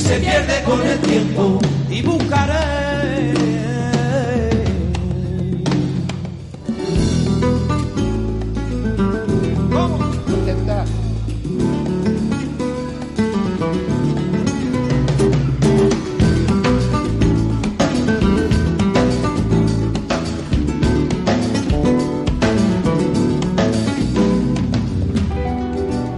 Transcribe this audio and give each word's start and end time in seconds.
se 0.00 0.18
pierde 0.18 0.62
con 0.64 0.86
el 0.86 0.98
tiempo 1.00 1.58
y 1.90 2.02
buscaré. 2.02 2.80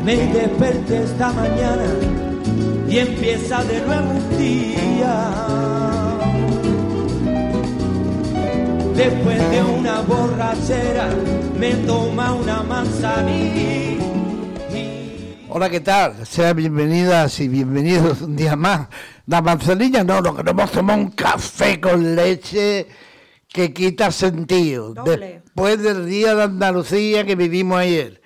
Me 0.04 0.16
desperté 0.16 1.04
esta 1.04 1.32
mañana 1.32 2.11
y 2.92 2.98
empieza 2.98 3.64
de 3.64 3.80
nuevo 3.80 4.10
un 4.10 4.38
día. 4.38 5.30
Después 8.94 9.50
de 9.50 9.62
una 9.62 10.02
borrachera 10.02 11.08
me 11.58 11.72
toma 11.86 12.34
una 12.34 12.62
manzanilla. 12.62 14.04
Hola, 15.48 15.70
¿qué 15.70 15.80
tal? 15.80 16.26
Sean 16.26 16.54
bienvenidas 16.54 17.40
y 17.40 17.48
bienvenidos 17.48 18.20
un 18.20 18.36
día 18.36 18.56
más. 18.56 18.88
La 19.26 19.40
manzanilla 19.40 20.04
no, 20.04 20.20
lo 20.20 20.36
queremos 20.36 20.70
tomar 20.70 20.98
un 20.98 21.12
café 21.12 21.80
con 21.80 22.14
leche 22.14 22.88
que 23.48 23.72
quita 23.72 24.10
sentido. 24.10 24.92
Doble. 24.92 25.40
Después 25.44 25.82
del 25.82 26.06
día 26.06 26.34
de 26.34 26.42
Andalucía 26.42 27.24
que 27.24 27.36
vivimos 27.36 27.78
ayer. 27.78 28.20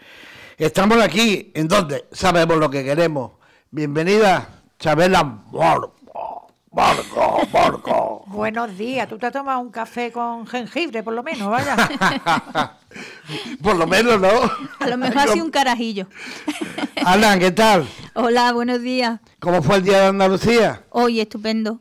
Estamos 0.58 1.00
aquí, 1.00 1.52
¿en 1.54 1.68
dónde? 1.68 2.06
Sabemos 2.10 2.56
lo 2.56 2.68
que 2.68 2.82
queremos. 2.82 3.32
Bienvenida, 3.70 4.55
Chabela 4.78 5.22
Borgo. 5.22 5.94
Borgo, 6.70 7.40
Borgo. 7.50 8.24
Buenos 8.26 8.76
días, 8.76 9.08
tú 9.08 9.16
te 9.16 9.26
has 9.26 9.32
tomado 9.32 9.60
un 9.60 9.70
café 9.70 10.12
con 10.12 10.46
jengibre, 10.46 11.02
por 11.02 11.14
lo 11.14 11.22
menos, 11.22 11.48
vaya. 11.48 11.74
Por 13.62 13.76
lo 13.76 13.86
menos, 13.86 14.18
¿no? 14.20 14.28
A 14.80 14.86
lo 14.88 14.96
mejor 14.96 15.18
así 15.18 15.40
un 15.40 15.50
carajillo. 15.50 16.06
Ana, 17.04 17.38
¿qué 17.38 17.50
tal? 17.50 17.86
Hola, 18.14 18.52
buenos 18.52 18.80
días. 18.80 19.20
¿Cómo 19.38 19.62
fue 19.62 19.76
el 19.76 19.82
día 19.82 20.00
de 20.00 20.06
Andalucía? 20.06 20.84
Hoy 20.90 21.20
estupendo. 21.20 21.80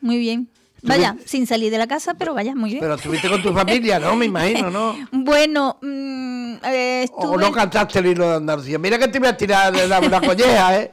Muy 0.00 0.18
bien. 0.18 0.48
Vaya, 0.82 1.16
sin 1.24 1.46
salir 1.46 1.70
de 1.72 1.78
la 1.78 1.86
casa, 1.86 2.14
pero 2.14 2.34
vaya, 2.34 2.54
muy 2.54 2.70
bien. 2.70 2.80
Pero 2.80 2.94
estuviste 2.94 3.28
con 3.28 3.42
tu 3.42 3.52
familia, 3.52 3.98
¿no? 3.98 4.14
Me 4.14 4.26
imagino, 4.26 4.70
¿no? 4.70 4.94
Bueno, 5.12 5.78
mm, 5.82 6.54
eh, 6.64 7.06
O 7.12 7.22
estuve... 7.22 7.38
no 7.44 7.52
cantaste 7.52 7.98
el 7.98 8.06
hilo 8.06 8.28
de 8.30 8.36
Andalucía. 8.36 8.78
Mira 8.78 8.98
que 8.98 9.08
te 9.08 9.18
voy 9.18 9.28
a 9.28 9.36
tirar 9.36 9.74
de 9.74 9.88
la, 9.88 9.98
una 10.00 10.20
colleja, 10.20 10.78
¿eh? 10.80 10.92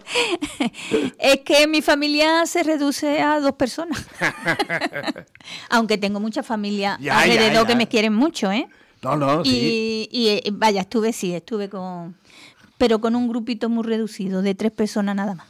es 1.20 1.42
que 1.42 1.68
mi 1.68 1.82
familia 1.82 2.46
se 2.46 2.64
reduce 2.64 3.22
a 3.22 3.40
dos 3.40 3.54
personas. 3.54 4.06
Aunque 5.70 5.98
tengo 5.98 6.20
mucha 6.20 6.44
familia 6.44 6.98
Ya, 7.00 7.20
alrededor 7.20 7.54
ya, 7.54 7.62
ya. 7.62 7.68
que 7.68 7.76
me 7.76 7.88
quieren 7.88 8.14
mucho, 8.14 8.52
¿eh? 8.52 8.68
No, 9.02 9.16
no, 9.16 9.44
sí. 9.46 10.08
Y, 10.12 10.20
y, 10.20 10.28
eh, 10.30 10.44
vaya, 10.52 10.82
estuve, 10.82 11.14
sí, 11.14 11.34
estuve 11.34 11.70
con... 11.70 12.16
Pero 12.78 13.00
con 13.00 13.16
un 13.16 13.28
grupito 13.30 13.70
muy 13.70 13.84
reducido, 13.84 14.42
de 14.42 14.56
tres 14.56 14.72
personas 14.72 15.16
nada 15.16 15.36
más. 15.36 15.48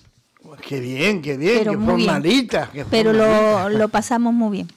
Qué 0.67 0.79
bien, 0.79 1.21
qué 1.21 1.38
bien, 1.38 1.59
Pero 1.59 1.71
qué 1.71 1.77
muy 1.77 1.95
bien. 1.95 2.07
formalita. 2.09 2.69
qué 2.71 2.85
Pero 2.85 3.13
lo, 3.13 3.25
formalita. 3.25 3.69
lo 3.79 3.89
pasamos 3.89 4.33
muy 4.33 4.52
bien. 4.57 4.67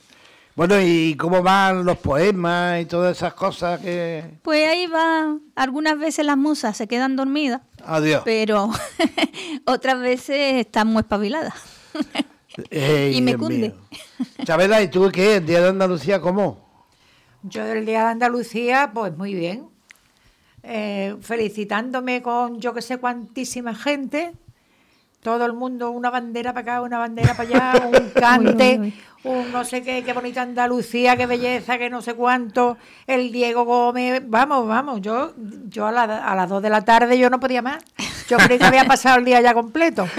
Bueno, 0.54 0.74
¿y 0.80 1.14
cómo 1.16 1.40
van 1.42 1.84
los 1.84 1.98
poemas 1.98 2.82
y 2.82 2.86
todas 2.86 3.16
esas 3.16 3.32
cosas 3.34 3.78
que... 3.80 4.24
Pues 4.42 4.68
ahí 4.68 4.88
va, 4.88 5.36
algunas 5.54 5.96
veces 5.98 6.26
las 6.26 6.36
musas 6.36 6.76
se 6.76 6.88
quedan 6.88 7.14
dormidas, 7.14 7.60
Adiós. 7.84 8.22
pero 8.24 8.68
otras 9.66 10.00
veces 10.00 10.56
están 10.66 10.88
muy 10.88 11.00
espabiladas. 11.02 11.54
Ey, 12.70 13.14
y 13.16 13.22
me 13.22 13.32
Dios 13.36 13.40
cunde. 13.40 13.74
Chabela, 14.44 14.82
¿y 14.82 14.88
tú 14.88 15.08
qué? 15.12 15.36
¿El 15.36 15.46
día 15.46 15.60
de 15.60 15.68
Andalucía 15.68 16.20
cómo? 16.20 16.66
Yo 17.44 17.64
del 17.64 17.86
Día 17.86 18.02
de 18.02 18.08
Andalucía, 18.10 18.90
pues 18.92 19.16
muy 19.16 19.32
bien. 19.34 19.68
Eh, 20.64 21.14
felicitándome 21.20 22.20
con 22.20 22.60
yo 22.60 22.74
que 22.74 22.82
sé 22.82 22.98
cuantísima 22.98 23.76
gente. 23.76 24.32
Todo 25.22 25.44
el 25.46 25.52
mundo, 25.52 25.90
una 25.90 26.10
bandera 26.10 26.52
para 26.52 26.60
acá, 26.74 26.82
una 26.82 26.98
bandera 26.98 27.34
para 27.36 27.48
allá, 27.48 27.86
un 27.86 28.10
cante, 28.14 28.78
Uy, 28.80 28.86
uy, 28.86 28.94
un 29.24 29.52
no 29.52 29.64
sé 29.64 29.82
qué, 29.82 30.04
qué 30.04 30.12
bonita 30.12 30.42
Andalucía, 30.42 31.16
qué 31.16 31.26
belleza, 31.26 31.76
que 31.76 31.90
no 31.90 32.00
sé 32.02 32.14
cuánto, 32.14 32.76
el 33.06 33.32
Diego 33.32 33.64
Gómez, 33.64 34.22
vamos, 34.26 34.66
vamos, 34.68 35.00
yo, 35.00 35.32
yo 35.68 35.86
a, 35.86 35.92
la- 35.92 36.04
a 36.24 36.34
las 36.36 36.48
dos 36.48 36.62
de 36.62 36.70
la 36.70 36.82
tarde 36.84 37.18
yo 37.18 37.28
no 37.30 37.40
podía 37.40 37.60
más. 37.62 37.82
Yo 38.28 38.36
creí 38.36 38.58
que 38.58 38.64
había 38.66 38.84
pasado 38.84 39.18
el 39.18 39.24
día 39.24 39.40
ya 39.40 39.54
completo. 39.54 40.06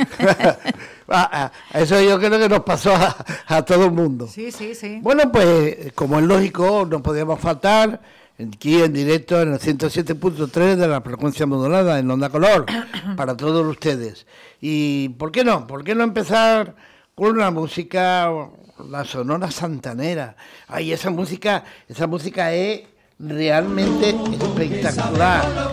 Ah, 1.11 1.27
ah, 1.73 1.79
Eso 1.79 1.99
yo 1.99 2.19
creo 2.19 2.37
que 2.37 2.47
nos 2.47 2.59
pasó 2.59 2.93
a, 2.93 3.15
a 3.47 3.65
todo 3.65 3.85
el 3.85 3.91
mundo. 3.91 4.27
Sí, 4.27 4.51
sí, 4.51 4.75
sí. 4.75 4.99
Bueno, 5.01 5.31
pues 5.31 5.91
como 5.93 6.19
es 6.19 6.25
lógico, 6.25 6.85
no 6.87 7.01
podíamos 7.01 7.39
faltar 7.39 7.99
aquí 8.39 8.81
en 8.81 8.93
directo 8.93 9.41
en 9.41 9.53
el 9.53 9.59
107.3 9.59 10.75
de 10.75 10.87
la 10.87 11.01
frecuencia 11.01 11.45
modulada 11.45 11.99
en 11.99 12.09
Onda 12.09 12.29
Color 12.29 12.65
para 13.17 13.35
todos 13.35 13.65
ustedes. 13.65 14.25
Y 14.61 15.09
¿por 15.09 15.31
qué 15.31 15.43
no? 15.43 15.67
¿Por 15.67 15.83
qué 15.83 15.95
no 15.95 16.03
empezar 16.03 16.75
con 17.15 17.31
una 17.31 17.51
música, 17.51 18.31
la 18.89 19.03
Sonora 19.03 19.51
Santanera? 19.51 20.35
Ay, 20.67 20.93
esa 20.93 21.09
música, 21.09 21.65
esa 21.87 22.07
música 22.07 22.53
es 22.53 22.83
realmente 23.19 24.09
espectacular. 24.09 25.71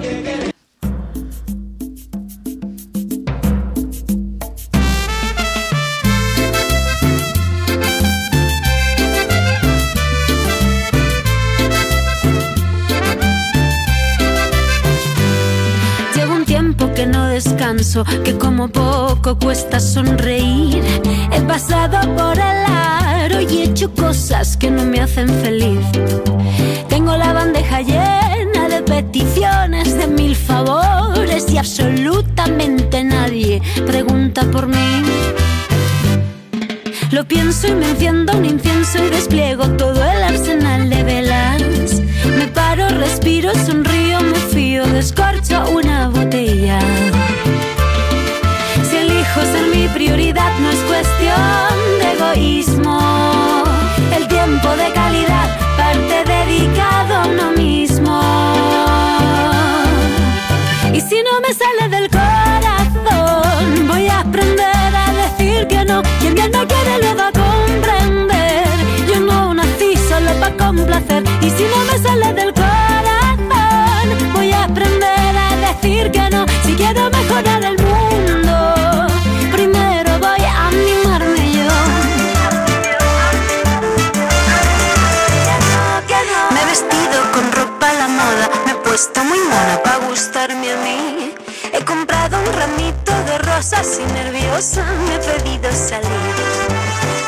Que 16.96 17.06
no 17.06 17.26
descanso, 17.26 18.04
que 18.24 18.38
como 18.38 18.68
poco 18.68 19.38
cuesta 19.38 19.78
sonreír. 19.80 20.82
He 21.30 21.42
pasado 21.42 21.98
por 22.14 22.38
el 22.38 22.64
aro 22.66 23.40
y 23.42 23.58
he 23.58 23.62
hecho 23.64 23.92
cosas 23.94 24.56
que 24.56 24.70
no 24.70 24.82
me 24.84 25.00
hacen 25.00 25.28
feliz. 25.42 25.84
Tengo 26.88 27.14
la 27.16 27.34
bandeja 27.34 27.82
llena 27.82 28.68
de 28.70 28.80
peticiones, 28.82 29.98
de 29.98 30.06
mil 30.06 30.34
favores 30.34 31.44
y 31.52 31.58
absolutamente 31.58 33.04
nadie 33.04 33.60
pregunta 33.86 34.42
por 34.50 34.66
mí. 34.66 35.02
Lo 37.10 37.28
pienso 37.28 37.68
y 37.68 37.74
me 37.74 37.90
enciendo 37.90 38.32
un 38.32 38.46
incienso 38.46 39.04
y 39.04 39.10
despliego 39.10 39.68
todo 39.76 40.02
el 40.02 40.22
arsenal 40.22 40.88
de 40.88 41.02
velas. 41.04 41.62
Me 42.38 42.46
paro, 42.48 42.88
respiro, 42.88 43.52
sonrío, 43.66 44.05
fío, 44.76 44.86
descorcho 44.92 45.64
una 45.70 46.08
botella. 46.08 46.78
Si 48.88 48.96
elijo 48.96 49.40
ser 49.40 49.66
mi 49.74 49.88
prioridad 49.88 50.52
no 50.60 50.70
es 50.70 50.80
cuestión 50.80 51.76
de 52.00 52.12
egoísmo. 52.12 53.64
El 54.14 54.28
tiempo 54.28 54.68
de 54.76 54.92
calidad 54.92 55.48
parte 55.76 56.24
dedicado 56.24 57.14
a 57.14 57.26
uno 57.26 57.52
mismo. 57.52 58.20
Y 60.92 61.00
si 61.00 61.16
no 61.22 61.40
me 61.40 61.52
sale 61.54 61.88
del 61.96 62.10
corazón, 62.10 63.88
voy 63.88 64.08
a 64.08 64.20
aprender 64.20 64.90
a 65.04 65.12
decir 65.22 65.66
que 65.68 65.84
no. 65.84 66.02
Quien 66.20 66.34
bien 66.34 66.50
no 66.50 66.66
quiere 66.66 66.98
lo 67.02 67.16
va 67.16 67.28
a 67.28 67.32
comprender. 67.32 68.66
Yo 69.08 69.20
no 69.20 69.54
nací 69.54 69.96
solo 70.08 70.32
para 70.40 70.56
complacer. 70.56 71.22
Y 71.40 71.50
si 71.50 71.64
no 71.64 71.78
me 71.90 71.98
sale 71.98 72.32
del 72.34 72.52
corazón, 72.52 72.55
que 76.04 76.30
no. 76.30 76.44
Si 76.64 76.74
quiero 76.74 77.10
mejorar 77.10 77.64
el 77.64 77.78
mundo, 77.78 79.06
primero 79.50 80.18
voy 80.18 80.42
a 80.44 80.68
animarme 80.68 81.52
yo. 81.52 81.70
Me 86.52 86.60
he 86.62 86.66
vestido 86.66 87.32
con 87.32 87.50
ropa 87.52 87.88
a 87.88 87.94
la 87.94 88.08
moda, 88.08 88.50
me 88.66 88.72
he 88.72 88.74
puesto 88.76 89.24
muy 89.24 89.38
mona 89.38 89.82
para 89.82 89.96
gustarme 90.06 90.72
a 90.72 90.76
mí. 90.76 91.34
He 91.72 91.82
comprado 91.84 92.38
un 92.40 92.52
ramito 92.52 93.12
de 93.24 93.38
rosas 93.38 93.98
y 93.98 94.12
nerviosa 94.12 94.84
me 95.06 95.14
he 95.14 95.18
pedido 95.18 95.72
salir. 95.72 96.34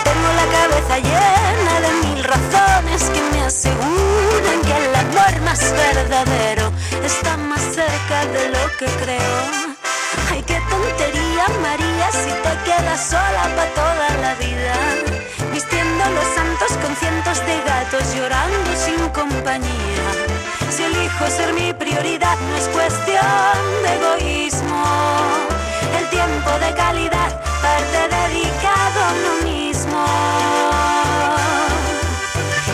Tengo 0.04 0.28
la 0.40 0.46
cabeza 0.58 0.98
llena 0.98 1.74
de 1.84 2.06
mil 2.06 2.22
razones 2.24 3.02
que 3.14 3.22
me 3.32 3.44
aseguran 3.44 4.60
que 4.62 4.76
el 4.84 4.94
amor 4.94 5.40
más 5.42 5.72
verdadero 5.72 6.72
está 7.08 7.36
más 7.38 7.62
cerca 7.62 8.26
de 8.34 8.50
lo 8.50 8.64
que 8.78 8.86
creo. 9.02 9.36
Ay, 10.30 10.42
qué 10.42 10.60
tontería, 10.68 11.44
María, 11.62 12.06
si 12.12 12.30
te 12.44 12.52
quedas 12.66 13.00
sola 13.12 13.44
para 13.56 13.70
toda 13.80 14.08
la 14.24 14.34
vida. 14.34 14.74
Vistiendo 15.52 16.04
los 16.16 16.28
santos 16.38 16.70
con 16.82 16.94
cientos 16.96 17.38
de 17.46 17.56
gatos 17.70 18.14
llorando 18.14 18.70
sin 18.76 19.00
compañía. 19.20 20.06
Si 20.70 20.82
elijo 20.84 21.24
ser 21.28 21.54
mi 21.54 21.72
prioridad, 21.72 22.36
no 22.48 22.56
es 22.56 22.68
cuestión 22.68 23.58
de 23.82 23.90
egoísmo. 23.98 24.84
El 25.98 26.06
tiempo 26.10 26.50
de 26.64 26.74
calidad, 26.74 27.30
parte 27.62 28.00
dedicado 28.18 28.98
a 29.06 29.10
uno 29.18 29.32
mismo. 29.50 30.04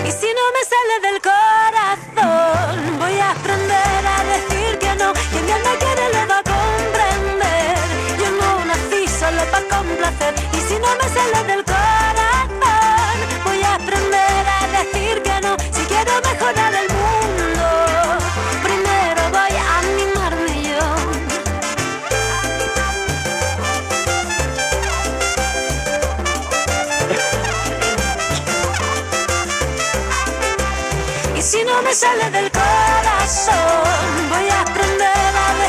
Y 0.09 0.11
si 0.11 0.29
no 0.39 0.45
me 0.57 0.63
sale 0.73 0.95
del 1.07 1.23
corazón, 1.23 1.34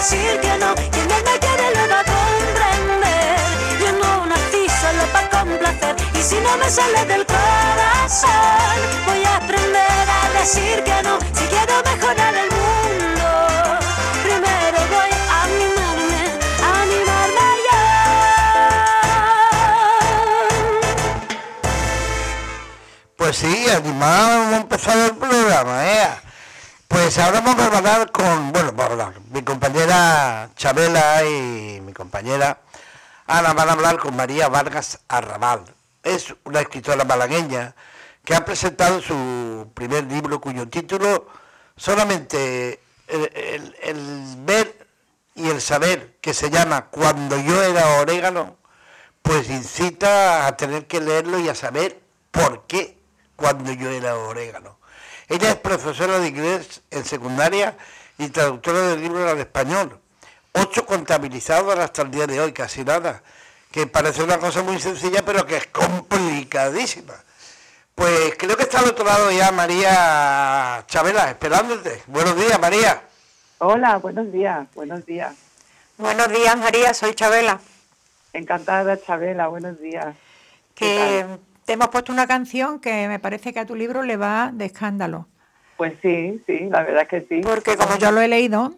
decir 0.05 0.39
que 0.39 0.57
no. 0.59 0.75
Quien 0.75 1.11
él 1.11 1.23
me 1.23 1.39
quiere 1.39 1.65
lo 1.75 1.89
va 1.89 1.99
a 1.99 2.03
comprender. 2.03 3.37
Yo 3.81 3.91
no 4.01 4.25
nací 4.27 4.67
solo 4.81 5.03
para 5.11 5.29
complacer. 5.29 5.95
Y 6.13 6.21
si 6.21 6.35
no 6.35 6.57
me 6.57 6.69
sale 6.69 7.05
del 7.05 7.25
corazón, 7.25 8.77
voy 9.07 9.23
a 9.23 9.37
aprender 9.37 10.05
a 10.19 10.39
decir 10.39 10.83
que 10.83 11.03
no. 11.03 11.19
Si 11.33 11.45
quiero 11.53 11.81
mejorar 11.89 12.35
el 12.35 12.49
mundo, 12.61 13.27
primero 14.23 14.77
voy 14.95 15.11
a 15.33 15.43
animarme, 15.49 16.23
a 16.67 16.81
animarme 16.83 17.47
yo. 17.67 17.81
Pues 23.17 23.37
sí, 23.37 23.67
animado 23.69 24.33
hemos 24.33 24.53
empezado 24.61 25.05
el 25.05 25.15
programa, 25.15 25.85
¿eh? 25.87 26.24
Pues 26.95 27.17
ahora 27.19 27.41
vamos 27.41 27.61
a 27.61 27.77
hablar 27.77 28.09
con, 28.13 28.53
bueno, 28.53 28.71
mi 29.29 29.41
compañera 29.43 30.49
Chabela 30.55 31.25
y 31.25 31.81
mi 31.81 31.91
compañera 31.91 32.61
Ana 33.27 33.51
van 33.51 33.67
a 33.67 33.73
hablar 33.73 33.97
con 33.99 34.15
María 34.15 34.47
Vargas 34.47 34.99
Arrabal. 35.09 35.65
Es 36.03 36.33
una 36.45 36.61
escritora 36.61 37.03
malagueña 37.03 37.75
que 38.23 38.33
ha 38.33 38.45
presentado 38.45 39.01
su 39.01 39.69
primer 39.73 40.05
libro 40.05 40.39
cuyo 40.39 40.69
título 40.69 41.27
solamente 41.75 42.79
el- 43.09 43.75
el 43.83 44.35
ver 44.45 44.87
y 45.35 45.49
el 45.49 45.59
saber 45.59 46.15
que 46.21 46.33
se 46.33 46.49
llama 46.49 46.85
Cuando 46.85 47.37
yo 47.37 47.61
era 47.61 47.99
orégano, 47.99 48.55
pues 49.21 49.49
incita 49.49 50.47
a 50.47 50.55
tener 50.55 50.87
que 50.87 51.01
leerlo 51.01 51.39
y 51.39 51.49
a 51.49 51.55
saber 51.55 51.99
por 52.31 52.65
qué 52.67 52.97
cuando 53.35 53.73
yo 53.73 53.89
era 53.89 54.15
orégano. 54.15 54.79
Ella 55.27 55.49
es 55.49 55.55
profesora 55.55 56.19
de 56.19 56.27
inglés 56.27 56.81
en 56.91 57.03
secundaria 57.03 57.75
y 58.17 58.29
traductora 58.29 58.81
del 58.89 59.01
libro 59.01 59.27
al 59.27 59.39
español. 59.39 59.99
Ocho 60.53 60.85
contabilizados 60.85 61.77
hasta 61.77 62.03
el 62.03 62.11
día 62.11 62.27
de 62.27 62.39
hoy, 62.39 62.53
casi 62.53 62.83
nada. 62.83 63.21
Que 63.71 63.87
parece 63.87 64.23
una 64.23 64.37
cosa 64.37 64.63
muy 64.63 64.79
sencilla, 64.79 65.23
pero 65.25 65.45
que 65.45 65.57
es 65.57 65.67
complicadísima. 65.67 67.13
Pues 67.95 68.35
creo 68.37 68.55
que 68.55 68.63
está 68.63 68.79
al 68.79 68.89
otro 68.89 69.05
lado 69.05 69.31
ya 69.31 69.51
María 69.51 70.83
Chabela, 70.87 71.29
esperándote. 71.29 72.03
Buenos 72.07 72.35
días, 72.35 72.59
María. 72.59 73.01
Hola, 73.57 73.97
buenos 73.97 74.31
días, 74.31 74.67
buenos 74.75 75.05
días. 75.05 75.33
Buenos 75.97 76.27
días, 76.29 76.57
María, 76.57 76.93
soy 76.93 77.13
Chabela. 77.13 77.59
Encantada, 78.33 79.01
Chabela, 79.01 79.47
buenos 79.47 79.79
días. 79.79 80.13
¿Qué 80.75 80.85
Que 80.85 81.54
te 81.65 81.73
hemos 81.73 81.89
puesto 81.89 82.13
una 82.13 82.27
canción 82.27 82.79
que 82.79 83.07
me 83.07 83.19
parece 83.19 83.51
que 83.51 83.59
a 83.59 83.65
tu 83.65 83.75
libro 83.75 84.03
le 84.03 84.17
va 84.17 84.51
de 84.53 84.65
escándalo. 84.65 85.27
Pues 85.77 85.93
sí, 86.01 86.41
sí, 86.45 86.67
la 86.69 86.83
verdad 86.83 87.03
es 87.03 87.09
que 87.09 87.21
sí. 87.27 87.41
Porque 87.41 87.75
como 87.75 87.97
yo 87.97 88.11
lo 88.11 88.21
he 88.21 88.27
leído, 88.27 88.75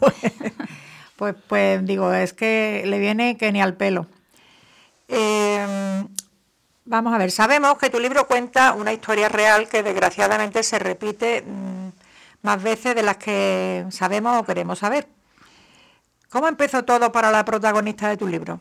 pues, 1.16 1.34
pues 1.46 1.86
digo, 1.86 2.12
es 2.12 2.32
que 2.32 2.82
le 2.86 2.98
viene 2.98 3.36
que 3.36 3.52
ni 3.52 3.60
al 3.60 3.74
pelo. 3.74 4.06
Eh, 5.08 6.04
vamos 6.84 7.14
a 7.14 7.18
ver, 7.18 7.30
sabemos 7.30 7.78
que 7.78 7.90
tu 7.90 8.00
libro 8.00 8.26
cuenta 8.26 8.72
una 8.72 8.92
historia 8.92 9.28
real 9.28 9.68
que 9.68 9.82
desgraciadamente 9.82 10.62
se 10.62 10.78
repite 10.78 11.42
mm, 11.42 11.88
más 12.42 12.62
veces 12.62 12.94
de 12.94 13.02
las 13.02 13.18
que 13.18 13.84
sabemos 13.90 14.40
o 14.40 14.44
queremos 14.44 14.78
saber. 14.78 15.06
¿Cómo 16.30 16.48
empezó 16.48 16.82
todo 16.82 17.12
para 17.12 17.30
la 17.30 17.44
protagonista 17.44 18.08
de 18.08 18.16
tu 18.16 18.26
libro? 18.26 18.58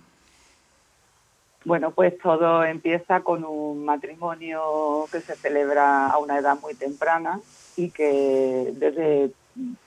Bueno, 1.63 1.92
pues 1.92 2.18
todo 2.18 2.63
empieza 2.63 3.22
con 3.22 3.46
un 3.46 3.86
matrimonio 3.86 5.06
que 5.12 5.22
se 5.22 5.36
celebra 5.36 6.08
a 6.08 6.18
una 6.18 6.40
edad 6.40 6.60
muy 6.60 6.74
temprana 6.74 7.40
y 7.75 7.92
que 7.92 8.74
desde 8.75 9.31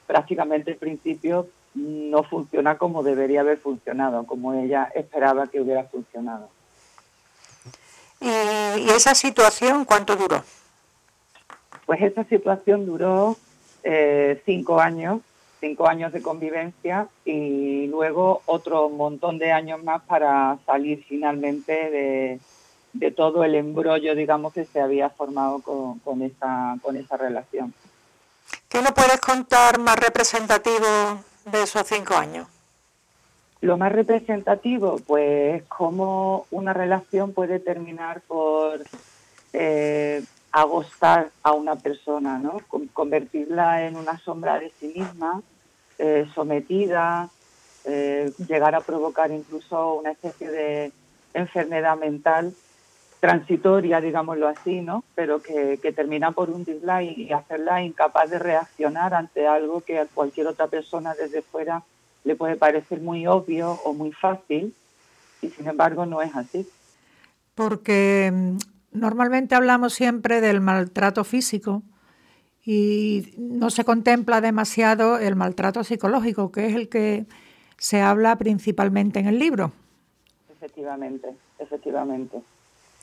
prácticamente 0.06 0.70
el 0.70 0.76
principio 0.76 1.48
no 1.74 2.22
funciona 2.22 2.78
como 2.78 3.02
debería 3.02 3.40
haber 3.40 3.58
funcionado, 3.58 4.24
como 4.24 4.54
ella 4.54 4.90
esperaba 4.94 5.48
que 5.48 5.60
hubiera 5.60 5.84
funcionado. 5.84 6.48
¿Y, 8.20 8.88
esa 8.90 9.14
situación 9.14 9.84
cuánto 9.84 10.14
duró? 10.14 10.42
Pues 11.86 12.00
esa 12.00 12.24
situación 12.24 12.86
duró 12.86 13.36
eh, 13.82 14.40
cinco 14.46 14.80
años, 14.80 15.20
cinco 15.64 15.88
años 15.88 16.12
de 16.12 16.20
convivencia 16.20 17.08
y 17.24 17.86
luego 17.86 18.42
otro 18.44 18.90
montón 18.90 19.38
de 19.38 19.50
años 19.50 19.82
más 19.82 20.02
para 20.02 20.58
salir 20.66 21.02
finalmente 21.08 21.72
de, 21.72 22.38
de 22.92 23.10
todo 23.10 23.44
el 23.44 23.54
embrollo, 23.54 24.14
digamos, 24.14 24.52
que 24.52 24.66
se 24.66 24.78
había 24.80 25.08
formado 25.08 25.62
con, 25.62 26.00
con 26.00 26.20
esa, 26.20 26.76
con 26.82 26.96
esa 26.96 27.16
relación. 27.16 27.72
¿Qué 28.68 28.82
nos 28.82 28.92
puedes 28.92 29.20
contar 29.20 29.78
más 29.78 29.96
representativo 29.96 30.86
de 31.50 31.62
esos 31.62 31.86
cinco 31.86 32.14
años? 32.14 32.46
Lo 33.62 33.78
más 33.78 33.90
representativo, 33.92 34.98
pues 35.06 35.62
cómo 35.68 36.44
una 36.50 36.74
relación 36.74 37.32
puede 37.32 37.58
terminar 37.58 38.20
por 38.28 38.82
eh, 39.54 40.22
agostar 40.52 41.30
a 41.42 41.52
una 41.52 41.74
persona, 41.76 42.38
¿no? 42.38 42.60
Con- 42.68 42.88
convertirla 42.88 43.86
en 43.86 43.96
una 43.96 44.18
sombra 44.18 44.58
de 44.60 44.70
sí 44.78 44.92
misma, 44.94 45.40
eh, 45.98 46.26
sometida, 46.34 47.28
eh, 47.84 48.32
llegar 48.48 48.74
a 48.74 48.80
provocar 48.80 49.30
incluso 49.30 49.94
una 49.94 50.12
especie 50.12 50.50
de 50.50 50.92
enfermedad 51.34 51.96
mental 51.98 52.54
transitoria, 53.20 54.00
digámoslo 54.00 54.48
así, 54.48 54.80
¿no? 54.80 55.04
Pero 55.14 55.40
que, 55.40 55.78
que 55.80 55.92
termina 55.92 56.32
por 56.32 56.50
hundirla 56.50 57.02
y, 57.02 57.22
y 57.22 57.32
hacerla 57.32 57.82
incapaz 57.82 58.30
de 58.30 58.38
reaccionar 58.38 59.14
ante 59.14 59.46
algo 59.46 59.80
que 59.80 59.98
a 59.98 60.06
cualquier 60.06 60.46
otra 60.46 60.66
persona 60.66 61.14
desde 61.14 61.42
fuera 61.42 61.82
le 62.24 62.36
puede 62.36 62.56
parecer 62.56 63.00
muy 63.00 63.26
obvio 63.26 63.72
o 63.84 63.92
muy 63.92 64.12
fácil 64.12 64.74
y 65.42 65.50
sin 65.50 65.68
embargo 65.68 66.06
no 66.06 66.22
es 66.22 66.34
así. 66.34 66.66
Porque 67.54 68.30
mm, 68.32 68.56
normalmente 68.92 69.54
hablamos 69.54 69.94
siempre 69.94 70.40
del 70.40 70.60
maltrato 70.60 71.24
físico 71.24 71.82
y 72.64 73.34
no 73.36 73.70
se 73.70 73.84
contempla 73.84 74.40
demasiado 74.40 75.18
el 75.18 75.36
maltrato 75.36 75.84
psicológico, 75.84 76.50
que 76.50 76.66
es 76.66 76.74
el 76.74 76.88
que 76.88 77.26
se 77.76 78.00
habla 78.00 78.36
principalmente 78.36 79.20
en 79.20 79.26
el 79.26 79.38
libro. 79.38 79.72
Efectivamente, 80.50 81.28
efectivamente. 81.58 82.38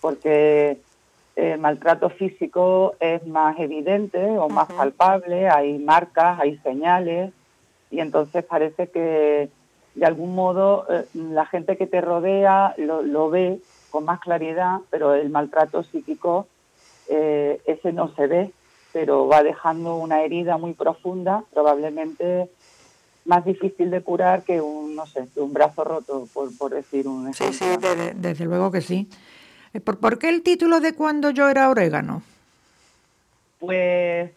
Porque 0.02 0.80
el 1.36 1.60
maltrato 1.60 2.10
físico 2.10 2.96
es 3.00 3.26
más 3.28 3.60
evidente 3.60 4.20
o 4.38 4.50
más 4.50 4.68
palpable, 4.72 5.48
hay 5.48 5.78
marcas, 5.78 6.40
hay 6.40 6.58
señales, 6.58 7.32
y 7.92 8.00
entonces 8.00 8.44
parece 8.44 8.88
que 8.88 9.50
de 9.94 10.06
algún 10.06 10.34
modo 10.34 10.86
eh, 10.90 11.06
la 11.14 11.46
gente 11.46 11.78
que 11.78 11.86
te 11.86 12.02
rodea 12.02 12.74
lo, 12.78 13.02
lo 13.02 13.30
ve 13.30 13.60
con 13.92 14.06
más 14.06 14.20
claridad, 14.22 14.80
pero 14.90 15.14
el 15.14 15.30
maltrato 15.30 15.84
psíquico, 15.84 16.48
eh, 17.10 17.62
ese 17.66 17.92
no 17.92 18.14
se 18.16 18.28
ve, 18.28 18.52
pero 18.94 19.28
va 19.28 19.44
dejando 19.44 19.96
una 19.98 20.22
herida 20.24 20.58
muy 20.58 20.74
profunda, 20.74 21.44
probablemente 21.54 22.50
más 23.26 23.46
difícil 23.46 23.92
de 23.92 24.02
curar 24.02 24.44
que 24.44 24.60
un, 24.62 24.96
no 24.96 25.06
sé, 25.06 25.28
un 25.36 25.54
brazo 25.54 25.84
roto, 25.84 26.28
por, 26.34 26.56
por 26.58 26.72
decir 26.74 27.08
un 27.08 27.34
Sí, 27.34 27.44
ejemplo. 27.46 27.90
sí, 27.92 27.96
de- 27.98 28.14
desde 28.16 28.46
luego 28.46 28.72
que 28.72 28.82
sí. 28.82 29.08
Eh, 29.74 29.80
¿Por, 29.80 30.00
por 30.00 30.18
qué 30.20 30.30
el 30.30 30.42
título 30.44 30.80
de 30.80 30.94
Cuando 30.94 31.30
yo 31.30 31.48
era 31.50 31.70
orégano? 31.70 32.24
Pues 33.60 34.32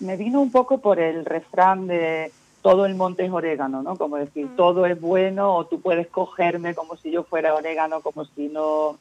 me 0.00 0.16
vino 0.16 0.40
un 0.40 0.50
poco 0.52 0.78
por 0.78 0.98
el 1.00 1.24
refrán 1.24 1.86
de 1.88 2.32
todo 2.62 2.86
el 2.86 2.94
monte 2.94 3.24
es 3.24 3.32
orégano, 3.32 3.82
¿no? 3.82 3.96
Como 3.96 4.16
decir, 4.16 4.48
todo 4.56 4.86
es 4.86 5.00
bueno 5.00 5.56
o 5.56 5.66
tú 5.66 5.80
puedes 5.80 6.06
cogerme 6.06 6.74
como 6.76 6.96
si 6.96 7.10
yo 7.10 7.24
fuera 7.24 7.54
orégano, 7.54 8.00
como 8.02 8.24
si 8.24 8.48
no... 8.48 8.96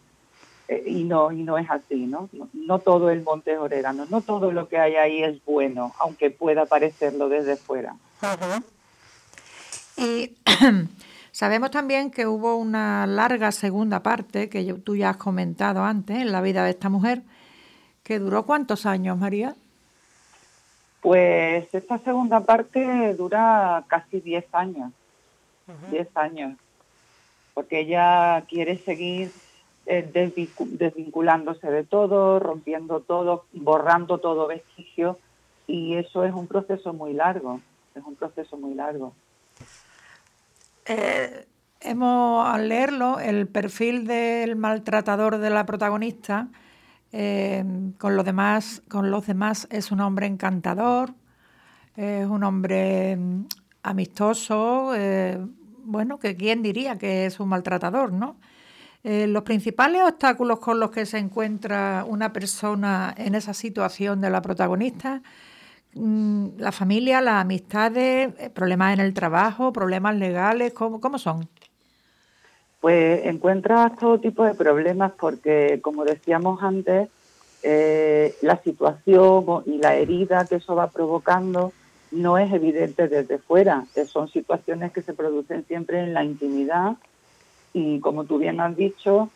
eh, 0.67 0.83
y 0.85 1.03
no 1.03 1.31
y 1.31 1.43
no 1.43 1.57
es 1.57 1.69
así, 1.69 2.05
¿no? 2.07 2.29
¿no? 2.31 2.47
No 2.53 2.79
todo 2.79 3.09
el 3.09 3.21
monte 3.23 3.53
es 3.53 3.59
orégano, 3.59 4.05
no 4.09 4.21
todo 4.21 4.51
lo 4.51 4.67
que 4.67 4.77
hay 4.77 4.95
ahí 4.95 5.23
es 5.23 5.43
bueno, 5.45 5.93
aunque 5.99 6.29
pueda 6.31 6.65
parecerlo 6.65 7.29
desde 7.29 7.55
fuera. 7.57 7.95
Y 9.97 10.35
sabemos 11.31 11.71
también 11.71 12.11
que 12.11 12.25
hubo 12.27 12.55
una 12.55 13.05
larga 13.07 13.51
segunda 13.51 14.01
parte, 14.01 14.49
que 14.49 14.65
yo- 14.65 14.77
tú 14.79 14.95
ya 14.95 15.11
has 15.11 15.17
comentado 15.17 15.83
antes, 15.83 16.17
en 16.17 16.31
la 16.31 16.41
vida 16.41 16.63
de 16.63 16.71
esta 16.71 16.89
mujer, 16.89 17.21
que 18.03 18.19
duró 18.19 18.43
cuántos 18.45 18.85
años, 18.85 19.17
María? 19.17 19.55
Pues 21.01 21.73
esta 21.73 21.97
segunda 21.99 22.41
parte 22.41 23.13
dura 23.15 23.83
casi 23.87 24.19
10 24.19 24.45
años, 24.53 24.91
10 25.89 26.07
años, 26.15 26.57
porque 27.55 27.79
ella 27.79 28.43
quiere 28.47 28.77
seguir 28.77 29.31
eh, 29.85 30.09
desvincu- 30.13 30.69
desvinculándose 30.77 31.69
de 31.69 31.83
todo, 31.83 32.39
rompiendo 32.39 32.99
todo, 33.01 33.45
borrando 33.53 34.19
todo 34.19 34.47
vestigio, 34.47 35.17
y 35.67 35.95
eso 35.95 36.23
es 36.23 36.33
un 36.33 36.47
proceso 36.47 36.93
muy 36.93 37.13
largo, 37.13 37.59
es 37.95 38.03
un 38.05 38.15
proceso 38.15 38.57
muy 38.57 38.73
largo. 38.73 39.13
Eh, 40.85 41.45
hemos, 41.79 42.47
al 42.47 42.69
leerlo, 42.69 43.19
el 43.19 43.47
perfil 43.47 44.05
del 44.07 44.55
maltratador 44.55 45.37
de 45.37 45.49
la 45.49 45.65
protagonista 45.65 46.47
Eh, 47.13 47.65
con, 47.97 48.15
los 48.15 48.23
demás, 48.23 48.83
con 48.87 49.11
los 49.11 49.27
demás 49.27 49.67
es 49.69 49.91
un 49.91 49.99
hombre 49.99 50.27
encantador, 50.27 51.09
es 51.97 52.25
un 52.25 52.41
hombre 52.45 53.17
mm, 53.17 53.47
amistoso, 53.83 54.93
bueno, 55.83 56.19
que 56.19 56.37
quién 56.37 56.61
diría 56.61 56.97
que 56.97 57.25
es 57.25 57.41
un 57.41 57.49
maltratador, 57.49 58.13
¿no? 58.13 58.37
Eh, 59.03 59.25
los 59.25 59.43
principales 59.43 60.03
obstáculos 60.03 60.59
con 60.59 60.79
los 60.79 60.91
que 60.91 61.07
se 61.07 61.17
encuentra 61.17 62.05
una 62.07 62.31
persona 62.31 63.13
en 63.17 63.33
esa 63.33 63.53
situación 63.53 64.21
de 64.21 64.29
la 64.29 64.43
protagonista, 64.43 65.23
mm, 65.95 66.49
la 66.57 66.71
familia, 66.71 67.19
las 67.19 67.41
amistades, 67.41 68.31
eh, 68.37 68.49
problemas 68.51 68.93
en 68.93 68.99
el 68.99 69.13
trabajo, 69.15 69.73
problemas 69.73 70.15
legales, 70.17 70.73
¿cómo, 70.73 70.99
cómo 71.01 71.17
son? 71.17 71.49
Pues 72.79 73.25
encuentras 73.25 73.97
todo 73.97 74.19
tipo 74.19 74.43
de 74.43 74.53
problemas 74.53 75.13
porque, 75.19 75.79
como 75.81 76.05
decíamos 76.05 76.61
antes, 76.61 77.09
eh, 77.63 78.35
la 78.41 78.57
situación 78.61 79.63
y 79.65 79.77
la 79.77 79.95
herida 79.95 80.45
que 80.45 80.55
eso 80.55 80.75
va 80.75 80.89
provocando 80.89 81.73
no 82.11 82.37
es 82.37 82.51
evidente 82.51 83.07
desde 83.07 83.37
fuera. 83.37 83.85
Son 84.07 84.27
situaciones 84.27 84.91
que 84.91 85.01
se 85.01 85.13
producen 85.13 85.65
siempre 85.67 85.99
en 86.03 86.13
la 86.13 86.23
intimidad 86.23 86.97
y 87.73 87.99
como 87.99 88.25
tú 88.25 88.37
bien 88.37 88.59
has 88.59 88.75
dicho, 88.75 89.29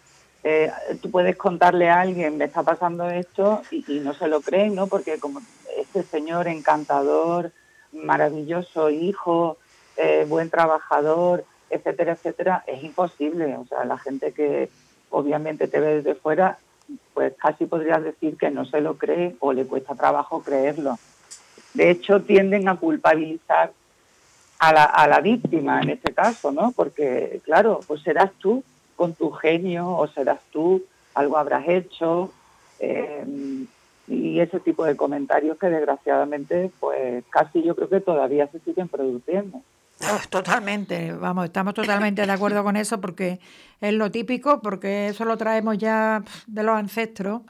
eh, 0.44 0.72
tú 1.02 1.10
puedes 1.10 1.36
contarle 1.38 1.90
a 1.90 2.02
alguien, 2.02 2.38
me 2.38 2.46
está 2.46 2.64
pasando 2.64 3.10
esto 3.10 3.62
y, 3.72 4.00
no 4.00 4.14
se 4.14 4.28
lo 4.28 4.42
creen, 4.42 4.76
¿no? 4.76 4.88
Porque 4.88 5.18
como 5.18 5.42
este 5.78 6.04
señor 6.04 6.48
encantador, 6.48 7.52
maravilloso 7.92 8.90
hijo, 8.90 9.58
eh, 9.98 10.26
buen 10.28 10.50
trabajador, 10.50 11.46
etcétera, 11.70 12.14
etcétera, 12.14 12.64
es 12.68 12.84
imposible. 12.84 13.58
O 13.58 13.66
sea, 13.66 13.86
la 13.86 13.98
gente 13.98 14.34
que 14.34 14.70
obviamente 15.10 15.68
te 15.68 15.80
ve 15.80 15.96
desde 15.96 16.14
fuera, 16.14 16.60
pues 17.16 17.34
casi 17.38 17.66
podrías 17.66 18.04
decir 18.04 18.38
que 18.38 18.52
no 18.52 18.66
se 18.66 18.82
lo 18.82 18.98
cree 18.98 19.36
o 19.40 19.52
le 19.52 19.66
cuesta 19.66 19.96
trabajo 19.96 20.44
creerlo. 20.44 21.00
De 21.74 21.90
hecho, 21.90 22.22
tienden 22.22 22.70
a 22.70 22.78
culpabilizar 22.78 23.74
a 24.60 24.74
la, 24.74 24.84
a 24.84 25.08
la 25.08 25.20
víctima 25.22 25.82
en 25.82 25.90
este 25.90 26.14
caso, 26.14 26.52
¿no? 26.52 26.72
Porque, 26.72 27.42
claro, 27.44 27.80
pues 27.88 28.02
serás 28.02 28.32
tú 28.40 28.64
con 28.96 29.14
tu 29.14 29.32
genio 29.32 29.90
o 29.90 30.08
serás 30.08 30.40
tú, 30.52 30.84
algo 31.14 31.38
habrás 31.38 31.68
hecho, 31.68 32.32
eh, 32.80 33.26
y 34.08 34.40
ese 34.40 34.60
tipo 34.60 34.86
de 34.86 34.96
comentarios 34.96 35.58
que 35.58 35.68
desgraciadamente, 35.68 36.72
pues 36.80 37.24
casi 37.30 37.64
yo 37.64 37.76
creo 37.76 37.90
que 37.90 38.02
todavía 38.02 38.48
se 38.48 38.60
siguen 38.60 38.88
produciendo. 38.88 39.62
Oh, 40.02 40.20
totalmente, 40.30 41.14
vamos, 41.14 41.46
estamos 41.46 41.74
totalmente 41.74 42.26
de 42.26 42.32
acuerdo 42.32 42.64
con 42.64 42.76
eso 42.76 43.00
porque 43.00 43.40
es 43.80 43.94
lo 43.94 44.12
típico, 44.12 44.62
porque 44.62 45.08
eso 45.08 45.26
lo 45.26 45.38
traemos 45.38 45.78
ya 45.78 46.24
de 46.48 46.64
los 46.64 46.76
ancestros, 46.76 47.42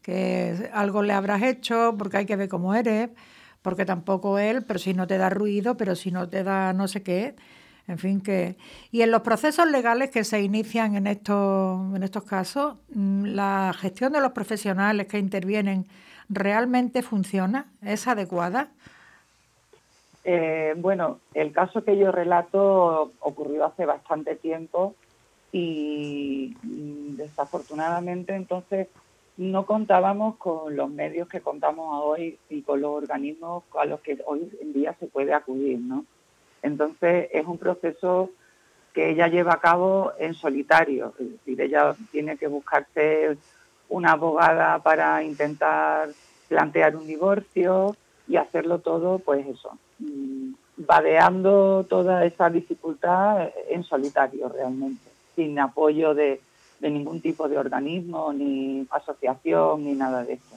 que 0.00 0.70
algo 0.72 1.02
le 1.02 1.12
habrás 1.12 1.42
hecho, 1.42 1.94
porque 1.96 2.16
hay 2.16 2.26
que 2.26 2.36
ver 2.36 2.48
cómo 2.48 2.74
eres, 2.74 3.10
porque 3.62 3.84
tampoco 3.84 4.38
él, 4.38 4.64
pero 4.66 4.78
si 4.78 4.92
no 4.92 5.06
te 5.06 5.18
da 5.18 5.30
ruido, 5.30 5.76
pero 5.76 5.94
si 5.94 6.10
no 6.10 6.28
te 6.28 6.42
da 6.42 6.72
no 6.72 6.88
sé 6.88 7.02
qué, 7.02 7.34
en 7.88 7.98
fin 7.98 8.20
que 8.20 8.56
y 8.90 9.02
en 9.02 9.10
los 9.10 9.22
procesos 9.22 9.70
legales 9.70 10.10
que 10.10 10.24
se 10.24 10.42
inician 10.42 10.96
en 10.96 11.06
estos 11.06 11.94
en 11.94 12.02
estos 12.02 12.24
casos, 12.24 12.76
mm, 12.94 13.24
la 13.26 13.72
gestión 13.78 14.12
de 14.12 14.20
los 14.20 14.32
profesionales 14.32 15.06
que 15.06 15.18
intervienen 15.18 15.86
realmente 16.28 17.02
funciona, 17.02 17.66
es 17.82 18.06
adecuada. 18.08 18.70
Eh, 20.24 20.74
bueno, 20.76 21.18
el 21.34 21.52
caso 21.52 21.84
que 21.84 21.98
yo 21.98 22.12
relato 22.12 23.12
ocurrió 23.20 23.66
hace 23.66 23.86
bastante 23.86 24.36
tiempo 24.36 24.94
y 25.50 26.56
mm, 26.62 27.16
desafortunadamente 27.16 28.34
entonces 28.34 28.88
no 29.36 29.64
contábamos 29.64 30.36
con 30.36 30.76
los 30.76 30.90
medios 30.90 31.28
que 31.28 31.40
contamos 31.40 32.02
hoy 32.02 32.38
y 32.50 32.62
con 32.62 32.80
los 32.80 32.90
organismos 32.90 33.64
a 33.78 33.84
los 33.86 34.00
que 34.00 34.18
hoy 34.26 34.50
en 34.60 34.72
día 34.72 34.94
se 34.98 35.06
puede 35.06 35.32
acudir, 35.32 35.78
¿no? 35.78 36.04
Entonces 36.62 37.28
es 37.32 37.46
un 37.46 37.58
proceso 37.58 38.30
que 38.92 39.10
ella 39.10 39.28
lleva 39.28 39.54
a 39.54 39.60
cabo 39.60 40.12
en 40.18 40.34
solitario, 40.34 41.14
es 41.18 41.32
decir, 41.32 41.60
ella 41.60 41.94
tiene 42.10 42.36
que 42.36 42.46
buscarse 42.46 43.38
una 43.88 44.12
abogada 44.12 44.78
para 44.80 45.22
intentar 45.22 46.10
plantear 46.48 46.96
un 46.96 47.06
divorcio 47.06 47.96
y 48.28 48.36
hacerlo 48.36 48.80
todo, 48.80 49.18
pues 49.18 49.46
eso, 49.46 49.78
mm, 49.98 50.52
vadeando 50.76 51.84
toda 51.88 52.24
esa 52.26 52.50
dificultad 52.50 53.50
en 53.68 53.82
solitario 53.82 54.50
realmente, 54.50 55.10
sin 55.34 55.58
apoyo 55.58 56.14
de, 56.14 56.40
de 56.82 56.90
ningún 56.90 57.20
tipo 57.20 57.48
de 57.48 57.56
organismo, 57.56 58.32
ni 58.32 58.86
asociación, 58.90 59.84
ni 59.84 59.94
nada 59.94 60.24
de 60.24 60.34
eso. 60.34 60.56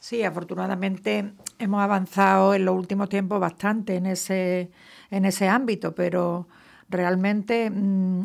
Sí, 0.00 0.24
afortunadamente 0.24 1.32
hemos 1.58 1.82
avanzado 1.82 2.54
en 2.54 2.64
los 2.64 2.74
últimos 2.74 3.08
tiempos 3.10 3.38
bastante 3.40 3.96
en 3.96 4.06
ese, 4.06 4.70
en 5.10 5.24
ese 5.26 5.46
ámbito, 5.46 5.94
pero 5.94 6.46
realmente 6.88 7.70
mm, 7.70 8.24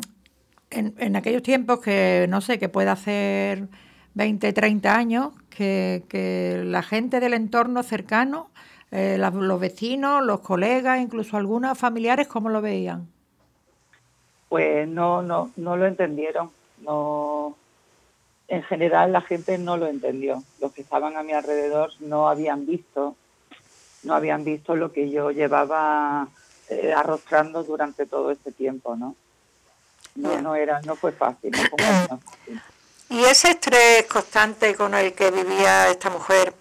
en, 0.70 1.16
aquellos 1.16 1.42
tiempos 1.42 1.80
que, 1.80 2.26
no 2.28 2.40
sé, 2.40 2.58
que 2.58 2.68
puede 2.70 2.88
hacer 2.88 3.68
20, 4.14 4.52
30 4.52 4.94
años, 4.94 5.28
que, 5.50 6.62
la 6.64 6.82
gente 6.82 7.20
del 7.20 7.34
entorno 7.34 7.82
cercano, 7.82 8.48
eh, 8.92 9.18
los 9.18 9.60
vecinos, 9.60 10.24
los 10.24 10.40
colegas, 10.40 11.00
incluso 11.00 11.36
algunos 11.36 11.76
familiares, 11.78 12.28
¿cómo 12.28 12.48
lo 12.48 12.62
veían? 12.62 13.08
Pues 14.48 14.88
no, 14.88 15.22
no, 15.22 15.50
no 15.56 15.76
lo 15.76 15.86
entendieron 15.86 16.50
no, 16.90 17.56
en 18.48 18.64
general 18.64 19.12
la 19.12 19.20
gente 19.20 19.58
no 19.58 19.76
lo 19.76 19.86
entendió. 19.86 20.42
Los 20.60 20.72
que 20.72 20.82
estaban 20.82 21.16
a 21.16 21.22
mi 21.22 21.32
alrededor 21.32 21.92
no 22.00 22.28
habían 22.28 22.66
visto, 22.66 23.14
no 24.02 24.14
habían 24.14 24.44
visto 24.44 24.74
lo 24.74 24.92
que 24.92 25.08
yo 25.08 25.30
llevaba 25.30 26.28
eh, 26.68 26.92
arrostrando 26.92 27.62
durante 27.62 28.06
todo 28.06 28.32
este 28.32 28.50
tiempo, 28.50 28.96
¿no? 28.96 29.14
No, 30.16 30.42
no 30.42 30.56
era, 30.56 30.80
no 30.82 30.96
fue 30.96 31.12
fácil. 31.12 31.52
Y 33.08 33.22
ese 33.24 33.50
estrés 33.50 34.06
constante 34.06 34.74
con 34.74 34.94
el 34.94 35.12
que 35.12 35.30
vivía 35.30 35.88
esta 35.88 36.10
mujer, 36.10 36.52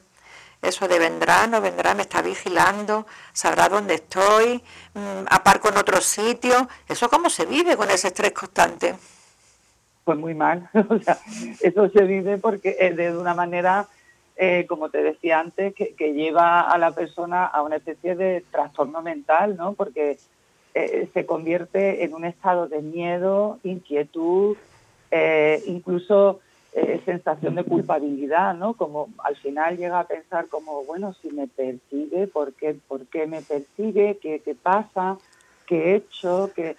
eso 0.62 0.88
de 0.88 1.00
vendrá, 1.00 1.48
no 1.48 1.60
vendrá, 1.60 1.96
me 1.96 2.04
está 2.04 2.22
vigilando, 2.22 3.08
sabrá 3.34 3.68
dónde 3.68 3.96
estoy, 3.96 4.64
mm, 4.94 5.26
aparco 5.30 5.70
en 5.70 5.78
otro 5.78 6.00
sitio, 6.02 6.70
¿eso 6.88 7.10
cómo 7.10 7.30
se 7.30 7.46
vive 7.46 7.76
con 7.76 7.90
ese 7.90 8.10
estrés 8.10 8.32
constante? 8.34 8.96
Pues 10.10 10.18
muy 10.18 10.34
mal. 10.34 10.68
o 10.90 10.98
sea, 10.98 11.20
eso 11.62 11.88
se 11.90 12.04
vive 12.04 12.40
porque 12.40 12.72
de 12.98 13.16
una 13.16 13.36
manera, 13.36 13.86
eh, 14.38 14.66
como 14.68 14.90
te 14.90 15.04
decía 15.04 15.40
antes, 15.40 15.76
que, 15.76 16.14
lleva 16.14 16.62
a 16.62 16.80
la 16.80 16.90
persona 16.96 17.46
a 17.46 17.62
una 17.62 17.76
especie 17.76 18.16
de 18.16 18.44
trastorno 18.50 19.04
mental, 19.04 19.56
¿no? 19.56 19.74
Porque 19.74 20.18
eh, 20.74 21.08
se 21.14 21.28
convierte 21.28 22.04
en 22.04 22.16
un 22.16 22.26
estado 22.26 22.68
de 22.68 22.82
miedo, 22.82 23.60
inquietud, 23.64 24.58
eh, 25.12 25.62
incluso 25.68 26.40
sensación 27.06 27.54
de 27.54 27.64
culpabilidad, 27.64 28.56
¿no? 28.56 28.74
Como 28.74 29.10
al 29.20 29.36
final 29.36 29.78
llega 29.78 30.00
a 30.00 30.08
pensar 30.08 30.48
como, 30.48 30.86
bueno, 30.86 31.14
si 31.22 31.30
me 31.30 31.48
persigue, 31.48 32.26
¿por 32.26 32.54
qué, 32.54 32.76
¿Por 32.88 33.06
qué 33.06 33.28
me 33.28 33.44
persigue? 33.44 34.18
¿Qué, 34.20 34.40
qué 34.40 34.56
pasa? 34.56 35.18
¿Qué 35.68 35.92
he 35.92 35.96
hecho? 35.98 36.52
¿Qué 36.56 36.76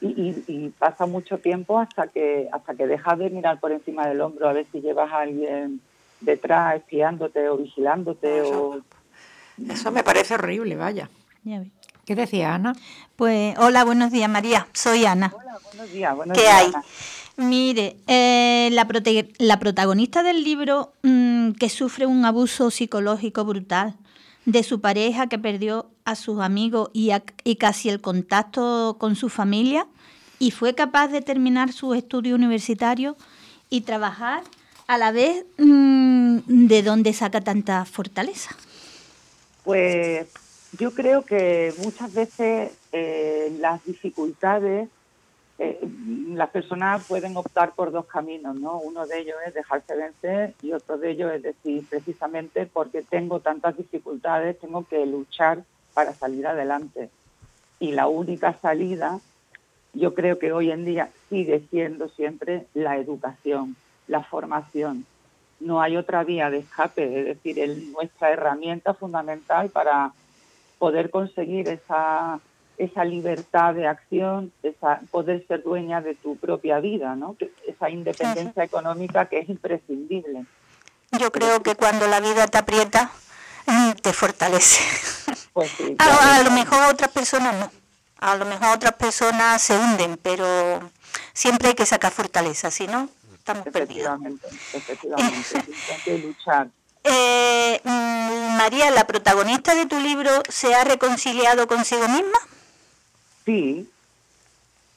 y, 0.00 0.72
pasa 0.78 1.06
mucho 1.06 1.38
tiempo 1.38 1.78
hasta 1.78 2.06
que 2.06 2.48
hasta 2.52 2.74
que 2.74 2.86
dejas 2.86 3.18
de 3.18 3.30
mirar 3.30 3.58
por 3.58 3.72
encima 3.72 4.06
del 4.06 4.20
hombro 4.20 4.48
a 4.48 4.52
ver 4.52 4.66
si 4.70 4.80
llevas 4.80 5.10
a 5.10 5.20
alguien 5.20 5.80
detrás 6.20 6.76
espiándote 6.76 7.48
o 7.48 7.56
vigilándote 7.56 8.42
o 8.42 8.80
eso 9.68 9.90
me 9.90 10.04
parece 10.04 10.34
horrible 10.34 10.76
vaya. 10.76 11.08
Qué 12.04 12.14
decía 12.14 12.54
Ana 12.54 12.74
pues 13.16 13.58
hola 13.58 13.84
buenos 13.84 14.12
días 14.12 14.30
María. 14.30 14.68
Soy 14.72 15.04
Ana. 15.04 15.32
Hola 15.34 15.58
buenos 15.64 15.92
días 15.92 16.16
buenos 16.16 16.36
¿Qué 16.36 16.44
días, 16.44 16.56
hay 16.56 16.72
Mire, 17.38 17.96
eh, 18.08 18.68
la, 18.72 18.88
la, 19.38 19.58
protagonista 19.60 20.24
del 20.24 20.42
libro 20.42 20.92
mm, 21.04 21.52
que 21.52 21.68
sufre 21.68 22.04
un 22.04 22.24
abuso 22.24 22.72
psicológico 22.72 23.44
brutal 23.44 23.94
de 24.48 24.62
su 24.62 24.80
pareja 24.80 25.26
que 25.26 25.38
perdió 25.38 25.90
a 26.06 26.14
sus 26.14 26.40
amigos 26.40 26.88
y, 26.94 27.10
y 27.44 27.56
casi 27.56 27.90
el 27.90 28.00
contacto 28.00 28.96
con 28.98 29.14
su 29.14 29.28
familia 29.28 29.86
y 30.38 30.52
fue 30.52 30.74
capaz 30.74 31.08
de 31.08 31.20
terminar 31.20 31.70
sus 31.70 31.94
estudios 31.94 32.34
universitarios 32.34 33.16
y 33.68 33.82
trabajar 33.82 34.42
a 34.86 34.96
la 34.96 35.12
vez. 35.12 35.44
Mm, 35.58 36.38
¿De 36.46 36.82
dónde 36.82 37.12
saca 37.12 37.42
tanta 37.42 37.84
fortaleza? 37.84 38.56
Pues 39.64 40.26
yo 40.78 40.94
creo 40.94 41.26
que 41.26 41.74
muchas 41.84 42.14
veces 42.14 42.70
eh, 42.92 43.54
las 43.60 43.84
dificultades 43.84 44.88
eh, 45.58 45.80
las 46.34 46.50
personas 46.50 47.04
pueden 47.08 47.36
optar 47.36 47.74
por 47.74 47.90
dos 47.90 48.06
caminos, 48.06 48.54
¿no? 48.54 48.78
Uno 48.78 49.06
de 49.06 49.18
ellos 49.18 49.36
es 49.44 49.54
dejarse 49.54 49.96
vencer 49.96 50.54
y 50.62 50.72
otro 50.72 50.96
de 50.96 51.10
ellos 51.10 51.32
es 51.32 51.42
decir, 51.42 51.84
precisamente 51.88 52.66
porque 52.66 53.02
tengo 53.02 53.40
tantas 53.40 53.76
dificultades, 53.76 54.58
tengo 54.60 54.86
que 54.86 55.04
luchar 55.04 55.64
para 55.94 56.14
salir 56.14 56.46
adelante. 56.46 57.10
Y 57.80 57.90
la 57.92 58.06
única 58.06 58.52
salida, 58.54 59.18
yo 59.94 60.14
creo 60.14 60.38
que 60.38 60.52
hoy 60.52 60.70
en 60.70 60.84
día 60.84 61.10
sigue 61.28 61.60
siendo 61.70 62.08
siempre 62.08 62.66
la 62.74 62.96
educación, 62.96 63.74
la 64.06 64.22
formación. 64.22 65.06
no 65.60 65.82
hay 65.82 65.96
otra 65.96 66.22
vía 66.22 66.50
de 66.50 66.58
escape, 66.58 67.18
es 67.18 67.26
decir, 67.26 67.58
es 67.58 67.76
nuestra 67.88 68.30
herramienta 68.30 68.94
fundamental 68.94 69.70
para 69.70 70.12
poder 70.78 71.10
conseguir 71.10 71.66
esa, 71.68 72.38
esa 72.78 73.04
libertad 73.04 73.74
de 73.74 73.86
acción, 73.86 74.52
esa, 74.62 75.00
poder 75.10 75.44
ser 75.46 75.62
dueña 75.62 76.00
de 76.00 76.14
tu 76.14 76.36
propia 76.36 76.78
vida, 76.78 77.16
¿no? 77.16 77.36
esa 77.66 77.90
independencia 77.90 78.62
económica 78.62 79.26
que 79.26 79.40
es 79.40 79.48
imprescindible. 79.48 80.46
Yo 81.18 81.32
creo 81.32 81.62
que 81.62 81.74
cuando 81.74 82.06
la 82.06 82.20
vida 82.20 82.46
te 82.46 82.58
aprieta, 82.58 83.10
mm, 83.66 83.92
te 84.02 84.12
fortalece. 84.12 84.80
Pues 85.52 85.72
a, 85.98 86.42
lo 86.42 86.50
mejor 86.52 86.92
otras 86.92 87.10
personas 87.10 87.54
no. 87.56 87.70
A 88.20 88.36
lo 88.36 88.46
mejor 88.46 88.76
otras 88.76 88.94
personas 88.94 89.62
se 89.62 89.76
hunden, 89.76 90.18
pero 90.20 90.90
siempre 91.32 91.68
hay 91.68 91.74
que 91.74 91.86
sacar 91.86 92.12
fortaleza, 92.12 92.70
si 92.70 92.86
no, 92.86 93.08
estamos 93.34 93.64
perdidos. 93.68 94.18
Efectivamente, 94.72 95.56
hay 95.56 96.02
que 96.04 96.18
luchar. 96.18 96.68
Eh, 97.04 97.80
mm, 97.84 98.56
María, 98.56 98.90
la 98.90 99.06
protagonista 99.06 99.74
de 99.74 99.86
tu 99.86 99.98
libro, 100.00 100.30
¿se 100.48 100.74
ha 100.74 100.84
reconciliado 100.84 101.66
consigo 101.66 102.08
misma? 102.08 102.38
Sí. 103.48 103.88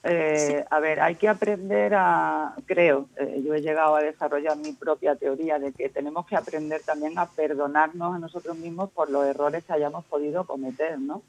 Eh, 0.03 0.65
a 0.69 0.79
ver, 0.81 0.99
hay 0.99 1.15
que 1.15 1.29
aprender 1.29 1.93
a, 1.95 2.53
creo, 2.65 3.07
eh, 3.15 3.41
yo 3.45 3.53
he 3.53 3.61
llegado 3.61 3.95
a 3.95 4.01
desarrollar 4.01 4.57
mi 4.57 4.73
propia 4.73 5.15
teoría 5.15 5.57
de 5.57 5.71
que 5.71 5.87
tenemos 5.87 6.25
que 6.25 6.35
aprender 6.35 6.81
también 6.81 7.17
a 7.17 7.27
perdonarnos 7.27 8.13
a 8.13 8.19
nosotros 8.19 8.57
mismos 8.57 8.89
por 8.89 9.09
los 9.09 9.25
errores 9.25 9.63
que 9.63 9.71
hayamos 9.71 10.03
podido 10.03 10.43
cometer, 10.43 10.99
¿no? 10.99 11.21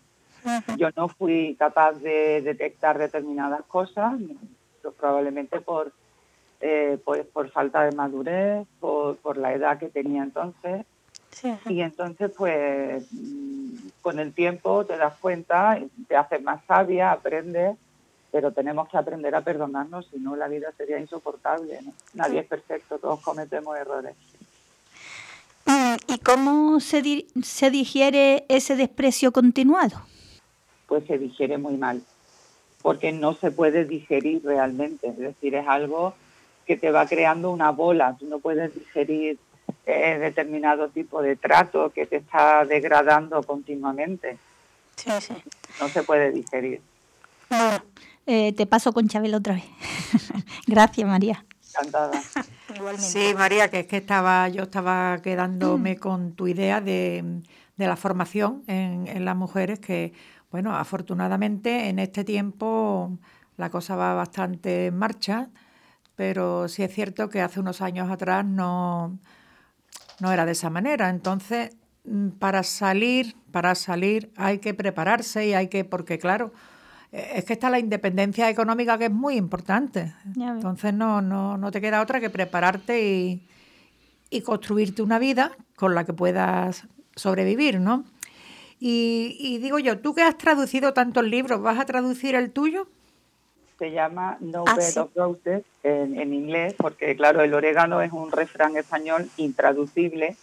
Yo 0.76 0.88
no 0.96 1.06
fui 1.08 1.54
capaz 1.56 1.92
de 1.92 2.42
detectar 2.42 2.98
determinadas 2.98 3.62
cosas, 3.66 4.14
probablemente 4.98 5.60
por, 5.60 5.92
eh, 6.60 6.98
pues, 7.04 7.24
por 7.26 7.50
falta 7.50 7.84
de 7.84 7.94
madurez, 7.94 8.66
por, 8.80 9.16
por 9.18 9.36
la 9.36 9.52
edad 9.52 9.78
que 9.78 9.90
tenía 9.90 10.24
entonces, 10.24 10.84
y 11.66 11.80
entonces, 11.80 12.30
pues, 12.36 13.04
con 14.00 14.18
el 14.18 14.32
tiempo 14.32 14.84
te 14.84 14.96
das 14.96 15.14
cuenta, 15.18 15.78
te 16.08 16.16
haces 16.16 16.42
más 16.42 16.64
sabia, 16.66 17.12
aprendes, 17.12 17.76
pero 18.30 18.52
tenemos 18.52 18.88
que 18.88 18.96
aprender 18.96 19.34
a 19.34 19.42
perdonarnos, 19.42 20.08
si 20.10 20.18
no 20.18 20.36
la 20.36 20.48
vida 20.48 20.72
sería 20.76 20.98
insoportable. 20.98 21.80
Nadie 22.14 22.40
es 22.40 22.46
perfecto, 22.46 22.98
todos 22.98 23.20
cometemos 23.20 23.76
errores. 23.76 24.14
Mm, 25.66 25.94
¿Y 26.08 26.18
cómo 26.18 26.80
se, 26.80 27.26
se 27.42 27.70
digiere 27.70 28.44
ese 28.48 28.76
desprecio 28.76 29.32
continuado? 29.32 30.02
Pues 30.86 31.04
se 31.06 31.18
digiere 31.18 31.58
muy 31.58 31.76
mal, 31.76 32.02
porque 32.82 33.12
no 33.12 33.34
se 33.34 33.50
puede 33.50 33.84
digerir 33.84 34.42
realmente, 34.44 35.08
es 35.08 35.18
decir, 35.18 35.54
es 35.54 35.66
algo 35.66 36.14
que 36.66 36.76
te 36.76 36.90
va 36.90 37.06
creando 37.06 37.50
una 37.50 37.70
bola, 37.70 38.16
tú 38.18 38.26
no 38.26 38.38
puedes 38.38 38.74
digerir 38.74 39.38
eh, 39.86 40.18
determinado 40.18 40.88
tipo 40.88 41.22
de 41.22 41.36
trato 41.36 41.90
que 41.90 42.06
te 42.06 42.16
está 42.16 42.64
degradando 42.64 43.42
continuamente. 43.42 44.38
Sí, 44.96 45.10
sí. 45.20 45.34
No 45.80 45.88
se 45.88 46.02
puede 46.02 46.30
digerir. 46.30 46.80
Bueno, 47.48 47.82
eh, 48.26 48.52
te 48.52 48.66
paso 48.66 48.92
con 48.92 49.08
Chabel 49.08 49.34
otra 49.34 49.54
vez. 49.54 49.64
Gracias, 50.66 51.06
María. 51.06 51.44
Encantada. 51.68 52.20
Sí, 52.98 53.34
María, 53.36 53.68
que 53.68 53.80
es 53.80 53.86
que 53.86 53.96
estaba, 53.98 54.48
yo 54.48 54.64
estaba 54.64 55.20
quedándome 55.22 55.96
con 55.96 56.32
tu 56.32 56.46
idea 56.46 56.80
de, 56.80 57.42
de 57.76 57.86
la 57.86 57.96
formación 57.96 58.62
en, 58.66 59.06
en, 59.08 59.24
las 59.24 59.36
mujeres, 59.36 59.78
que, 59.80 60.12
bueno, 60.50 60.74
afortunadamente 60.76 61.88
en 61.88 61.98
este 61.98 62.24
tiempo 62.24 63.18
la 63.56 63.70
cosa 63.70 63.96
va 63.96 64.14
bastante 64.14 64.86
en 64.86 64.98
marcha, 64.98 65.48
pero 66.14 66.68
sí 66.68 66.82
es 66.82 66.92
cierto 66.94 67.28
que 67.28 67.40
hace 67.40 67.60
unos 67.60 67.80
años 67.80 68.10
atrás 68.10 68.44
no, 68.44 69.18
no 70.22 70.32
era 70.32 70.46
de 70.46 70.52
esa 70.52 70.70
manera. 70.70 71.10
Entonces, 71.10 71.76
mm, 72.04 72.28
para 72.38 72.62
salir, 72.62 73.34
para 73.50 73.74
salir 73.74 74.32
hay 74.36 74.58
que 74.58 74.72
prepararse 74.72 75.48
y 75.48 75.52
hay 75.52 75.66
que, 75.66 75.84
porque 75.84 76.18
claro, 76.18 76.52
eh, 77.10 77.32
es 77.34 77.44
que 77.44 77.54
está 77.54 77.68
la 77.70 77.80
independencia 77.80 78.48
económica 78.48 78.96
que 78.98 79.06
es 79.06 79.10
muy 79.10 79.34
importante. 79.34 80.14
Entonces 80.36 80.94
no, 80.94 81.20
no, 81.20 81.58
no 81.58 81.70
te 81.72 81.80
queda 81.80 82.00
otra 82.00 82.20
que 82.20 82.30
prepararte 82.30 83.02
y, 83.04 83.48
y, 84.30 84.40
construirte 84.42 85.02
una 85.02 85.18
vida 85.18 85.50
con 85.74 85.96
la 85.96 86.04
que 86.04 86.12
puedas 86.12 86.86
sobrevivir, 87.16 87.80
¿no? 87.80 88.04
Y, 88.78 89.36
y 89.40 89.58
digo 89.58 89.80
yo, 89.80 89.98
tú 89.98 90.14
que 90.14 90.22
has 90.22 90.38
traducido 90.38 90.92
tantos 90.92 91.24
libros, 91.24 91.60
¿vas 91.60 91.80
a 91.80 91.84
traducir 91.84 92.36
el 92.36 92.52
tuyo? 92.52 92.86
Se 93.82 93.90
llama 93.90 94.36
No 94.38 94.62
ah, 94.68 94.76
Bed 94.76 94.96
of 94.96 95.10
Roses 95.16 95.64
en, 95.82 96.16
en, 96.16 96.32
inglés, 96.32 96.72
porque 96.78 97.16
claro, 97.16 97.42
el 97.42 97.52
orégano 97.52 98.00
es 98.00 98.12
un 98.12 98.30
refrán 98.30 98.76
español 98.76 99.28
intraducible 99.38 100.36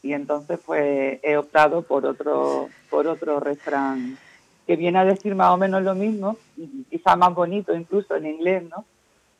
y 0.00 0.12
entonces 0.12 0.60
pues 0.64 1.18
he 1.24 1.36
optado 1.36 1.82
por 1.82 2.06
otro, 2.06 2.68
por 2.88 3.08
otro 3.08 3.40
refrán 3.40 4.16
que 4.64 4.76
viene 4.76 5.00
a 5.00 5.04
decir 5.04 5.34
más 5.34 5.50
o 5.50 5.56
menos 5.56 5.82
lo 5.82 5.96
mismo, 5.96 6.36
quizá 6.88 7.16
más 7.16 7.34
bonito 7.34 7.74
incluso 7.74 8.14
en 8.14 8.26
inglés, 8.26 8.62
¿no? 8.70 8.84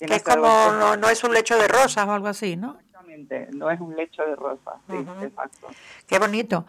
Que 0.00 0.16
es 0.16 0.22
como, 0.24 0.48
no, 0.72 0.96
no, 0.96 1.08
es 1.08 1.22
un 1.22 1.32
lecho 1.32 1.56
de 1.56 1.68
rosas 1.68 2.08
o 2.08 2.11
algo 2.11 2.26
así, 2.26 2.56
¿no? 2.56 2.76
Exactamente, 2.80 3.46
no 3.52 3.70
es 3.70 3.80
un 3.80 3.94
lecho 3.94 4.24
de 4.24 4.35
rosas, 4.35 4.74
sí, 4.90 4.96
exacto. 5.22 5.68
Qué 6.08 6.18
bonito. 6.18 6.64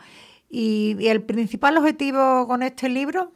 ¿Y, 0.51 0.97
¿Y, 0.99 1.07
el 1.07 1.23
principal 1.23 1.77
objetivo 1.77 2.45
con 2.45 2.61
este 2.61 2.89
libro? 2.89 3.31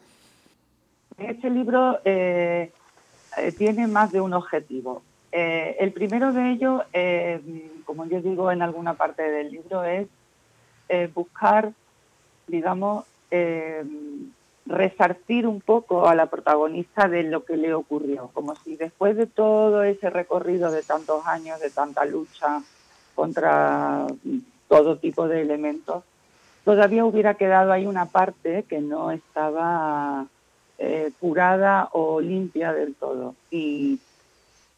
Este 1.18 1.50
libro 1.50 2.00
eh, 2.06 2.72
eh, 3.38 3.52
tiene 3.52 3.88
más 3.88 4.12
de 4.12 4.22
un 4.22 4.34
objetivo. 4.34 5.02
Eh, 5.32 5.78
el 5.80 5.92
primero 5.92 6.34
de 6.34 6.52
ellos, 6.52 6.84
eh, 6.94 7.42
como 7.86 8.06
yo 8.06 8.22
digo 8.22 8.52
en 8.52 8.62
alguna 8.62 8.96
parte 8.96 9.24
del 9.24 9.52
libro, 9.52 9.84
es 9.84 10.08
buscar, 11.14 11.74
digamos, 12.48 13.04
resarcir 14.66 15.46
un 15.46 15.60
poco 15.60 16.08
a 16.08 16.16
la 16.16 16.28
protagonista 16.28 17.10
de 17.10 17.24
lo 17.24 17.44
que 17.44 17.58
le 17.58 17.74
ocurrió, 17.74 18.30
como 18.34 18.56
si 18.56 18.78
después 18.78 19.18
de 19.18 19.28
todo 19.28 19.84
ese 19.84 20.10
recorrido 20.10 20.72
de 20.72 20.84
tantos 20.84 21.28
años, 21.28 21.60
de 21.60 21.70
tanta 21.70 22.06
lucha 22.06 22.62
contra 23.16 24.08
todo 24.70 24.96
tipo 24.96 25.28
de 25.28 25.42
elementos, 25.42 26.06
todavía 26.64 27.04
hubiera 27.04 27.34
quedado 27.34 27.74
ahí 27.74 27.86
una 27.86 28.06
parte 28.06 28.64
que 28.64 28.80
no 28.80 29.12
estaba 29.12 30.28
eh, 30.80 31.12
curada 31.20 31.90
o 31.94 32.22
limpia 32.22 32.74
del 32.74 32.96
todo. 32.96 33.36
Y 33.50 34.00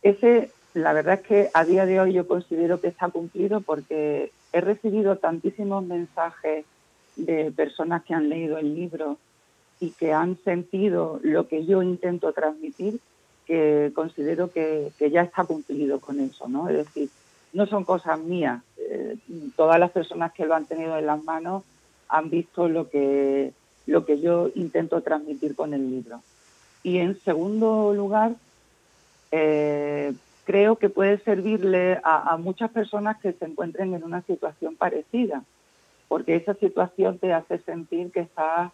ese, 0.02 0.52
la 0.74 0.94
verdad 0.94 1.16
es 1.16 1.28
que 1.28 1.50
a 1.54 1.66
día 1.66 1.86
de 1.86 2.00
hoy 2.00 2.14
yo 2.14 2.28
considero 2.28 2.80
que 2.80 2.88
está 2.88 3.10
cumplido 3.10 3.62
porque 3.62 4.32
he 4.54 4.62
recibido 4.62 5.18
tantísimos 5.18 5.86
mensajes 5.86 6.66
de 7.16 7.52
personas 7.52 8.04
que 8.04 8.14
han 8.14 8.30
leído 8.30 8.58
el 8.58 8.76
libro 8.76 9.18
y 9.80 9.92
que 9.92 10.14
han 10.14 10.38
sentido 10.44 11.20
lo 11.24 11.48
que 11.48 11.66
yo 11.66 11.84
intento 11.84 12.34
transmitir, 12.34 13.00
que 13.46 13.92
considero 13.96 14.52
que, 14.52 14.92
ya 15.12 15.22
está 15.22 15.44
cumplido 15.44 16.00
con 16.00 16.20
eso, 16.20 16.48
¿no? 16.48 16.70
Es 16.70 16.78
decir, 16.78 17.10
no 17.54 17.66
son 17.66 17.84
cosas 17.84 18.20
mías. 18.20 18.62
Eh, 18.78 19.18
todas 19.56 19.80
las 19.80 19.92
personas 19.92 20.34
que 20.34 20.46
lo 20.46 20.56
han 20.56 20.66
tenido 20.66 20.98
en 20.98 21.06
las 21.06 21.24
manos 21.24 21.64
han 22.10 22.30
visto 22.30 22.68
lo 22.68 22.90
que 22.90 23.54
lo 23.90 24.06
que 24.06 24.20
yo 24.20 24.52
intento 24.56 25.02
transmitir 25.02 25.56
con 25.56 25.74
el 25.74 25.90
libro. 25.90 26.22
Y 26.84 27.00
en 27.00 27.20
segundo 27.22 27.94
lugar, 27.94 28.36
eh, 29.32 30.14
creo 30.46 30.78
que 30.78 30.90
puede 30.90 31.18
servirle 31.20 32.00
a, 32.04 32.38
muchas 32.38 32.72
personas 32.72 33.18
que 33.20 33.34
se 33.34 33.46
encuentren 33.46 33.94
en 33.94 34.04
una 34.04 34.22
situación 34.22 34.76
parecida, 34.76 35.44
porque 36.08 36.36
esa 36.36 36.54
situación 36.54 37.18
te 37.18 37.34
hace 37.34 37.58
sentir 37.60 38.12
que 38.12 38.22
estás 38.22 38.72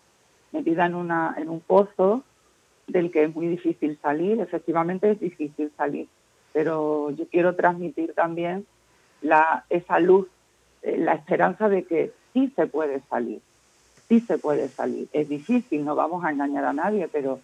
metida 0.52 0.86
en, 0.86 0.96
una, 0.96 1.34
en 1.38 1.50
un 1.50 1.62
pozo 1.62 2.24
del 2.88 3.10
que 3.10 3.24
es 3.24 3.36
muy 3.36 3.48
difícil 3.48 3.98
salir, 4.02 4.40
efectivamente 4.40 5.12
es 5.12 5.20
difícil 5.20 5.72
salir, 5.76 6.08
pero 6.54 7.10
yo 7.12 7.28
quiero 7.28 7.56
transmitir 7.56 8.14
también 8.14 8.66
la, 9.22 9.66
esa 9.70 10.00
luz, 10.00 10.28
eh, 10.82 10.98
la 10.98 11.14
esperanza 11.14 11.68
de 11.68 11.84
que 11.84 12.14
sí 12.34 12.54
se 12.56 12.68
puede 12.68 13.02
salir 13.10 13.42
sí 14.08 14.20
se 14.22 14.38
puede 14.38 14.70
salir. 14.70 15.08
Es 15.14 15.30
difícil, 15.30 15.86
no 15.86 15.96
vamos 15.96 16.24
a 16.24 16.32
engañar 16.32 16.66
a 16.66 16.74
nadie, 16.74 17.08
pero 17.08 17.40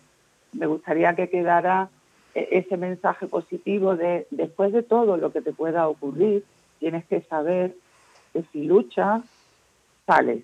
me 0.54 0.68
gustaría 0.68 1.16
que 1.16 1.30
quedara 1.30 1.90
e-, 2.34 2.48
ese 2.52 2.78
mensaje 2.78 3.28
positivo 3.28 3.96
de 3.96 4.28
después 4.32 4.72
de 4.74 4.84
todo 4.84 5.18
lo 5.18 5.32
que 5.32 5.42
te 5.42 5.54
pueda 5.54 5.88
ocurrir, 5.88 6.46
tienes 6.80 7.06
que 7.06 7.22
saber 7.22 7.76
que 8.34 8.44
si 8.52 8.64
luchas, 8.64 9.22
sales, 10.06 10.44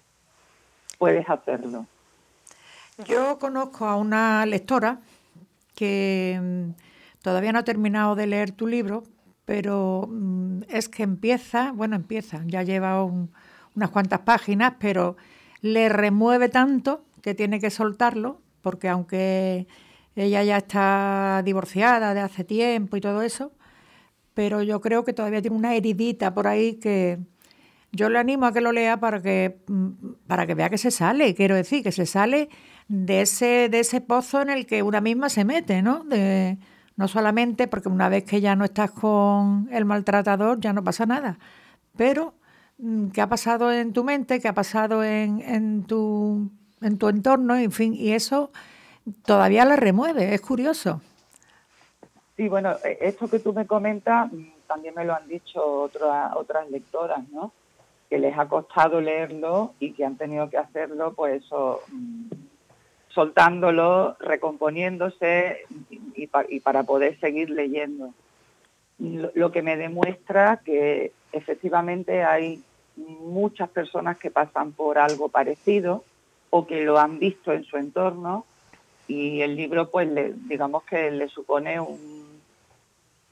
puedes 0.98 1.30
hacerlo. 1.30 1.86
Yo 3.06 3.38
conozco 3.38 3.86
a 3.86 3.96
una 3.96 4.46
lectora 4.46 5.00
que 5.76 6.40
mm, 6.42 6.70
todavía 7.22 7.52
no 7.52 7.60
ha 7.60 7.64
terminado 7.64 8.16
de 8.16 8.28
leer 8.28 8.52
tu 8.52 8.66
libro, 8.68 9.04
pero 9.46 10.08
mm, 10.10 10.64
es 10.70 10.90
que 10.90 11.04
empieza, 11.04 11.72
bueno, 11.72 11.96
empieza, 11.96 12.42
ya 12.46 12.64
lleva 12.64 13.04
unas 13.04 13.90
cuantas 13.92 14.22
páginas, 14.22 14.74
pero 14.80 15.16
le 15.62 15.90
remueve 15.90 16.50
tanto 16.50 17.06
que 17.22 17.34
tiene 17.34 17.60
que 17.60 17.70
soltarlo, 17.70 18.42
porque 18.62 18.90
aunque 18.90 19.68
ella 20.16 20.44
ya 20.44 20.58
está 20.58 21.42
divorciada 21.46 22.14
de 22.14 22.22
hace 22.22 22.44
tiempo 22.44 22.98
y 22.98 23.02
todo 23.02 23.22
eso, 23.22 23.52
pero 24.34 24.62
yo 24.64 24.82
creo 24.82 25.04
que 25.04 25.14
todavía 25.14 25.42
tiene 25.42 25.58
una 25.58 25.76
heridita 25.76 26.34
por 26.34 26.48
ahí 26.48 26.76
que 26.76 27.20
yo 27.92 28.10
le 28.10 28.20
animo 28.20 28.46
a 28.46 28.54
que 28.54 28.62
lo 28.62 28.72
lea 28.72 29.00
para 29.00 29.22
que, 29.22 29.60
mm, 29.68 29.90
para 30.28 30.46
que 30.46 30.56
vea 30.56 30.70
que 30.70 30.78
se 30.78 30.92
sale, 30.92 31.34
quiero 31.36 31.56
decir, 31.56 31.84
que 31.84 31.92
se 31.92 32.06
sale 32.06 32.50
de 32.88 33.22
ese, 33.22 33.70
de 33.70 33.80
ese 33.80 34.02
pozo 34.02 34.42
en 34.42 34.50
el 34.50 34.66
que 34.66 34.84
una 34.84 35.02
misma 35.02 35.30
se 35.30 35.46
mete, 35.46 35.82
¿no? 35.82 36.04
De, 36.04 36.58
no 36.96 37.08
solamente 37.08 37.68
porque 37.68 37.90
una 37.90 38.10
vez 38.10 38.24
que 38.24 38.42
ya 38.42 38.56
no 38.56 38.66
estás 38.66 38.92
con 38.92 39.70
el 39.72 39.86
maltratador 39.86 40.60
ya 40.60 40.74
no 40.74 40.84
pasa 40.84 41.06
nada, 41.06 41.40
pero 41.96 42.36
qué 43.14 43.22
ha 43.22 43.28
pasado 43.28 43.72
en 43.72 43.94
tu 43.94 44.04
mente, 44.04 44.40
qué 44.40 44.48
ha 44.48 44.54
pasado 44.54 45.04
en, 45.04 45.42
en, 45.42 45.84
tu, 45.84 46.50
en 46.82 46.98
tu 46.98 47.10
entorno, 47.10 47.56
en 47.56 47.72
fin, 47.72 47.94
y 47.94 48.14
eso 48.14 48.52
todavía 49.26 49.66
la 49.66 49.76
remueve, 49.76 50.34
es 50.34 50.42
curioso. 50.42 51.02
Sí, 52.36 52.48
bueno, 52.48 52.76
e, 52.84 53.00
esto 53.02 53.28
que 53.28 53.40
tú 53.40 53.52
me 53.54 53.66
comentas 53.66 54.32
mm, 54.32 54.46
también 54.68 54.94
me 54.96 55.06
lo 55.06 55.16
han 55.16 55.28
dicho 55.28 55.66
otras 55.66 56.36
otras 56.36 56.70
lectoras, 56.70 57.28
¿no? 57.30 57.52
Que 58.10 58.20
les 58.20 58.38
ha 58.38 58.48
costado 58.48 59.02
leerlo 59.02 59.74
y 59.80 59.94
que 59.94 60.06
han 60.06 60.18
tenido 60.18 60.50
que 60.50 60.58
hacerlo, 60.58 61.14
pues 61.14 61.44
eso, 61.44 61.82
mm, 61.92 62.30
soltándolo, 63.10 64.16
recomponiéndose 64.20 65.66
y, 66.16 66.28
para 66.60 66.84
poder 66.84 67.20
seguir 67.20 67.50
leyendo. 67.50 68.14
Lo, 69.00 69.52
que 69.52 69.62
me 69.64 69.78
demuestra 69.78 70.62
que 70.64 71.12
efectivamente 71.32 72.24
hay 72.24 72.64
muchas 72.98 73.70
personas 73.70 74.18
que 74.18 74.32
pasan 74.32 74.72
por 74.72 74.98
algo 74.98 75.30
parecido 75.30 76.04
o 76.50 76.66
que 76.66 76.84
lo 76.84 77.00
han 77.00 77.20
visto 77.20 77.52
en 77.54 77.64
su 77.64 77.78
entorno 77.78 78.46
y 79.08 79.42
el 79.42 79.56
libro 79.56 79.90
pues 79.90 80.10
digamos 80.48 80.84
que 80.84 81.12
le 81.12 81.30
supone 81.30 81.80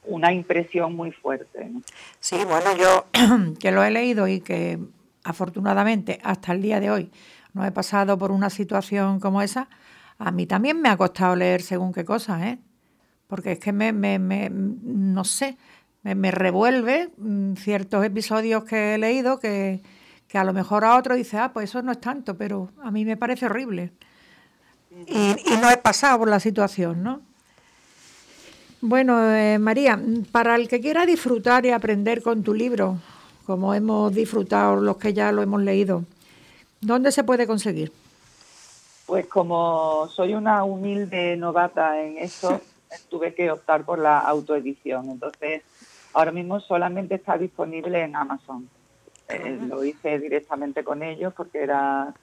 una 0.05 0.31
impresión 0.31 0.95
muy 0.95 1.11
fuerte. 1.11 1.71
Sí, 2.19 2.37
bueno, 2.45 2.75
yo 2.77 3.05
que 3.59 3.71
lo 3.71 3.83
he 3.83 3.91
leído 3.91 4.27
y 4.27 4.41
que 4.41 4.79
afortunadamente 5.23 6.19
hasta 6.23 6.53
el 6.53 6.61
día 6.61 6.79
de 6.79 6.91
hoy 6.91 7.11
no 7.53 7.65
he 7.65 7.71
pasado 7.71 8.17
por 8.17 8.31
una 8.31 8.49
situación 8.49 9.19
como 9.19 9.41
esa, 9.41 9.67
a 10.17 10.31
mí 10.31 10.45
también 10.45 10.81
me 10.81 10.89
ha 10.89 10.97
costado 10.97 11.35
leer 11.35 11.61
según 11.61 11.93
qué 11.93 12.05
cosas, 12.05 12.43
¿eh? 12.43 12.59
Porque 13.27 13.53
es 13.53 13.59
que 13.59 13.73
me, 13.73 13.91
me, 13.91 14.19
me 14.19 14.49
no 14.51 15.23
sé, 15.23 15.57
me, 16.13 16.31
revuelve 16.31 17.09
mm, 17.17 17.55
ciertos 17.55 18.05
episodios 18.05 18.63
que 18.63 18.95
he 18.95 18.97
leído 18.97 19.39
que, 19.39 19.81
que, 20.27 20.37
a 20.37 20.43
lo 20.43 20.53
mejor 20.53 20.85
a 20.85 20.95
otro 20.97 21.15
dice, 21.15 21.37
ah, 21.37 21.51
pues 21.53 21.69
eso 21.69 21.81
no 21.81 21.91
es 21.91 21.99
tanto, 21.99 22.37
pero 22.37 22.69
a 22.83 22.91
mí 22.91 23.03
me 23.05 23.17
parece 23.17 23.47
horrible. 23.47 23.91
Y, 25.07 25.35
y 25.53 25.57
no 25.61 25.69
he 25.69 25.77
pasado 25.77 26.19
por 26.19 26.29
la 26.29 26.39
situación, 26.39 27.03
¿no? 27.03 27.21
Bueno, 28.81 29.33
eh, 29.33 29.57
María, 29.59 29.99
para 30.31 30.55
el 30.55 30.67
que 30.67 30.79
quiera 30.79 31.05
disfrutar 31.05 31.65
y 31.65 31.71
aprender 31.71 32.21
con 32.21 32.43
tu 32.43 32.53
libro, 32.53 32.99
como 33.45 33.73
hemos 33.73 34.13
disfrutado 34.13 34.75
los 34.77 34.97
que 34.97 35.13
ya 35.13 35.31
lo 35.31 35.41
hemos 35.41 35.61
leído, 35.61 36.05
¿Dónde 36.85 37.11
se 37.11 37.23
puede 37.23 37.47
conseguir? 37.47 37.91
Pues 39.07 39.25
como 39.25 40.07
soy 40.07 40.35
una 40.35 40.63
humilde 40.63 41.35
novata 41.35 41.99
en 41.99 42.19
eso, 42.19 42.61
tuve 43.09 43.33
que 43.33 43.49
optar 43.49 43.83
por 43.85 43.97
la 43.97 44.19
autoedición. 44.19 45.09
Entonces, 45.09 45.63
ahora 46.15 46.31
mismo 46.31 46.59
solamente 46.61 47.15
está 47.15 47.37
disponible 47.37 48.01
en 48.01 48.15
Amazon. 48.15 48.69
Eh, 49.27 49.59
lo 49.67 49.83
hice 49.83 50.17
directamente 50.17 50.83
con 50.83 51.03
ellos 51.03 51.33
porque 51.35 51.61
era, 51.61 52.13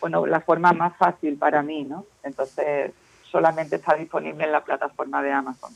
bueno, 0.00 0.26
la 0.26 0.40
forma 0.40 0.72
más 0.72 0.96
fácil 0.96 1.36
para 1.36 1.62
mí, 1.62 1.84
¿no? 1.84 2.06
Entonces, 2.22 2.92
solamente 3.30 3.76
está 3.76 3.94
disponible 3.94 4.44
en 4.44 4.52
la 4.52 4.64
plataforma 4.64 5.22
de 5.22 5.32
Amazon. 5.32 5.70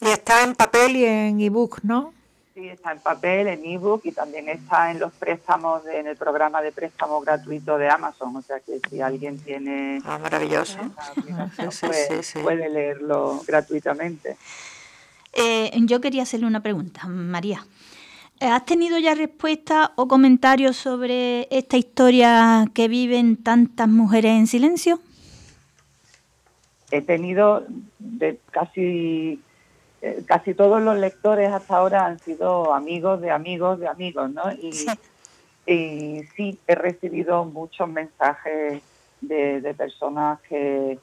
Y 0.00 0.06
está 0.06 0.44
en 0.44 0.54
papel 0.54 0.96
y 0.96 1.04
en 1.04 1.40
ebook, 1.40 1.80
¿no? 1.82 2.14
Sí, 2.54 2.68
está 2.68 2.92
en 2.92 3.00
papel, 3.00 3.48
en 3.48 3.64
ebook 3.64 4.02
y 4.04 4.12
también 4.12 4.48
está 4.48 4.92
en 4.92 5.00
los 5.00 5.12
préstamos, 5.12 5.84
en 5.86 6.06
el 6.06 6.16
programa 6.16 6.62
de 6.62 6.70
préstamo 6.70 7.20
gratuito 7.20 7.78
de 7.78 7.88
Amazon. 7.88 8.36
O 8.36 8.42
sea 8.42 8.60
que 8.60 8.80
si 8.88 9.00
alguien 9.00 9.38
tiene. 9.40 10.00
Ah, 10.04 10.18
maravilloso. 10.18 10.78
Pues 11.56 12.34
puede 12.42 12.68
leerlo 12.68 13.42
gratuitamente. 13.46 14.36
Eh, 15.32 15.70
yo 15.82 16.00
quería 16.00 16.22
hacerle 16.22 16.46
una 16.46 16.62
pregunta, 16.62 17.06
María. 17.06 17.64
¿Has 18.40 18.64
tenido 18.64 18.98
ya 18.98 19.14
respuesta 19.14 19.92
o 19.96 20.08
comentarios 20.08 20.76
sobre 20.76 21.46
esta 21.50 21.76
historia 21.76 22.66
que 22.72 22.88
viven 22.88 23.36
tantas 23.36 23.88
mujeres 23.88 24.32
en 24.32 24.46
silencio? 24.46 24.98
He 26.90 27.02
tenido 27.02 27.64
de 27.98 28.40
casi 28.50 29.40
eh, 30.02 30.22
casi 30.26 30.54
todos 30.54 30.80
los 30.80 30.96
lectores 30.96 31.52
hasta 31.52 31.76
ahora 31.76 32.06
han 32.06 32.18
sido 32.18 32.72
amigos 32.72 33.20
de 33.20 33.30
amigos 33.30 33.78
de 33.78 33.88
amigos, 33.88 34.30
¿no? 34.30 34.50
Y 34.52 34.72
sí, 34.72 34.86
y 35.66 36.22
sí 36.34 36.58
he 36.66 36.74
recibido 36.74 37.44
muchos 37.44 37.86
mensajes 37.86 38.82
de, 39.20 39.74
personas 39.76 40.40
que 40.48 40.98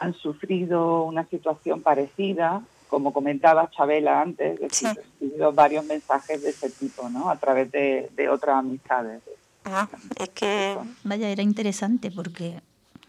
han 0.00 0.14
sufrido 0.14 1.04
una 1.04 1.24
situación 1.26 1.80
parecida, 1.80 2.62
como 2.88 3.12
comentaba 3.12 3.70
Chabela 3.70 4.20
antes, 4.20 4.58
he 4.60 4.94
recibido 4.94 5.52
varios 5.52 5.84
mensajes 5.84 6.42
de 6.42 6.50
ese 6.50 6.70
tipo, 6.70 7.08
¿no? 7.08 7.30
A 7.30 7.36
través 7.36 7.70
de, 7.70 8.28
otras 8.30 8.56
amistades. 8.56 9.22
Ah, 9.64 9.88
es 10.18 10.30
que, 10.30 10.76
vaya, 11.04 11.28
era 11.28 11.42
interesante 11.42 12.10
porque 12.10 12.60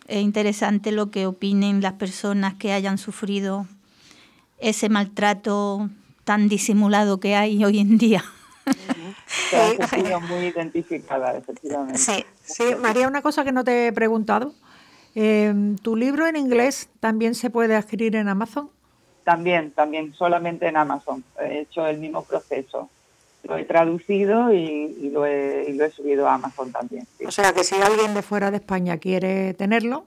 es 0.07 0.21
interesante 0.21 0.91
lo 0.91 1.09
que 1.09 1.25
opinen 1.25 1.81
las 1.81 1.93
personas 1.93 2.55
que 2.55 2.73
hayan 2.73 2.97
sufrido 2.97 3.65
ese 4.57 4.89
maltrato 4.89 5.89
tan 6.25 6.49
disimulado 6.49 7.19
que 7.19 7.35
hay 7.35 7.63
hoy 7.63 7.79
en 7.79 7.97
día. 7.97 8.23
Sí, 9.25 9.55
muy 10.29 10.45
identificada, 10.45 11.37
efectivamente. 11.37 11.97
Sí, 11.97 12.25
sí, 12.43 12.63
María, 12.79 13.07
una 13.07 13.21
cosa 13.21 13.43
que 13.43 13.51
no 13.51 13.63
te 13.63 13.87
he 13.87 13.93
preguntado. 13.93 14.53
Eh, 15.15 15.75
¿Tu 15.81 15.95
libro 15.95 16.27
en 16.27 16.35
inglés 16.35 16.89
también 16.99 17.35
se 17.35 17.49
puede 17.49 17.75
adquirir 17.75 18.15
en 18.15 18.27
Amazon? 18.27 18.69
También, 19.29 19.69
también, 19.69 20.11
solamente 20.15 20.67
en 20.67 20.75
Amazon. 20.75 21.23
He 21.39 21.59
hecho 21.59 21.85
el 21.85 21.99
mismo 21.99 22.23
proceso. 22.23 22.89
Lo 23.43 23.57
he 23.57 23.63
traducido 23.63 24.51
y, 24.51 25.11
lo, 25.13 25.23
he, 25.23 25.69
y 25.69 25.73
lo, 25.73 25.85
he, 25.85 25.91
subido 25.91 26.27
a 26.27 26.33
Amazon 26.33 26.71
también. 26.71 27.05
O 27.23 27.29
sea 27.29 27.53
que 27.53 27.63
si 27.63 27.75
alguien 27.75 28.15
de 28.15 28.23
fuera 28.23 28.49
de 28.49 28.57
España 28.57 28.97
quiere 28.97 29.53
tenerlo, 29.53 30.05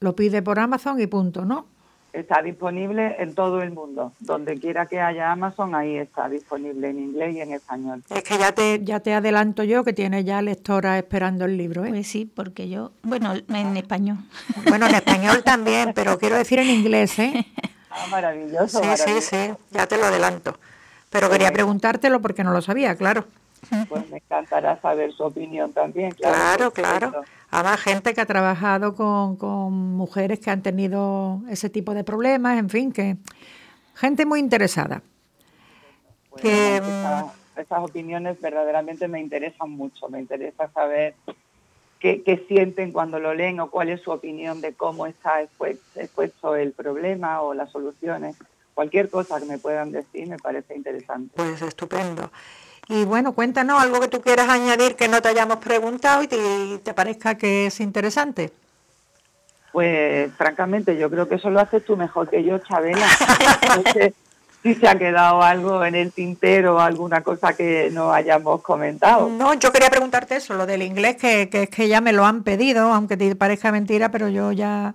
lo 0.00 0.16
pide 0.16 0.42
por 0.42 0.58
Amazon 0.58 1.00
y 1.00 1.06
punto, 1.06 1.44
¿no? 1.44 1.66
Está 2.12 2.42
disponible 2.42 3.14
en 3.20 3.36
todo 3.36 3.62
el 3.62 3.70
mundo. 3.70 4.12
Donde 4.18 4.58
quiera 4.58 4.86
que 4.86 5.00
haya 5.00 5.30
Amazon, 5.30 5.76
ahí 5.76 5.96
está 5.96 6.28
disponible 6.28 6.90
en 6.90 6.98
inglés 6.98 7.36
y 7.36 7.42
en 7.42 7.52
español. 7.52 8.02
Es 8.10 8.24
que 8.24 8.38
ya 8.38 8.50
te, 8.50 8.82
ya 8.82 8.98
te 8.98 9.14
adelanto 9.14 9.62
yo 9.62 9.84
que 9.84 9.92
tiene 9.92 10.24
ya 10.24 10.42
lectora 10.42 10.98
esperando 10.98 11.44
el 11.44 11.56
libro. 11.56 11.84
¿eh? 11.84 11.90
Pues 11.90 12.08
sí, 12.08 12.24
porque 12.24 12.68
yo, 12.68 12.90
bueno, 13.04 13.34
en 13.34 13.76
español. 13.76 14.18
Bueno, 14.68 14.88
en 14.88 14.96
español 14.96 15.44
también, 15.44 15.92
pero 15.94 16.18
quiero 16.18 16.34
decir 16.34 16.58
en 16.58 16.70
inglés, 16.70 17.16
¿eh? 17.20 17.46
Ah, 17.90 18.06
maravilloso. 18.10 18.80
Sí, 18.82 18.88
sí, 18.96 19.20
sí, 19.20 19.54
ya 19.70 19.86
te 19.86 19.98
lo 19.98 20.06
adelanto. 20.06 20.56
Pero 21.10 21.28
quería 21.28 21.52
preguntártelo 21.52 22.20
porque 22.20 22.44
no 22.44 22.52
lo 22.52 22.62
sabía, 22.62 22.94
claro. 22.94 23.26
Pues 23.88 24.08
me 24.08 24.18
encantará 24.18 24.80
saber 24.80 25.12
su 25.12 25.24
opinión 25.24 25.72
también. 25.72 26.12
Claro, 26.12 26.70
claro. 26.70 27.10
claro. 27.10 27.24
Además, 27.50 27.80
gente 27.80 28.14
que 28.14 28.20
ha 28.20 28.26
trabajado 28.26 28.94
con, 28.94 29.36
con, 29.36 29.72
mujeres 29.72 30.38
que 30.38 30.50
han 30.50 30.62
tenido 30.62 31.40
ese 31.48 31.68
tipo 31.68 31.92
de 31.94 32.04
problemas, 32.04 32.58
en 32.58 32.70
fin, 32.70 32.92
que 32.92 33.16
gente 33.94 34.24
muy 34.24 34.40
interesada. 34.40 35.02
que, 36.40 36.80
esas 37.56 37.80
opiniones 37.80 38.40
verdaderamente 38.40 39.06
me 39.08 39.20
interesan 39.20 39.70
mucho. 39.70 40.08
Me 40.08 40.20
interesa 40.20 40.70
saber 40.72 41.14
qué, 42.00 42.22
qué, 42.22 42.44
sienten 42.48 42.92
cuando 42.92 43.20
lo 43.20 43.34
leen 43.34 43.60
o 43.60 43.70
cuál 43.70 43.90
es 43.90 44.00
su 44.00 44.10
opinión 44.10 44.60
de 44.60 44.74
cómo 44.74 45.06
está 45.06 45.42
expuesto 45.42 46.56
el 46.56 46.72
problema 46.72 47.42
o 47.42 47.54
las 47.54 47.70
soluciones. 47.70 48.36
Cualquier 48.74 49.10
cosa 49.10 49.38
que 49.38 49.46
me 49.46 49.58
puedan 49.58 49.92
decir 49.92 50.26
me 50.26 50.38
parece 50.38 50.74
interesante. 50.74 51.32
Pues 51.36 51.60
estupendo. 51.62 52.30
Y 52.88 53.04
bueno, 53.04 53.34
cuéntanos 53.34 53.80
algo 53.80 54.00
que 54.00 54.08
tú 54.08 54.20
quieras 54.20 54.48
añadir 54.48 54.96
que 54.96 55.06
no 55.06 55.22
te 55.22 55.28
hayamos 55.28 55.58
preguntado 55.58 56.22
y 56.22 56.28
te, 56.28 56.94
parezca 56.94 57.36
que 57.36 57.66
es 57.66 57.78
interesante. 57.78 58.50
Pues 59.70 60.32
francamente 60.32 60.96
yo 60.96 61.08
creo 61.08 61.28
que 61.28 61.36
eso 61.36 61.50
lo 61.50 61.60
haces 61.60 61.84
tú 61.84 61.96
mejor 61.96 62.28
que 62.28 62.42
yo, 62.42 62.58
Chabela. 62.58 63.06
sé 63.92 64.12
si 64.62 64.74
se 64.74 64.88
ha 64.88 64.98
quedado 64.98 65.42
algo 65.42 65.84
en 65.84 65.94
el 65.94 66.12
tintero 66.12 66.76
o 66.76 66.80
alguna 66.80 67.22
cosa 67.22 67.54
que 67.54 67.90
no 67.92 68.12
hayamos 68.12 68.62
comentado. 68.62 69.28
No, 69.28 69.54
yo 69.54 69.72
quería 69.72 69.90
preguntarte 69.90 70.36
eso, 70.36 70.54
lo 70.54 70.66
del 70.66 70.82
inglés, 70.82 71.16
que, 71.16 71.48
que 71.48 71.64
es 71.64 71.70
que 71.70 71.88
ya 71.88 72.00
me 72.00 72.12
lo 72.12 72.24
han 72.24 72.42
pedido, 72.42 72.92
aunque 72.92 73.16
te 73.16 73.34
parezca 73.36 73.72
mentira, 73.72 74.10
pero 74.10 74.28
yo 74.28 74.52
ya 74.52 74.94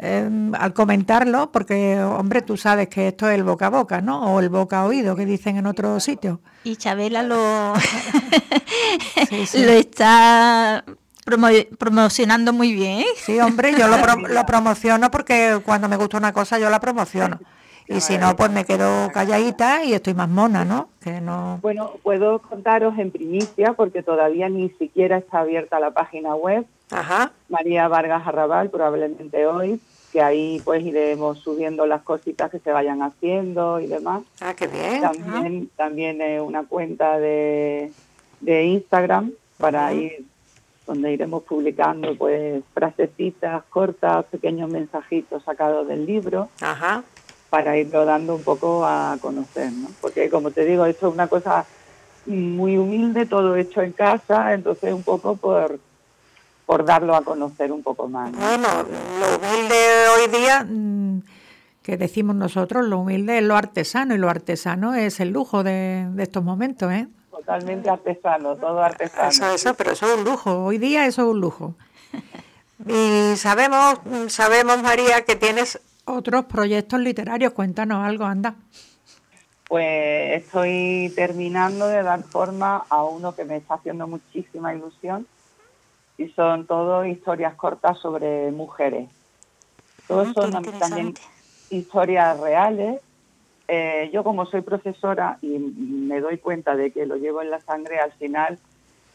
Em, 0.00 0.54
al 0.54 0.72
comentarlo, 0.74 1.50
porque, 1.50 2.00
hombre, 2.00 2.40
tú 2.42 2.56
sabes 2.56 2.86
que 2.86 3.08
esto 3.08 3.28
es 3.28 3.34
el 3.34 3.42
boca 3.42 3.66
a 3.66 3.70
boca, 3.70 4.00
¿no? 4.00 4.32
O 4.32 4.38
el 4.38 4.48
boca 4.48 4.82
a 4.82 4.84
oído, 4.84 5.16
que 5.16 5.26
dicen 5.26 5.56
en 5.56 5.66
otros 5.66 6.04
sitios. 6.04 6.38
Y 6.62 6.76
Chabela 6.76 7.24
lo, 7.24 7.74
lo 9.54 9.72
está 9.72 10.84
promocionando 11.78 12.52
muy 12.52 12.74
bien. 12.74 13.04
Sí, 13.16 13.40
hombre, 13.40 13.74
yo 13.76 13.88
lo, 13.88 13.96
lo 14.28 14.46
promociono 14.46 15.10
porque 15.10 15.60
cuando 15.64 15.88
me 15.88 15.96
gusta 15.96 16.16
una 16.16 16.32
cosa 16.32 16.60
yo 16.60 16.70
la 16.70 16.78
promociono. 16.78 17.40
Y 17.88 18.00
si 18.00 18.18
no, 18.18 18.36
pues 18.36 18.50
me 18.50 18.64
quedo 18.64 19.10
calladita 19.12 19.82
y 19.82 19.94
estoy 19.94 20.14
más 20.14 20.28
mona, 20.28 20.64
¿no? 20.64 20.88
Que 21.00 21.20
no... 21.20 21.58
Bueno, 21.62 21.92
puedo 22.02 22.38
contaros 22.40 22.98
en 22.98 23.10
primicia, 23.10 23.72
porque 23.72 24.02
todavía 24.02 24.48
ni 24.48 24.68
siquiera 24.70 25.16
está 25.16 25.40
abierta 25.40 25.80
la 25.80 25.92
página 25.92 26.34
web, 26.34 26.66
Ajá. 26.90 27.32
María 27.48 27.88
Vargas 27.88 28.26
Arrabal, 28.26 28.70
probablemente 28.70 29.46
hoy, 29.46 29.80
que 30.12 30.20
ahí 30.20 30.60
pues 30.64 30.84
iremos 30.84 31.38
subiendo 31.38 31.86
las 31.86 32.02
cositas 32.02 32.50
que 32.50 32.58
se 32.58 32.72
vayan 32.72 33.02
haciendo 33.02 33.80
y 33.80 33.86
demás. 33.86 34.22
Ah, 34.40 34.54
qué 34.54 34.66
bien. 34.66 35.00
También, 35.00 35.70
también 35.76 36.20
eh, 36.20 36.40
una 36.40 36.64
cuenta 36.64 37.18
de, 37.18 37.92
de 38.40 38.64
Instagram 38.64 39.32
para 39.58 39.92
ir 39.92 40.24
donde 40.86 41.12
iremos 41.12 41.42
publicando 41.42 42.16
pues 42.16 42.62
frasecitas 42.72 43.62
cortas, 43.68 44.24
pequeños 44.26 44.70
mensajitos 44.70 45.44
sacados 45.44 45.86
del 45.86 46.06
libro 46.06 46.48
Ajá. 46.62 47.04
Para 47.50 47.76
irlo 47.76 48.04
dando 48.04 48.34
un 48.34 48.42
poco 48.42 48.84
a 48.84 49.16
conocer, 49.20 49.72
¿no? 49.72 49.88
Porque 50.00 50.28
como 50.28 50.50
te 50.50 50.64
digo, 50.64 50.84
esto 50.84 51.08
es 51.08 51.14
una 51.14 51.28
cosa 51.28 51.64
muy 52.26 52.76
humilde, 52.76 53.26
todo 53.26 53.56
hecho 53.56 53.80
en 53.80 53.92
casa, 53.92 54.52
entonces 54.52 54.92
un 54.92 55.02
poco 55.02 55.36
por, 55.36 55.78
por 56.66 56.84
darlo 56.84 57.14
a 57.14 57.22
conocer 57.22 57.72
un 57.72 57.82
poco 57.82 58.08
más. 58.08 58.30
¿no? 58.30 58.38
Bueno, 58.38 58.68
lo 59.18 59.36
humilde 59.36 59.76
hoy 60.14 60.38
día, 60.38 60.64
mm, 60.68 61.22
que 61.82 61.96
decimos 61.96 62.36
nosotros, 62.36 62.84
lo 62.86 62.98
humilde 62.98 63.38
es 63.38 63.44
lo 63.44 63.56
artesano 63.56 64.14
y 64.14 64.18
lo 64.18 64.28
artesano 64.28 64.94
es 64.94 65.20
el 65.20 65.30
lujo 65.30 65.62
de, 65.62 66.06
de 66.12 66.22
estos 66.22 66.44
momentos, 66.44 66.92
¿eh? 66.92 67.08
Totalmente 67.30 67.88
artesano, 67.88 68.56
todo 68.56 68.82
artesano. 68.82 69.30
Eso, 69.30 69.50
eso, 69.54 69.74
pero 69.74 69.92
eso 69.92 70.06
es 70.06 70.18
un 70.18 70.24
lujo. 70.24 70.64
Hoy 70.64 70.76
día 70.76 71.06
eso 71.06 71.22
es 71.22 71.28
un 71.28 71.40
lujo. 71.40 71.74
Y 72.86 73.36
sabemos, 73.36 73.98
sabemos 74.28 74.80
María, 74.84 75.24
que 75.24 75.34
tienes 75.34 75.80
otros 76.08 76.46
proyectos 76.46 77.00
literarios. 77.00 77.52
Cuéntanos 77.52 78.04
algo, 78.04 78.24
anda. 78.24 78.54
Pues 79.68 80.42
estoy 80.42 81.12
terminando 81.14 81.86
de 81.88 82.02
dar 82.02 82.22
forma 82.22 82.84
a 82.88 83.04
uno 83.04 83.34
que 83.34 83.44
me 83.44 83.56
está 83.56 83.74
haciendo 83.74 84.06
muchísima 84.06 84.74
ilusión 84.74 85.26
y 86.16 86.28
son 86.28 86.66
todo 86.66 87.04
historias 87.04 87.54
cortas 87.54 87.98
sobre 87.98 88.50
mujeres. 88.50 89.08
Todos 90.06 90.28
Ah, 90.28 90.32
son 90.34 90.64
también 90.78 91.14
historias 91.70 92.40
reales. 92.40 93.00
Eh, 93.68 94.10
yo 94.12 94.24
como 94.24 94.46
soy 94.46 94.62
profesora 94.62 95.38
y 95.42 95.58
me 95.58 96.20
doy 96.20 96.38
cuenta 96.38 96.74
de 96.74 96.90
que 96.90 97.04
lo 97.04 97.16
llevo 97.16 97.42
en 97.42 97.50
la 97.50 97.60
sangre, 97.60 98.00
al 98.00 98.12
final 98.12 98.58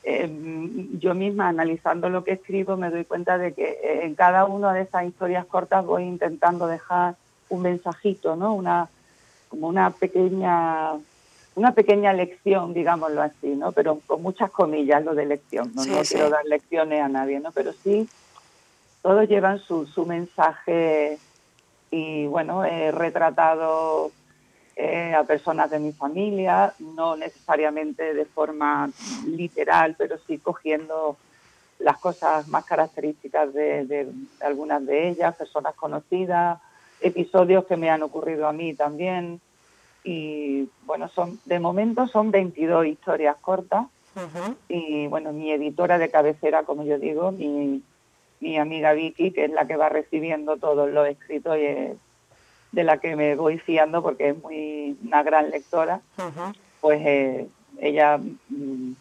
eh, 0.03 0.29
yo 0.99 1.13
misma 1.15 1.47
analizando 1.47 2.09
lo 2.09 2.23
que 2.23 2.33
escribo 2.33 2.75
me 2.77 2.89
doy 2.89 3.05
cuenta 3.05 3.37
de 3.37 3.53
que 3.53 3.63
eh, 3.83 4.05
en 4.05 4.15
cada 4.15 4.45
una 4.45 4.73
de 4.73 4.81
esas 4.81 5.05
historias 5.05 5.45
cortas 5.45 5.85
voy 5.85 6.03
intentando 6.03 6.67
dejar 6.67 7.15
un 7.49 7.61
mensajito, 7.61 8.35
¿no? 8.35 8.53
Una 8.53 8.89
como 9.49 9.67
una 9.67 9.91
pequeña 9.91 10.93
una 11.55 11.71
pequeña 11.73 12.13
lección, 12.13 12.73
digámoslo 12.73 13.21
así, 13.21 13.55
¿no? 13.55 13.71
Pero 13.71 13.99
con 14.07 14.23
muchas 14.23 14.49
comillas 14.49 15.03
lo 15.03 15.13
de 15.13 15.25
lección, 15.27 15.71
no, 15.75 15.83
Sí, 15.83 15.91
no 15.91 16.03
sí. 16.03 16.15
quiero 16.15 16.29
dar 16.31 16.43
lecciones 16.45 16.99
a 17.01 17.07
nadie, 17.07 17.39
¿no? 17.39 17.51
Pero 17.51 17.71
sí 17.73 18.09
todos 19.03 19.27
llevan 19.29 19.59
su, 19.59 19.85
su 19.85 20.05
mensaje 20.05 21.17
y 21.91 22.25
bueno, 22.25 22.65
he 22.65 22.91
retratado 22.91 24.11
eh, 24.75 25.13
a 25.13 25.23
personas 25.23 25.69
de 25.69 25.79
mi 25.79 25.91
familia, 25.91 26.73
no 26.79 27.15
necesariamente 27.15 28.13
de 28.13 28.25
forma 28.25 28.89
literal, 29.27 29.95
pero 29.97 30.17
sí 30.25 30.37
cogiendo 30.37 31.17
las 31.79 31.97
cosas 31.97 32.47
más 32.47 32.65
características 32.65 33.53
de, 33.53 33.85
de 33.85 34.11
algunas 34.41 34.85
de 34.85 35.09
ellas, 35.09 35.35
personas 35.35 35.75
conocidas, 35.75 36.59
episodios 37.01 37.65
que 37.65 37.77
me 37.77 37.89
han 37.89 38.03
ocurrido 38.03 38.47
a 38.47 38.53
mí 38.53 38.73
también. 38.73 39.41
Y 40.03 40.69
bueno, 40.85 41.07
son 41.09 41.39
de 41.45 41.59
momento 41.59 42.07
son 42.07 42.31
22 42.31 42.87
historias 42.87 43.37
cortas 43.37 43.85
y 44.67 45.07
bueno, 45.07 45.33
mi 45.33 45.51
editora 45.51 45.97
de 45.97 46.09
cabecera, 46.09 46.63
como 46.63 46.83
yo 46.83 46.99
digo, 46.99 47.31
mi, 47.31 47.81
mi 48.39 48.57
amiga 48.57 48.93
Vicky, 48.93 49.31
que 49.31 49.45
es 49.45 49.51
la 49.51 49.65
que 49.65 49.75
va 49.75 49.89
recibiendo 49.89 50.57
todos 50.57 50.91
los 50.91 51.07
escritos 51.07 51.57
y 51.57 51.65
es 51.65 51.97
de 52.73 52.83
la 52.83 52.97
que 52.97 53.15
me 53.15 53.35
voy 53.35 53.57
fiando 53.59 54.01
porque 54.03 54.29
es 54.29 54.43
muy 54.43 54.97
una 55.05 55.23
gran 55.23 55.49
lectora, 55.49 56.01
pues 56.81 57.01
eh, 57.05 57.47
ella 57.79 58.17
mm, 58.17 58.91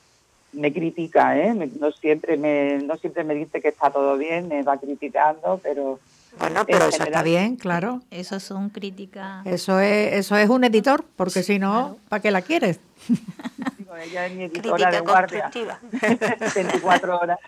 me 0.52 0.72
critica, 0.72 1.36
¿eh? 1.38 1.52
Me- 1.54 1.66
no 1.80 1.90
siempre 1.90 2.36
me 2.36 2.78
no 2.84 2.96
siempre 2.98 3.24
me 3.24 3.34
dice 3.34 3.60
que 3.60 3.68
está 3.68 3.90
todo 3.90 4.16
bien, 4.16 4.46
me 4.48 4.62
va 4.62 4.76
criticando, 4.78 5.58
pero 5.62 5.98
Bueno, 6.38 6.64
pero 6.66 6.78
eso 6.78 6.88
está 6.90 7.04
general- 7.04 7.24
bien, 7.24 7.56
claro. 7.56 8.00
Eso 8.10 8.38
son 8.40 8.68
críticas. 8.70 9.44
Eso 9.46 9.80
es, 9.80 10.12
eso 10.14 10.36
es 10.36 10.48
un 10.50 10.64
editor, 10.64 11.04
porque 11.16 11.42
si 11.42 11.58
no, 11.58 11.96
¿para 12.08 12.20
qué 12.22 12.30
la 12.30 12.42
quieres? 12.42 12.78
digo, 13.78 13.96
ella 13.96 14.26
es 14.26 14.32
mi 14.34 14.44
editora 14.44 14.76
Crítica 14.76 14.90
de 14.90 15.00
guardia. 15.00 15.50
constructiva. 15.50 15.80
24 16.54 17.18
horas. 17.18 17.38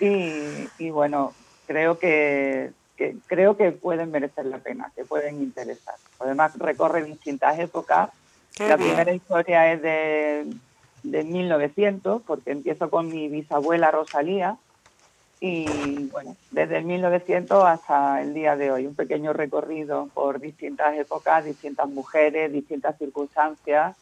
Y, 0.00 0.68
y 0.78 0.90
bueno, 0.90 1.32
creo 1.66 1.98
que, 1.98 2.70
que- 3.00 3.16
creo 3.28 3.56
que 3.56 3.72
pueden 3.72 4.10
merecer 4.10 4.44
la 4.44 4.58
pena, 4.58 4.92
que 4.94 5.06
pueden 5.06 5.40
interesar. 5.40 5.94
Además, 6.18 6.52
recorre 6.58 7.02
distintas 7.02 7.58
épocas. 7.58 8.10
Qué 8.54 8.68
la 8.68 8.76
bien. 8.76 8.90
primera 8.90 9.14
historia 9.14 9.72
es 9.72 9.80
de, 9.80 10.46
de 11.04 11.24
1900, 11.24 12.20
porque 12.20 12.50
empiezo 12.50 12.90
con 12.90 13.08
mi 13.08 13.28
bisabuela 13.28 13.90
Rosalía. 13.90 14.58
Y 15.40 15.64
bueno, 16.12 16.36
desde 16.50 16.76
el 16.76 16.84
1900 16.84 17.64
hasta 17.64 18.20
el 18.20 18.34
día 18.34 18.54
de 18.56 18.70
hoy, 18.70 18.86
un 18.86 18.94
pequeño 18.94 19.32
recorrido 19.32 20.10
por 20.12 20.38
distintas 20.38 20.94
épocas, 20.98 21.46
distintas 21.46 21.88
mujeres, 21.88 22.52
distintas 22.52 22.98
circunstancias, 22.98 23.96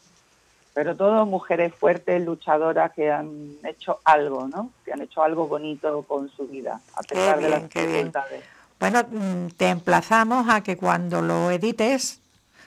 pero 0.75 0.97
todo 0.97 1.25
mujeres 1.25 1.73
fuertes, 1.73 2.21
luchadoras 2.25 2.91
que 2.95 3.13
han 3.13 3.53
hecho 3.63 4.01
algo, 4.05 4.49
¿no? 4.49 4.73
Que 4.85 4.93
han 4.93 5.03
hecho 5.03 5.23
algo 5.23 5.47
bonito 5.47 6.03
con 6.03 6.29
su 6.31 6.49
vida, 6.49 6.81
a 6.97 7.03
pesar 7.05 7.41
de 7.41 7.49
las 7.49 7.63
dificultades. 7.63 8.43
Bueno, 8.79 9.03
mm, 9.11 9.49
te 9.57 9.69
emplazamos 9.69 10.49
a 10.49 10.63
que 10.63 10.77
cuando 10.77 11.21
lo 11.21 11.51
edites, 11.51 12.21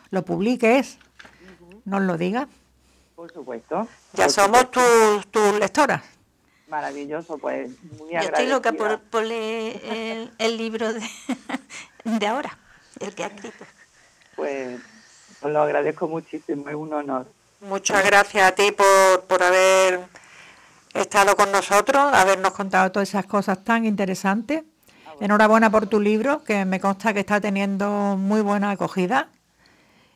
lo 0.09 0.23
publiques, 0.23 0.97
nos 1.85 2.01
lo 2.01 2.17
digas. 2.17 2.47
Por 3.15 3.31
supuesto. 3.31 3.87
Ya 4.13 4.25
Por 4.25 4.33
somos 4.33 4.71
tus, 4.71 5.27
tus 5.27 5.59
lectoras. 5.59 6.03
Maravilloso, 6.67 7.37
pues 7.37 7.69
muy 7.97 8.13
Yo 8.13 8.19
estoy 8.19 8.47
loca 8.47 8.71
por, 8.73 8.99
por 8.99 9.23
leer 9.23 9.81
el, 9.83 10.31
el 10.37 10.57
libro 10.57 10.93
de, 10.93 11.01
de 12.03 12.27
ahora, 12.27 12.57
el 12.99 13.13
que 13.13 13.23
ha 13.23 13.27
escrito. 13.27 13.65
Pues 14.35 14.79
os 15.41 15.51
lo 15.51 15.61
agradezco 15.61 16.07
muchísimo, 16.07 16.69
es 16.69 16.75
un 16.75 16.93
honor. 16.93 17.27
Muchas 17.61 18.03
gracias 18.05 18.43
a 18.43 18.55
ti 18.55 18.71
por, 18.71 19.25
por 19.25 19.43
haber 19.43 19.99
estado 20.93 21.35
con 21.35 21.51
nosotros, 21.51 22.13
habernos 22.13 22.53
contado 22.53 22.91
todas 22.91 23.09
esas 23.09 23.25
cosas 23.25 23.63
tan 23.63 23.85
interesantes. 23.85 24.63
Enhorabuena 25.21 25.69
por 25.69 25.85
tu 25.85 25.99
libro, 25.99 26.43
que 26.43 26.65
me 26.65 26.79
consta 26.79 27.13
que 27.13 27.19
está 27.19 27.39
teniendo 27.39 28.17
muy 28.17 28.41
buena 28.41 28.71
acogida. 28.71 29.29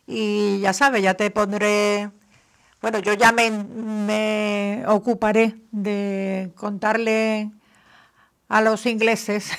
Y 0.08 0.60
ya 0.62 0.74
sabes, 0.74 1.04
ya 1.04 1.14
te 1.14 1.30
pondré, 1.30 2.10
bueno, 2.82 2.98
yo 2.98 3.14
ya 3.14 3.32
me, 3.32 4.84
ocuparé 4.88 5.58
de 5.72 6.52
contarle 6.56 7.52
a 8.50 8.62
los 8.62 8.88
ingleses 8.88 9.52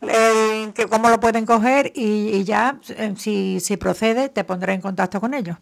que 0.74 0.86
cómo 0.90 1.08
lo 1.08 1.20
pueden 1.20 1.46
coger 1.46 1.92
y, 1.94 2.30
y 2.30 2.42
ya, 2.42 2.80
eh, 2.88 3.14
si, 3.16 3.60
si 3.60 3.76
procede, 3.76 4.30
te 4.30 4.42
pondré 4.42 4.72
en 4.72 4.80
contacto 4.80 5.20
con 5.20 5.32
ellos. 5.32 5.56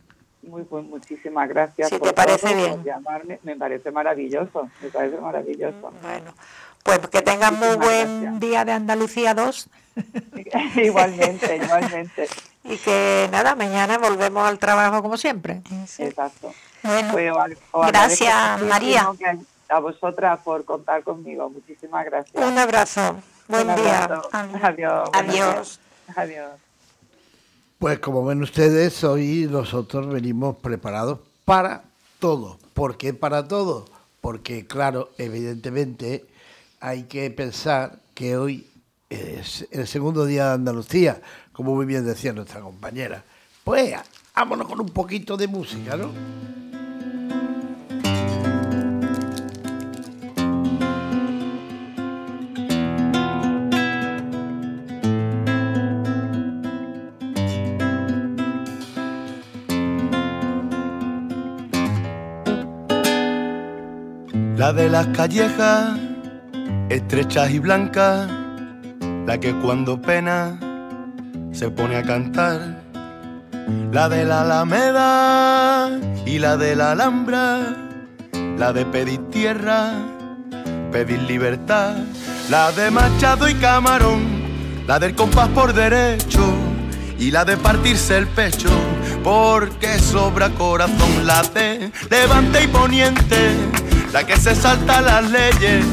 Muy 0.52 0.64
pues 0.64 0.84
muchísimas 0.84 1.48
gracias 1.48 1.88
Si 1.88 1.96
por 1.96 2.08
te 2.08 2.14
parece 2.14 2.46
todo, 2.48 2.56
bien. 2.56 2.70
por 2.72 2.84
llamarme, 2.84 3.38
me 3.42 3.56
parece 3.56 3.90
maravilloso, 3.90 4.68
me 4.82 4.88
parece 4.90 5.16
maravilloso. 5.16 5.90
Bueno, 6.02 6.34
pues 6.82 6.98
que 7.08 7.22
tengan 7.22 7.58
muy 7.58 7.74
buen 7.76 8.20
gracias. 8.20 8.40
día 8.40 8.64
de 8.66 8.72
Andalucía 8.72 9.32
2 9.32 9.70
igualmente, 10.76 11.56
igualmente. 11.56 12.28
y 12.64 12.76
que 12.76 13.30
nada, 13.32 13.54
mañana 13.54 13.96
volvemos 13.96 14.46
al 14.46 14.58
trabajo 14.58 15.00
como 15.00 15.16
siempre. 15.16 15.62
Exacto. 15.98 16.52
Bueno, 16.82 17.12
Pues 17.70 17.88
gracias, 17.88 18.60
María. 18.60 19.08
A 19.70 19.78
vosotras 19.78 20.38
por 20.44 20.66
contar 20.66 21.02
conmigo. 21.02 21.48
Muchísimas 21.48 22.04
gracias. 22.04 22.44
Un 22.46 22.58
abrazo, 22.58 23.16
buen 23.48 23.70
Un 23.70 23.76
día. 23.76 24.04
Adiós. 24.60 25.08
Adiós. 25.14 25.80
Adiós. 26.14 26.71
Pues 27.82 27.98
como 27.98 28.24
ven 28.24 28.40
ustedes, 28.40 29.02
hoy 29.02 29.48
nosotros 29.50 30.06
venimos 30.06 30.54
preparados 30.58 31.18
para 31.44 31.82
todo. 32.20 32.56
¿Por 32.74 32.96
qué 32.96 33.12
para 33.12 33.48
todo? 33.48 33.86
Porque, 34.20 34.68
claro, 34.68 35.10
evidentemente 35.18 36.24
hay 36.78 37.02
que 37.02 37.28
pensar 37.32 37.98
que 38.14 38.36
hoy 38.36 38.68
es 39.10 39.66
el 39.72 39.88
segundo 39.88 40.24
día 40.26 40.46
de 40.46 40.52
Andalucía, 40.52 41.20
como 41.52 41.74
muy 41.74 41.84
bien 41.84 42.06
decía 42.06 42.32
nuestra 42.32 42.60
compañera. 42.60 43.24
Pues 43.64 43.96
vámonos 44.32 44.68
con 44.68 44.80
un 44.80 44.90
poquito 44.90 45.36
de 45.36 45.48
música, 45.48 45.96
¿no? 45.96 46.71
La 64.62 64.72
de 64.72 64.88
las 64.88 65.08
callejas, 65.08 65.98
estrechas 66.88 67.50
y 67.50 67.58
blancas, 67.58 68.30
la 69.26 69.40
que 69.40 69.52
cuando 69.56 70.00
pena 70.00 70.56
se 71.50 71.68
pone 71.68 71.96
a 71.96 72.04
cantar, 72.04 72.80
la 73.90 74.08
de 74.08 74.24
la 74.24 74.42
Alameda 74.42 75.90
y 76.24 76.38
la 76.38 76.56
de 76.56 76.76
la 76.76 76.92
Alhambra, 76.92 77.58
la 78.56 78.72
de 78.72 78.86
pedir 78.86 79.28
tierra, 79.30 79.94
pedir 80.92 81.18
libertad, 81.22 81.96
la 82.48 82.70
de 82.70 82.92
Machado 82.92 83.48
y 83.48 83.54
Camarón, 83.54 84.22
la 84.86 85.00
del 85.00 85.16
compás 85.16 85.48
por 85.48 85.72
derecho 85.72 86.54
y 87.18 87.32
la 87.32 87.44
de 87.44 87.56
partirse 87.56 88.16
el 88.16 88.28
pecho, 88.28 88.70
porque 89.24 89.98
sobra 89.98 90.50
corazón, 90.50 91.26
la 91.26 91.42
de 91.42 91.90
levante 92.08 92.62
y 92.62 92.68
poniente, 92.68 93.71
la 94.12 94.24
que 94.24 94.36
se 94.36 94.54
salta 94.54 95.00
las 95.00 95.30
leyes, 95.30 95.84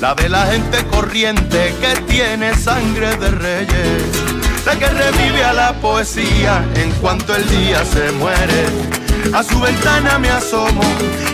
la 0.00 0.14
de 0.14 0.28
la 0.28 0.46
gente 0.46 0.84
corriente 0.86 1.74
que 1.80 2.00
tiene 2.02 2.54
sangre 2.54 3.16
de 3.16 3.30
reyes, 3.30 4.02
la 4.66 4.76
que 4.76 4.86
revive 4.86 5.44
a 5.44 5.52
la 5.52 5.72
poesía 5.74 6.64
en 6.76 6.90
cuanto 7.00 7.34
el 7.34 7.48
día 7.48 7.84
se 7.84 8.12
muere. 8.12 8.66
A 9.32 9.42
su 9.42 9.58
ventana 9.60 10.18
me 10.18 10.28
asomo 10.28 10.82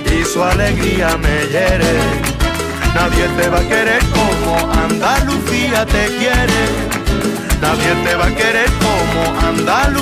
y 0.06 0.24
su 0.24 0.42
alegría 0.42 1.16
me 1.16 1.46
hiere. 1.46 1.94
Nadie 2.94 3.28
te 3.36 3.48
va 3.48 3.58
a 3.58 3.68
querer 3.68 4.02
como 4.06 4.72
Andalucía 4.72 5.84
te 5.86 6.06
quiere 6.18 6.90
nadie 7.60 7.94
te 8.04 8.14
va 8.16 8.26
a 8.26 8.34
querer 8.34 8.70
como 8.84 9.38
Andalucía. 9.48 10.00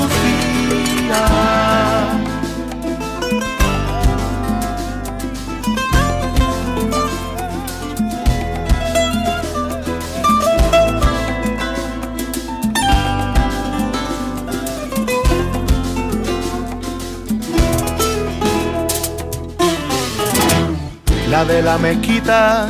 La 21.38 21.44
de 21.44 21.62
la 21.62 21.79
mezquita 21.79 22.68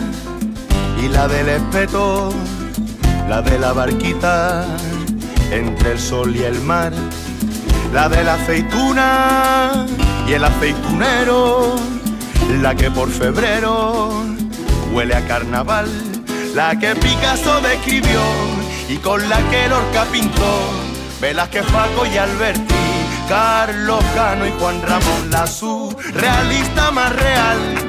y 1.03 1.09
la 1.09 1.27
del 1.27 1.49
espeto 1.49 2.35
la 3.27 3.41
de 3.41 3.59
la 3.59 3.73
barquita 3.73 4.67
entre 5.51 5.93
el 5.93 5.99
sol 5.99 6.37
y 6.37 6.43
el 6.43 6.61
mar, 6.61 6.93
la 7.95 8.11
de 8.11 8.23
la 8.25 8.35
aceituna 8.35 9.87
y 10.29 10.35
el 10.35 10.45
aceitunero, 10.45 11.77
la 12.61 12.75
que 12.75 12.91
por 12.91 13.09
febrero 13.09 14.11
huele 14.93 15.15
a 15.15 15.27
carnaval, 15.27 15.89
la 16.55 16.79
que 16.79 16.95
Picasso 16.95 17.63
describió 17.63 18.21
y 18.91 18.99
con 18.99 19.27
la 19.31 19.39
que 19.49 19.67
Lorca 19.67 20.05
pintó, 20.13 20.61
Velázquez, 21.23 21.65
Paco 21.73 22.05
y 22.05 22.19
Alberti, 22.19 22.75
Carlos 23.31 24.05
Cano 24.15 24.47
y 24.47 24.53
Juan 24.61 24.83
Ramón, 24.83 25.31
la 25.31 25.47
surrealista 25.47 26.91
más 26.91 27.17
real, 27.17 27.89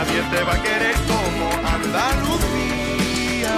Nadie 0.00 0.22
te 0.30 0.42
va 0.44 0.54
a 0.54 0.62
querer 0.62 0.94
como 1.06 1.68
Andalucía. 1.68 3.54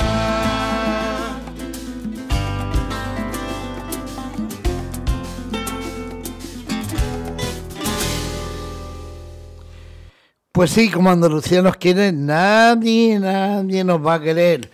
Pues 10.50 10.72
sí, 10.72 10.90
como 10.90 11.10
Andalucía 11.10 11.62
nos 11.62 11.76
quiere, 11.76 12.10
nadie, 12.10 13.20
nadie 13.20 13.84
nos 13.84 14.04
va 14.04 14.14
a 14.14 14.20
querer. 14.20 14.68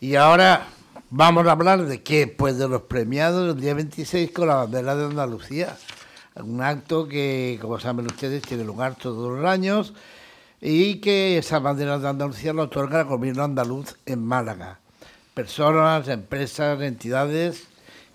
Y 0.00 0.14
ahora 0.14 0.68
vamos 1.10 1.46
a 1.46 1.52
hablar 1.52 1.84
de 1.84 2.02
qué? 2.02 2.28
Pues 2.28 2.56
de 2.56 2.66
los 2.66 2.80
premiados 2.80 3.48
del 3.48 3.62
día 3.62 3.74
26 3.74 4.30
con 4.30 4.48
la 4.48 4.54
bandera 4.54 4.96
de 4.96 5.04
Andalucía. 5.04 5.76
Un 6.36 6.62
acto 6.62 7.06
que, 7.06 7.58
como 7.60 7.78
saben 7.78 8.06
ustedes, 8.06 8.40
tiene 8.40 8.64
lugar 8.64 8.94
todos 8.94 9.38
los 9.38 9.46
años 9.46 9.92
y 10.66 10.96
que 10.96 11.36
esa 11.36 11.58
bandera 11.58 11.98
de 11.98 12.08
Andalucía 12.08 12.54
lo 12.54 12.62
otorga 12.62 13.00
el 13.00 13.06
gobierno 13.06 13.44
andaluz 13.44 13.96
en 14.06 14.24
Málaga. 14.24 14.80
Personas, 15.34 16.08
empresas, 16.08 16.80
entidades 16.80 17.68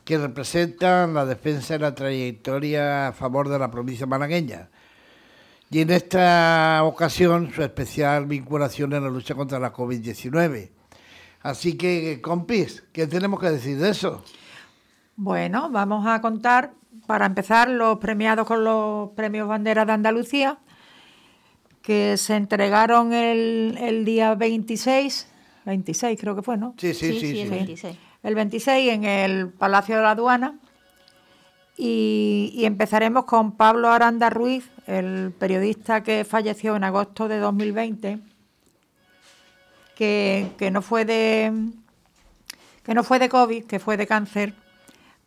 que 0.03 0.17
representan 0.17 1.13
la 1.13 1.25
defensa 1.25 1.75
y 1.75 1.79
la 1.79 1.93
trayectoria 1.93 3.09
a 3.09 3.13
favor 3.13 3.49
de 3.49 3.59
la 3.59 3.69
provincia 3.69 4.07
malagueña 4.07 4.69
y 5.69 5.81
en 5.81 5.91
esta 5.91 6.81
ocasión 6.83 7.51
su 7.53 7.61
especial 7.61 8.25
vinculación 8.25 8.93
en 8.93 9.03
la 9.03 9.09
lucha 9.09 9.35
contra 9.35 9.59
la 9.59 9.71
COVID-19. 9.71 10.71
Así 11.41 11.77
que, 11.77 12.19
compis, 12.21 12.83
¿qué 12.91 13.05
tenemos 13.05 13.39
que 13.39 13.51
decir 13.51 13.77
de 13.77 13.89
eso? 13.89 14.23
Bueno, 15.15 15.69
vamos 15.69 16.07
a 16.07 16.19
contar, 16.21 16.73
para 17.05 17.27
empezar, 17.27 17.69
los 17.69 17.99
premiados 17.99 18.47
con 18.47 18.63
los 18.63 19.11
premios 19.11 19.47
Bandera 19.47 19.85
de 19.85 19.91
Andalucía, 19.91 20.57
que 21.81 22.17
se 22.17 22.35
entregaron 22.35 23.13
el, 23.13 23.77
el 23.79 24.05
día 24.05 24.35
26, 24.35 25.27
26 25.65 26.19
creo 26.19 26.35
que 26.35 26.41
fue, 26.41 26.57
¿no? 26.57 26.73
Sí, 26.77 26.93
sí, 26.93 27.13
sí. 27.13 27.19
sí, 27.19 27.39
el 27.41 27.47
sí. 27.47 27.55
26. 27.55 27.97
El 28.23 28.35
26 28.35 28.93
en 28.93 29.03
el 29.05 29.49
Palacio 29.49 29.95
de 29.97 30.01
la 30.01 30.11
Aduana. 30.11 30.59
Y, 31.77 32.51
y 32.53 32.65
empezaremos 32.65 33.23
con 33.23 33.53
Pablo 33.53 33.89
Aranda 33.89 34.29
Ruiz, 34.29 34.69
el 34.85 35.31
periodista 35.31 36.03
que 36.03 36.25
falleció 36.25 36.75
en 36.75 36.83
agosto 36.83 37.29
de 37.29 37.37
2020, 37.37 38.19
que, 39.95 40.51
que 40.57 40.71
no 40.71 40.81
fue 40.81 41.05
de 41.05 41.53
que 42.83 42.93
no 42.93 43.03
fue 43.03 43.19
de 43.19 43.29
COVID, 43.29 43.65
que 43.65 43.79
fue 43.79 43.95
de 43.95 44.07
cáncer, 44.07 44.53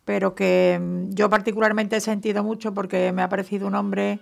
pero 0.05 0.35
que 0.35 0.79
yo 1.09 1.29
particularmente 1.29 1.95
he 1.95 2.01
sentido 2.01 2.43
mucho 2.43 2.73
porque 2.73 3.11
me 3.13 3.21
ha 3.21 3.29
parecido 3.29 3.67
un 3.67 3.75
hombre 3.75 4.19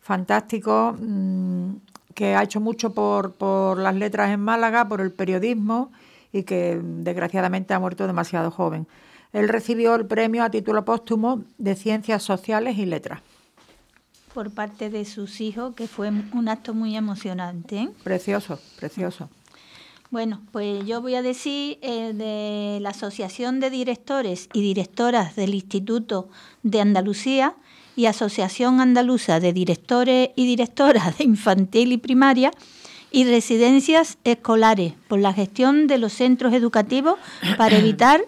fantástico, 0.00 0.96
mm, 0.98 1.74
que 2.14 2.34
ha 2.34 2.42
hecho 2.42 2.60
mucho 2.60 2.92
por, 2.92 3.32
por 3.32 3.78
las 3.78 3.94
letras 3.94 4.30
en 4.30 4.40
Málaga, 4.40 4.88
por 4.88 5.00
el 5.00 5.12
periodismo 5.12 5.92
y 6.32 6.42
que 6.42 6.76
mm, 6.76 7.02
desgraciadamente 7.04 7.74
ha 7.74 7.78
muerto 7.78 8.06
demasiado 8.06 8.50
joven. 8.50 8.86
Él 9.32 9.48
recibió 9.48 9.94
el 9.94 10.06
premio 10.06 10.42
a 10.42 10.50
título 10.50 10.84
póstumo 10.84 11.44
de 11.58 11.76
Ciencias 11.76 12.22
Sociales 12.22 12.78
y 12.78 12.86
Letras. 12.86 13.20
Por 14.34 14.50
parte 14.50 14.90
de 14.90 15.04
sus 15.04 15.40
hijos, 15.40 15.74
que 15.74 15.86
fue 15.86 16.08
un 16.08 16.48
acto 16.48 16.74
muy 16.74 16.96
emocionante. 16.96 17.78
¿eh? 17.78 17.90
Precioso, 18.02 18.58
precioso. 18.78 19.28
Bueno, 20.10 20.40
pues 20.50 20.84
yo 20.86 21.00
voy 21.00 21.14
a 21.14 21.22
decir 21.22 21.78
eh, 21.82 22.12
de 22.12 22.80
la 22.80 22.90
Asociación 22.90 23.60
de 23.60 23.70
Directores 23.70 24.48
y 24.52 24.60
Directoras 24.60 25.36
del 25.36 25.54
Instituto 25.54 26.28
de 26.64 26.80
Andalucía 26.80 27.54
y 27.96 28.06
Asociación 28.06 28.80
Andaluza 28.80 29.40
de 29.40 29.52
Directores 29.52 30.30
y 30.36 30.46
Directoras 30.46 31.18
de 31.18 31.24
Infantil 31.24 31.92
y 31.92 31.98
Primaria 31.98 32.50
y 33.10 33.24
Residencias 33.24 34.18
Escolares 34.24 34.94
por 35.08 35.18
la 35.18 35.32
gestión 35.32 35.86
de 35.86 35.98
los 35.98 36.12
centros 36.12 36.52
educativos 36.52 37.18
para 37.56 37.76
evitar 37.76 38.22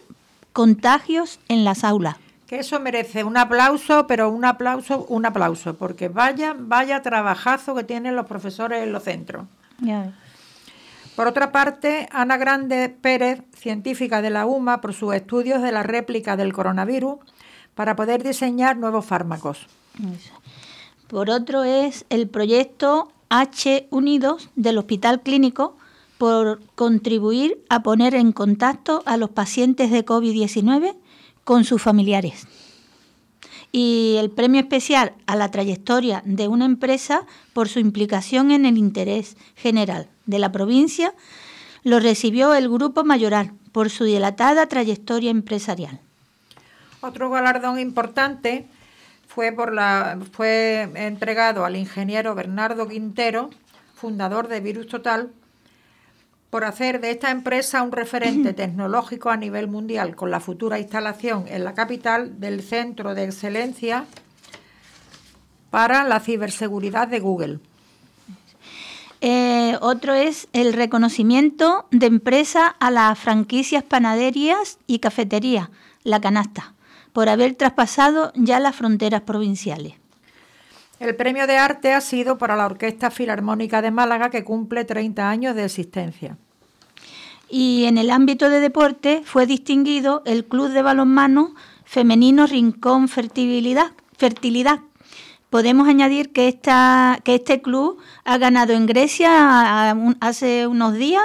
contagios 0.52 1.38
en 1.48 1.64
las 1.64 1.84
aulas. 1.84 2.16
Que 2.46 2.58
eso 2.58 2.80
merece 2.80 3.24
un 3.24 3.36
aplauso, 3.36 4.06
pero 4.06 4.28
un 4.28 4.44
aplauso, 4.44 5.06
un 5.08 5.24
aplauso, 5.24 5.74
porque 5.74 6.08
vaya, 6.08 6.54
vaya 6.58 7.00
trabajazo 7.00 7.74
que 7.74 7.84
tienen 7.84 8.14
los 8.14 8.26
profesores 8.26 8.82
en 8.82 8.92
los 8.92 9.04
centros. 9.04 9.46
Por 11.16 11.26
otra 11.26 11.52
parte, 11.52 12.08
Ana 12.10 12.36
Grande 12.36 12.88
Pérez, 12.88 13.42
científica 13.56 14.22
de 14.22 14.30
la 14.30 14.46
UMA, 14.46 14.80
por 14.80 14.92
sus 14.94 15.14
estudios 15.14 15.62
de 15.62 15.72
la 15.72 15.82
réplica 15.82 16.36
del 16.36 16.52
coronavirus 16.52 17.18
para 17.74 17.96
poder 17.96 18.22
diseñar 18.22 18.76
nuevos 18.76 19.04
fármacos. 19.04 19.66
Por 21.08 21.30
otro 21.30 21.64
es 21.64 22.04
el 22.08 22.28
proyecto 22.28 23.12
H 23.28 23.86
Unidos 23.90 24.50
del 24.56 24.78
Hospital 24.78 25.22
Clínico 25.22 25.76
por 26.18 26.60
contribuir 26.74 27.64
a 27.68 27.82
poner 27.82 28.14
en 28.14 28.32
contacto 28.32 29.02
a 29.06 29.16
los 29.16 29.30
pacientes 29.30 29.90
de 29.90 30.04
COVID-19 30.04 30.94
con 31.44 31.64
sus 31.64 31.82
familiares. 31.82 32.46
y 33.74 34.16
el 34.18 34.30
premio 34.30 34.60
especial 34.60 35.14
a 35.26 35.34
la 35.34 35.50
trayectoria 35.50 36.22
de 36.26 36.46
una 36.46 36.66
empresa 36.66 37.26
por 37.54 37.70
su 37.70 37.78
implicación 37.78 38.50
en 38.50 38.66
el 38.66 38.76
interés 38.76 39.38
general 39.56 40.10
de 40.26 40.38
la 40.38 40.52
provincia 40.52 41.14
lo 41.82 41.98
recibió 41.98 42.54
el 42.54 42.68
Grupo 42.68 43.02
Mayoral 43.02 43.52
por 43.72 43.88
su 43.88 44.04
dilatada 44.04 44.66
trayectoria 44.66 45.30
empresarial. 45.30 46.00
Otro 47.03 47.30
galardón 47.30 47.80
importante 47.80 48.66
fue, 49.26 49.50
por 49.50 49.74
la, 49.74 50.18
fue 50.30 50.88
entregado 50.94 51.64
al 51.64 51.74
ingeniero 51.74 52.36
Bernardo 52.36 52.86
Quintero, 52.86 53.50
fundador 53.94 54.46
de 54.46 54.61
Virus 54.61 54.86
Total, 54.86 55.30
por 56.48 56.64
hacer 56.64 57.00
de 57.00 57.11
esta 57.11 57.32
empresa 57.32 57.82
un 57.82 57.90
referente 57.90 58.53
tecnológico 58.55 59.30
a 59.30 59.36
nivel 59.36 59.66
mundial 59.66 60.14
con 60.14 60.30
la 60.30 60.38
futura 60.38 60.78
instalación 60.78 61.46
en 61.48 61.64
la 61.64 61.74
capital 61.74 62.38
del 62.38 62.62
Centro 62.62 63.16
de 63.16 63.24
Excelencia 63.24 64.07
para 65.70 66.05
la 66.05 66.20
Ciberseguridad 66.20 67.09
de 67.09 67.18
Google. 67.18 67.59
Eh, 69.22 69.76
otro 69.80 70.14
es 70.14 70.46
el 70.53 70.72
reconocimiento 70.72 71.86
de 71.90 72.07
empresa 72.07 72.66
a 72.66 72.92
las 72.92 73.18
franquicias 73.18 73.82
panaderías 73.82 74.78
y 74.86 75.00
cafetería, 75.00 75.70
la 76.05 76.20
canasta, 76.20 76.74
por 77.12 77.28
haber 77.28 77.54
traspasado 77.54 78.32
ya 78.34 78.60
las 78.60 78.76
fronteras 78.76 79.22
provinciales. 79.22 79.94
El 81.02 81.16
premio 81.16 81.46
de 81.46 81.56
arte 81.58 81.92
ha 81.92 82.00
sido 82.00 82.38
para 82.38 82.54
la 82.54 82.66
Orquesta 82.66 83.10
Filarmónica 83.10 83.82
de 83.82 83.90
Málaga, 83.90 84.30
que 84.30 84.44
cumple 84.44 84.84
30 84.84 85.28
años 85.28 85.56
de 85.56 85.64
existencia. 85.64 86.36
Y 87.48 87.86
en 87.86 87.98
el 87.98 88.10
ámbito 88.10 88.48
de 88.48 88.60
deporte 88.60 89.22
fue 89.24 89.46
distinguido 89.46 90.22
el 90.24 90.44
Club 90.44 90.70
de 90.70 90.80
Balonmano 90.80 91.54
Femenino 91.84 92.46
Rincón 92.46 93.08
Fertilidad, 93.08 93.92
Fertilidad. 94.16 94.80
Podemos 95.50 95.88
añadir 95.88 96.32
que, 96.32 96.48
esta, 96.48 97.18
que 97.24 97.34
este 97.34 97.60
club 97.60 97.98
ha 98.24 98.38
ganado 98.38 98.72
en 98.72 98.86
Grecia 98.86 99.90
hace 100.20 100.66
unos 100.66 100.94
días, 100.94 101.24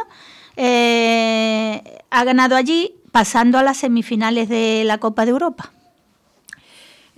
eh, 0.57 2.01
ha 2.09 2.23
ganado 2.25 2.57
allí 2.57 2.95
pasando 3.11 3.57
a 3.57 3.63
las 3.63 3.77
semifinales 3.77 4.49
de 4.49 4.83
la 4.85 4.97
Copa 4.97 5.23
de 5.23 5.31
Europa. 5.31 5.71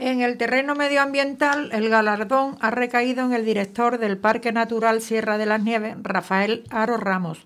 En 0.01 0.21
el 0.21 0.37
terreno 0.37 0.75
medioambiental, 0.75 1.71
el 1.73 1.89
galardón 1.89 2.55
ha 2.61 2.71
recaído 2.71 3.25
en 3.25 3.33
el 3.33 3.43
director 3.43 3.97
del 3.97 4.17
Parque 4.17 4.53
Natural 4.53 5.01
Sierra 5.01 5.37
de 5.37 5.45
las 5.45 5.61
Nieves, 5.61 5.97
Rafael 6.01 6.63
Aro 6.69 6.95
Ramos, 6.95 7.45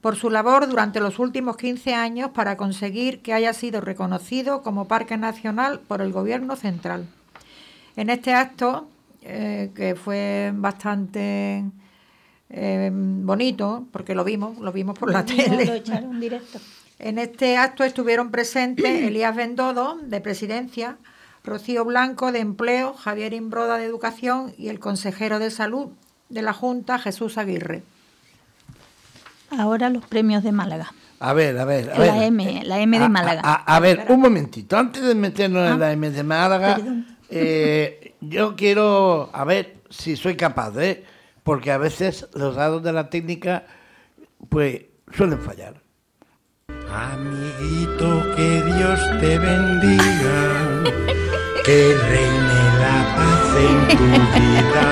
por 0.00 0.14
su 0.14 0.30
labor 0.30 0.68
durante 0.68 1.00
los 1.00 1.18
últimos 1.18 1.56
15 1.56 1.94
años 1.94 2.30
para 2.30 2.56
conseguir 2.56 3.20
que 3.20 3.32
haya 3.32 3.52
sido 3.52 3.80
reconocido 3.80 4.62
como 4.62 4.86
Parque 4.86 5.16
Nacional 5.16 5.80
por 5.80 6.00
el 6.00 6.12
Gobierno 6.12 6.54
Central. 6.54 7.08
En 7.96 8.10
este 8.10 8.32
acto, 8.32 8.86
eh, 9.22 9.72
que 9.74 9.96
fue 9.96 10.52
bastante 10.54 11.64
eh, 12.48 12.90
bonito, 12.92 13.88
porque 13.90 14.14
lo 14.14 14.22
vimos, 14.22 14.56
lo 14.58 14.70
vimos 14.70 14.96
por 14.96 15.10
la 15.10 15.24
tele. 15.24 15.82
En 17.00 17.18
este 17.18 17.56
acto 17.56 17.82
estuvieron 17.82 18.30
presentes 18.30 19.02
Elías 19.02 19.34
Bendodo, 19.34 19.98
de 20.00 20.20
Presidencia, 20.20 20.96
Rocío 21.48 21.84
Blanco 21.84 22.30
de 22.32 22.40
Empleo, 22.40 22.94
Javier 22.94 23.32
Imbroda 23.32 23.78
de 23.78 23.84
Educación 23.84 24.54
y 24.56 24.68
el 24.68 24.78
consejero 24.78 25.38
de 25.38 25.50
Salud 25.50 25.88
de 26.28 26.42
la 26.42 26.52
Junta, 26.52 26.98
Jesús 26.98 27.38
Aguirre. 27.38 27.82
Ahora 29.50 29.88
los 29.88 30.04
premios 30.04 30.42
de 30.42 30.52
Málaga. 30.52 30.92
A 31.20 31.32
ver, 31.32 31.58
a 31.58 31.64
ver. 31.64 31.86
la, 31.98 32.24
M, 32.26 32.62
la 32.64 32.80
M 32.80 32.98
de 32.98 33.08
Málaga. 33.08 33.40
A, 33.42 33.80
ver, 33.80 34.06
un 34.08 34.20
momentito. 34.20 34.76
Antes 34.76 35.02
de 35.02 35.14
meternos 35.14 35.66
en 35.66 35.72
ah, 35.72 35.78
la 35.78 35.92
M 35.92 36.10
de 36.10 36.22
Málaga, 36.22 36.78
eh, 37.28 38.14
yo 38.20 38.54
quiero, 38.54 39.30
a 39.32 39.44
ver 39.44 39.78
si 39.90 40.16
soy 40.16 40.36
capaz, 40.36 40.76
¿eh? 40.78 41.04
Porque 41.42 41.72
a 41.72 41.78
veces 41.78 42.28
los 42.34 42.56
dados 42.56 42.82
de 42.82 42.92
la 42.92 43.10
técnica, 43.10 43.64
pues, 44.48 44.82
suelen 45.12 45.40
fallar. 45.40 45.80
Amiguito, 46.90 48.36
que 48.36 48.62
Dios 48.62 49.00
te 49.20 49.38
bendiga 49.38 51.18
que 51.68 51.94
reine 52.12 52.60
la 52.82 52.98
paz 53.16 53.48
en 53.70 53.78
tu 53.98 54.08
vida 54.38 54.90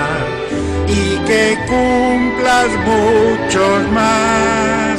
y 0.87 1.17
que 1.27 1.45
cumplas 1.73 2.69
muchos 2.91 3.77
más. 3.99 4.97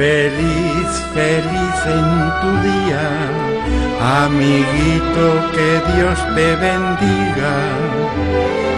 Feliz, 0.00 0.88
feliz 1.14 1.78
en 1.98 2.08
tu 2.40 2.50
día, 2.70 3.06
amiguito, 4.24 5.26
que 5.54 5.70
Dios 5.92 6.18
te 6.34 6.48
bendiga, 6.66 7.54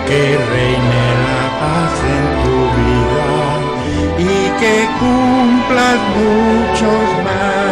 que 0.09 0.23
reine 0.53 1.05
la 1.29 1.45
paz 1.63 1.95
en 2.17 2.27
tu 2.45 2.59
vida 2.81 3.31
y 4.19 4.41
que 4.61 4.77
cumplas 5.01 6.01
muchos 6.21 7.07
más. 7.25 7.70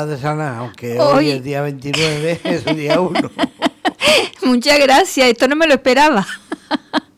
Felicidades, 0.00 0.24
Ana, 0.24 0.58
aunque 0.58 0.98
hoy, 0.98 1.30
es 1.30 1.44
día 1.44 1.60
29, 1.60 2.40
es 2.44 2.66
el 2.66 2.76
día 2.76 3.00
1. 3.00 3.30
Muchas 4.42 4.78
gracias, 4.78 5.28
esto 5.28 5.46
no 5.46 5.56
me 5.56 5.66
lo 5.66 5.74
esperaba. 5.74 6.26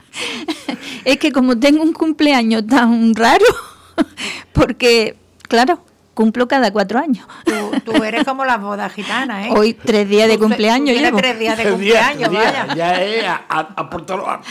es 1.04 1.16
que 1.18 1.30
como 1.30 1.58
tengo 1.58 1.82
un 1.82 1.92
cumpleaños 1.92 2.66
tan 2.66 3.14
raro, 3.14 3.44
porque, 4.52 5.16
claro, 5.48 5.84
cumplo 6.14 6.48
cada 6.48 6.70
cuatro 6.72 6.98
años. 6.98 7.26
Tú, 7.84 8.02
eres 8.02 8.24
como 8.24 8.44
la 8.44 8.58
boda 8.58 8.88
gitana, 8.88 9.48
¿eh? 9.48 9.50
Hoy 9.54 9.74
tres 9.74 10.08
días 10.08 10.28
de 10.28 10.38
cumpleaños 10.38 10.96
llevo. 10.96 11.16
tres 11.18 11.38
días 11.38 11.56
de 11.56 11.70
cumpleaños, 11.70 12.32
vaya. 12.32 12.74
Ya 12.74 13.02
es 13.02 13.24
a, 13.24 13.44
a, 13.48 13.90
lo 14.08 14.28
Alto. 14.28 14.46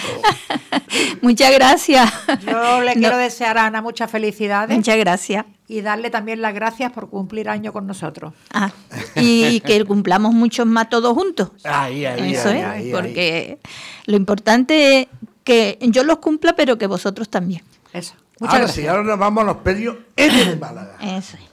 Muchas 1.21 1.51
gracias. 1.53 2.11
Yo 2.45 2.81
le 2.81 2.93
quiero 2.93 3.17
desear 3.17 3.57
a 3.57 3.67
Ana 3.67 3.81
muchas 3.81 4.09
felicidades. 4.09 4.75
Muchas 4.75 4.97
gracias. 4.97 5.45
Y 5.67 5.81
darle 5.81 6.09
también 6.09 6.41
las 6.41 6.53
gracias 6.53 6.91
por 6.91 7.09
cumplir 7.09 7.47
año 7.47 7.71
con 7.71 7.87
nosotros. 7.87 8.33
Ah, 8.53 8.71
y 9.15 9.61
que 9.61 9.85
cumplamos 9.85 10.33
muchos 10.33 10.65
más 10.65 10.89
todos 10.89 11.13
juntos. 11.13 11.51
Ahí, 11.63 12.05
ahí, 12.05 12.33
Eso 12.33 12.49
es, 12.49 12.93
porque 12.93 13.59
lo 14.05 14.17
importante 14.17 15.01
es 15.01 15.07
que 15.43 15.77
yo 15.81 16.03
los 16.03 16.17
cumpla, 16.17 16.53
pero 16.53 16.77
que 16.77 16.87
vosotros 16.87 17.29
también. 17.29 17.63
Eso. 17.93 18.13
Muchas 18.39 18.55
ahora 18.55 18.65
gracias. 18.65 18.83
sí, 18.83 18.87
ahora 18.89 19.03
nos 19.03 19.19
vamos 19.19 19.43
a 19.43 19.45
los 19.45 19.57
premios 19.57 19.97
de 20.15 20.57
Málaga. 20.59 20.97
Eso 20.99 21.37
es. 21.37 21.50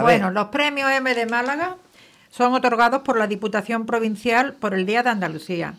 Bueno, 0.00 0.30
los 0.30 0.46
premios 0.48 0.90
M 0.90 1.14
de 1.14 1.26
Málaga 1.26 1.76
son 2.30 2.54
otorgados 2.54 3.02
por 3.02 3.18
la 3.18 3.26
Diputación 3.26 3.86
Provincial 3.86 4.54
por 4.54 4.74
el 4.74 4.84
Día 4.84 5.02
de 5.02 5.10
Andalucía. 5.10 5.74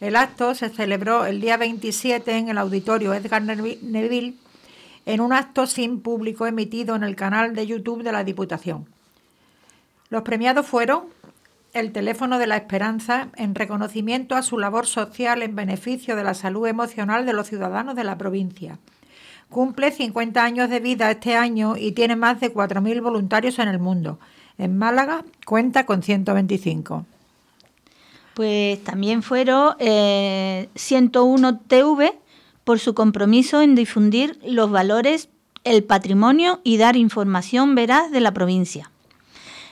El 0.00 0.16
acto 0.16 0.54
se 0.54 0.70
celebró 0.70 1.26
el 1.26 1.40
día 1.40 1.56
27 1.58 2.36
en 2.36 2.48
el 2.48 2.58
auditorio 2.58 3.12
Edgar 3.12 3.42
Neville 3.42 4.34
en 5.06 5.20
un 5.20 5.32
acto 5.32 5.66
sin 5.66 6.00
público 6.00 6.46
emitido 6.46 6.96
en 6.96 7.04
el 7.04 7.16
canal 7.16 7.54
de 7.54 7.66
YouTube 7.66 8.02
de 8.02 8.12
la 8.12 8.24
Diputación. 8.24 8.86
Los 10.08 10.22
premiados 10.22 10.66
fueron 10.66 11.04
el 11.72 11.92
teléfono 11.92 12.38
de 12.38 12.46
la 12.46 12.56
esperanza 12.56 13.28
en 13.36 13.54
reconocimiento 13.54 14.34
a 14.34 14.42
su 14.42 14.58
labor 14.58 14.86
social 14.86 15.42
en 15.42 15.54
beneficio 15.54 16.16
de 16.16 16.24
la 16.24 16.34
salud 16.34 16.66
emocional 16.66 17.26
de 17.26 17.32
los 17.32 17.48
ciudadanos 17.48 17.94
de 17.94 18.04
la 18.04 18.18
provincia. 18.18 18.78
Cumple 19.50 19.90
50 19.90 20.42
años 20.42 20.70
de 20.70 20.80
vida 20.80 21.10
este 21.10 21.36
año 21.36 21.76
y 21.76 21.92
tiene 21.92 22.16
más 22.16 22.40
de 22.40 22.54
4.000 22.54 23.02
voluntarios 23.02 23.58
en 23.58 23.68
el 23.68 23.80
mundo. 23.80 24.18
En 24.58 24.78
Málaga 24.78 25.24
cuenta 25.44 25.86
con 25.86 26.02
125. 26.02 27.04
Pues 28.34 28.82
también 28.84 29.22
fueron 29.22 29.74
eh, 29.80 30.68
101 30.76 31.58
TV 31.60 32.16
por 32.62 32.78
su 32.78 32.94
compromiso 32.94 33.60
en 33.60 33.74
difundir 33.74 34.38
los 34.46 34.70
valores, 34.70 35.28
el 35.64 35.82
patrimonio 35.82 36.60
y 36.62 36.76
dar 36.76 36.96
información 36.96 37.74
veraz 37.74 38.12
de 38.12 38.20
la 38.20 38.32
provincia. 38.32 38.90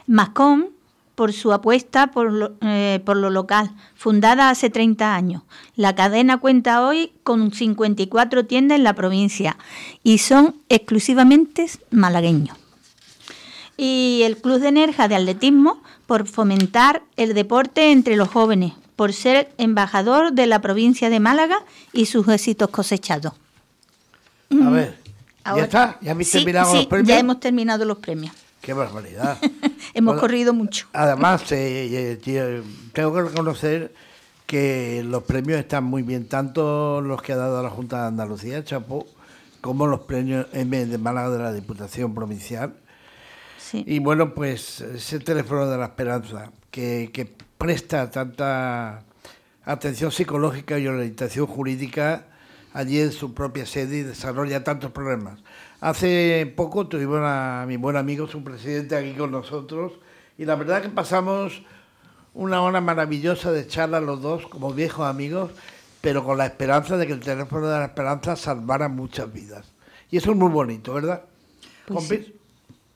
Mascom 0.06 0.70
por 1.18 1.32
su 1.32 1.52
apuesta 1.52 2.12
por 2.12 2.30
lo, 2.32 2.52
eh, 2.60 3.00
por 3.04 3.16
lo 3.16 3.28
local, 3.28 3.72
fundada 3.96 4.50
hace 4.50 4.70
30 4.70 5.16
años. 5.16 5.42
La 5.74 5.96
cadena 5.96 6.36
cuenta 6.38 6.86
hoy 6.86 7.10
con 7.24 7.50
54 7.52 8.46
tiendas 8.46 8.76
en 8.78 8.84
la 8.84 8.92
provincia 8.92 9.56
y 10.04 10.18
son 10.18 10.54
exclusivamente 10.68 11.66
malagueños. 11.90 12.56
Y 13.76 14.20
el 14.26 14.36
Club 14.36 14.60
de 14.60 14.70
Nerja 14.70 15.08
de 15.08 15.16
Atletismo 15.16 15.82
por 16.06 16.28
fomentar 16.28 17.02
el 17.16 17.34
deporte 17.34 17.90
entre 17.90 18.14
los 18.14 18.28
jóvenes, 18.28 18.74
por 18.94 19.12
ser 19.12 19.52
embajador 19.58 20.32
de 20.34 20.46
la 20.46 20.60
provincia 20.60 21.10
de 21.10 21.18
Málaga 21.18 21.64
y 21.92 22.06
sus 22.06 22.28
éxitos 22.28 22.70
cosechados. 22.70 23.32
A 24.64 24.70
ver, 24.70 24.96
¿ya 25.44 25.50
Ahora- 25.50 25.64
está? 25.64 25.98
¿Ya 26.00 26.14
Sí, 26.14 26.24
sí, 26.24 26.44
los 26.52 26.86
premios? 26.86 27.08
Ya 27.08 27.18
hemos 27.18 27.40
terminado 27.40 27.84
los 27.84 27.98
premios. 27.98 28.32
Qué 28.68 28.74
barbaridad. 28.74 29.38
Hemos 29.94 30.16
Bueno, 30.16 30.20
corrido 30.20 30.52
mucho. 30.52 30.88
Además, 30.92 31.50
eh, 31.52 31.88
eh, 31.90 32.16
tío, 32.16 32.44
tengo 32.92 33.14
que 33.14 33.22
reconocer 33.22 33.94
que 34.44 35.02
los 35.06 35.22
premios 35.22 35.58
están 35.58 35.84
muy 35.84 36.02
bien, 36.02 36.28
tanto 36.28 37.00
los 37.00 37.22
que 37.22 37.32
ha 37.32 37.36
dado 37.36 37.62
la 37.62 37.70
Junta 37.70 38.02
de 38.02 38.08
Andalucía, 38.08 38.62
Chapo, 38.62 39.06
como 39.62 39.86
los 39.86 40.00
premios 40.00 40.48
M 40.52 40.84
de 40.84 40.98
Málaga 40.98 41.30
de 41.30 41.38
la 41.38 41.52
Diputación 41.54 42.14
Provincial. 42.14 42.74
Sí. 43.56 43.84
Y 43.86 44.00
bueno, 44.00 44.34
pues 44.34 44.82
ese 44.82 45.18
teléfono 45.18 45.66
de 45.66 45.78
la 45.78 45.86
esperanza, 45.86 46.52
que, 46.70 47.08
que 47.10 47.24
presta 47.56 48.10
tanta 48.10 49.02
atención 49.64 50.12
psicológica 50.12 50.78
y 50.78 50.86
orientación 50.88 51.46
jurídica 51.46 52.26
allí 52.74 53.00
en 53.00 53.12
su 53.12 53.32
propia 53.32 53.64
sede 53.64 53.96
y 53.96 54.02
desarrolla 54.02 54.62
tantos 54.62 54.90
problemas. 54.90 55.38
Hace 55.80 56.52
poco 56.56 56.88
tuvimos 56.88 57.20
a 57.22 57.64
mi 57.68 57.76
buen 57.76 57.96
amigo, 57.96 58.26
su 58.26 58.42
presidente, 58.42 58.96
aquí 58.96 59.12
con 59.12 59.30
nosotros 59.30 59.92
y 60.36 60.44
la 60.44 60.56
verdad 60.56 60.82
que 60.82 60.88
pasamos 60.88 61.62
una 62.34 62.62
hora 62.62 62.80
maravillosa 62.80 63.52
de 63.52 63.66
charla 63.66 64.00
los 64.00 64.20
dos 64.20 64.46
como 64.48 64.72
viejos 64.72 65.06
amigos, 65.06 65.52
pero 66.00 66.24
con 66.24 66.38
la 66.38 66.46
esperanza 66.46 66.96
de 66.96 67.06
que 67.06 67.12
el 67.12 67.20
teléfono 67.20 67.66
de 67.68 67.78
la 67.78 67.84
esperanza 67.86 68.34
salvara 68.36 68.88
muchas 68.88 69.32
vidas. 69.32 69.66
Y 70.10 70.16
eso 70.16 70.30
es 70.32 70.36
muy 70.36 70.48
bonito, 70.50 70.94
¿verdad? 70.94 71.22
Pues 71.86 71.98
¿Compis? 72.08 72.32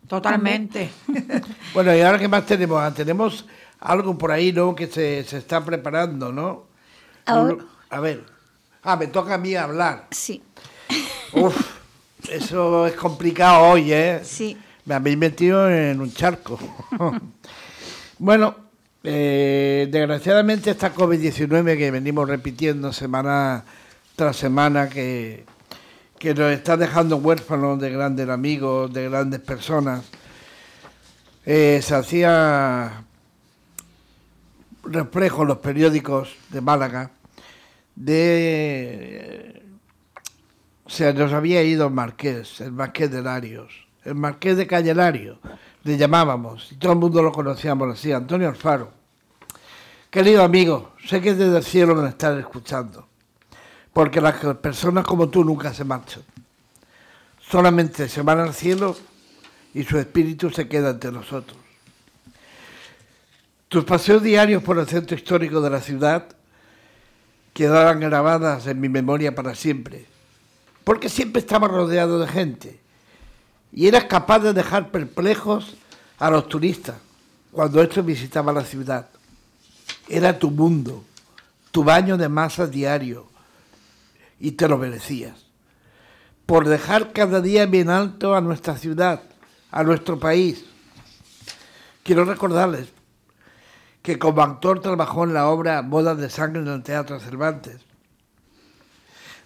Totalmente. 0.09 0.91
Bueno, 1.75 1.95
y 1.97 2.01
ahora 2.03 2.19
qué 2.19 2.29
más 2.29 2.45
tenemos? 2.45 2.83
Ah, 2.83 2.93
tenemos 2.93 3.47
algo 3.81 4.19
por 4.19 4.31
ahí, 4.31 4.53
¿no? 4.53 4.75
Que 4.75 4.87
se, 4.87 5.25
se 5.25 5.39
está 5.39 5.65
preparando, 5.65 6.31
¿no? 6.33 6.65
Ahora- 7.25 7.57
A 7.89 8.01
ver. 8.01 8.25
Ah, 8.83 8.97
me 8.97 9.07
toca 9.07 9.35
a 9.35 9.39
mí 9.39 9.55
hablar. 9.55 10.09
Sí, 10.11 10.43
Uf, 11.33 11.57
eso 12.31 12.87
es 12.87 12.95
complicado 12.95 13.65
hoy, 13.65 13.93
¿eh? 13.93 14.21
sí. 14.23 14.57
Me 14.85 14.95
habéis 14.95 15.17
metido 15.17 15.71
en 15.71 16.01
un 16.01 16.13
charco. 16.13 16.59
bueno, 18.19 18.57
eh, 19.05 19.89
desgraciadamente 19.91 20.71
esta 20.71 20.93
COVID-19 20.93 21.77
que 21.77 21.91
venimos 21.91 22.29
repitiendo 22.29 22.93
semana 22.93 23.65
tras 24.17 24.37
semana, 24.37 24.89
que, 24.89 25.45
que 26.19 26.35
nos 26.35 26.53
está 26.53 26.77
dejando 26.77 27.17
huérfanos 27.17 27.81
de 27.81 27.91
grandes 27.91 28.29
amigos, 28.29 28.93
de 28.93 29.09
grandes 29.09 29.41
personas, 29.41 30.05
eh, 31.47 31.81
se 31.83 31.95
hacía 31.95 33.05
reflejo 34.85 35.43
en 35.43 35.49
los 35.49 35.59
periódicos 35.59 36.35
de 36.51 36.61
Málaga 36.61 37.11
de 37.95 39.63
se 40.93 41.15
nos 41.15 41.33
había 41.33 41.63
ido 41.63 41.87
el 41.87 41.95
marqués, 41.95 42.61
el 42.61 42.73
marqués 42.73 43.11
de 43.11 43.23
Larios, 43.23 43.73
el 44.05 44.15
marqués 44.15 44.59
de 44.59 44.67
Calle 44.67 44.95
Larios, 44.95 45.39
le 45.85 45.97
llamábamos, 45.97 46.71
y 46.71 46.75
todo 46.75 46.93
el 46.93 46.99
mundo 46.99 47.23
lo 47.23 47.33
conocíamos 47.33 47.89
así, 47.89 48.13
Antonio 48.13 48.47
Alfaro. 48.51 48.93
Querido 50.11 50.43
amigo, 50.43 50.93
sé 51.07 51.23
que 51.23 51.33
desde 51.33 51.57
el 51.57 51.65
cielo 51.65 51.95
me 51.95 52.11
están 52.11 52.39
escuchando, 52.39 53.09
porque 53.95 54.21
las 54.21 54.35
personas 54.57 55.07
como 55.07 55.31
tú 55.31 55.43
nunca 55.43 55.73
se 55.73 55.83
marchan. 55.83 56.23
Solamente 57.41 58.07
se 58.07 58.21
van 58.21 58.41
al 58.41 58.53
cielo 58.53 58.95
y 59.73 59.85
su 59.85 59.99
espíritu 59.99 60.51
se 60.51 60.69
queda 60.69 60.91
entre 60.91 61.11
nosotros. 61.11 61.57
Tus 63.69 63.85
paseos 63.85 64.23
diarios 64.23 64.63
por 64.63 64.79
el 64.79 64.87
centro 64.87 65.17
histórico 65.17 65.63
de 65.63 65.71
la 65.71 65.81
ciudad 65.81 66.27
quedarán 67.55 68.01
grabadas 68.01 68.67
en 68.67 68.79
mi 68.79 68.91
memoria 68.91 69.35
para 69.35 69.55
siempre 69.55 70.12
porque 70.85 71.09
siempre 71.09 71.41
estaba 71.41 71.69
rodeado 71.69 72.19
de 72.19 72.27
gente 72.27 72.81
y 73.73 73.87
eras 73.87 74.05
capaz 74.05 74.41
de 74.41 74.53
dejar 74.53 74.91
perplejos 74.91 75.75
a 76.19 76.31
los 76.31 76.49
turistas 76.49 76.97
cuando 77.51 77.83
estos 77.83 78.05
visitaban 78.05 78.55
la 78.55 78.65
ciudad. 78.65 79.09
Era 80.09 80.39
tu 80.39 80.51
mundo, 80.51 81.05
tu 81.71 81.85
baño 81.85 82.17
de 82.17 82.29
masas 82.29 82.71
diario 82.71 83.27
y 84.41 84.53
te 84.53 84.69
lo 84.69 84.79
merecías. 84.79 85.47
Por 86.47 86.69
dejar 86.69 87.13
cada 87.13 87.41
día 87.41 87.67
bien 87.67 87.89
alto 87.89 88.35
a 88.35 88.41
nuestra 88.41 88.77
ciudad, 88.77 89.23
a 89.71 89.83
nuestro 89.85 90.19
país. 90.19 90.65
Quiero 92.03 92.25
recordarles 92.25 92.89
que 94.03 94.19
como 94.19 94.43
actor 94.43 94.81
trabajó 94.81 95.25
en 95.25 95.35
la 95.35 95.49
obra 95.49 95.81
Bodas 95.83 96.19
de 96.19 96.29
Sangre 96.29 96.61
en 96.61 96.69
el 96.69 96.83
Teatro 96.83 97.21
Cervantes 97.21 97.81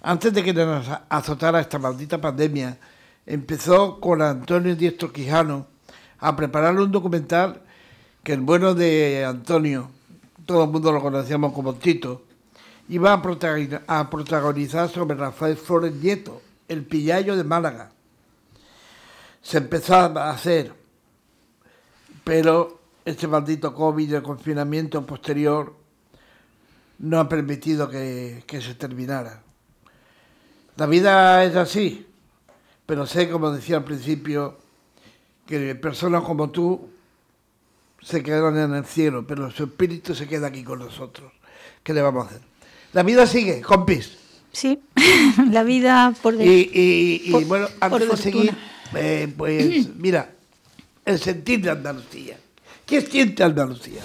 antes 0.06 0.32
de 0.32 0.44
que 0.44 0.54
nos 0.54 0.86
azotara 1.08 1.58
esta 1.58 1.80
maldita 1.80 2.20
pandemia, 2.20 2.78
empezó 3.26 3.98
con 3.98 4.22
Antonio 4.22 4.76
Diestro 4.76 5.12
Quijano 5.12 5.66
a 6.20 6.36
preparar 6.36 6.78
un 6.78 6.92
documental 6.92 7.60
que 8.22 8.34
el 8.34 8.40
bueno 8.40 8.72
de 8.72 9.24
Antonio, 9.24 9.90
todo 10.46 10.62
el 10.62 10.70
mundo 10.70 10.92
lo 10.92 11.02
conocíamos 11.02 11.52
como 11.52 11.74
Tito, 11.74 12.22
iba 12.88 13.12
a 13.12 13.20
protagoni- 13.20 13.82
a 13.84 14.08
protagonizar 14.08 14.88
sobre 14.88 15.16
Rafael 15.16 15.56
Flores 15.56 15.92
Nieto, 15.96 16.40
el 16.68 16.84
pillayo 16.84 17.36
de 17.36 17.42
Málaga. 17.42 17.90
Se 19.42 19.58
empezó 19.58 19.96
a 19.96 20.30
hacer, 20.30 20.72
pero 22.22 22.78
este 23.04 23.26
maldito 23.26 23.74
COVID 23.74 24.08
y 24.08 24.14
el 24.14 24.22
confinamiento 24.22 25.04
posterior 25.04 25.74
no 27.00 27.18
ha 27.18 27.28
permitido 27.28 27.90
que 27.90 28.44
se 28.48 28.74
terminara. 28.76 29.45
La 30.76 30.86
vida 30.86 31.42
es 31.44 31.56
así, 31.56 32.06
pero 32.84 33.06
sé, 33.06 33.30
como 33.30 33.50
decía 33.50 33.78
al 33.78 33.84
principio, 33.84 34.58
que 35.46 35.74
personas 35.74 36.22
como 36.22 36.50
tú 36.50 36.88
se 38.02 38.22
quedan 38.22 38.58
en 38.58 38.74
el 38.74 38.84
cielo, 38.84 39.26
pero 39.26 39.50
su 39.50 39.64
espíritu 39.64 40.14
se 40.14 40.26
queda 40.28 40.48
aquí 40.48 40.62
con 40.62 40.78
nosotros. 40.80 41.32
¿Qué 41.82 41.94
le 41.94 42.02
vamos 42.02 42.26
a 42.26 42.28
hacer? 42.30 42.40
La 42.92 43.02
vida 43.02 43.26
sigue, 43.26 43.60
compis. 43.62 44.18
Sí, 44.52 44.80
la 45.50 45.62
vida 45.62 46.14
por 46.22 46.36
de- 46.36 46.46
y- 46.46 47.22
y, 47.24 47.30
Por- 47.32 47.44
bueno, 47.46 47.68
antes 47.80 48.08
de 48.10 48.16
seguir, 48.16 48.54
eh, 48.94 49.32
pues 49.36 49.94
mira, 49.96 50.30
el 51.04 51.18
sentir 51.18 51.60
de 51.62 51.70
Andalucía. 51.70 52.38
¿Qué 52.84 53.00
siente 53.00 53.42
Andalucía? 53.42 54.02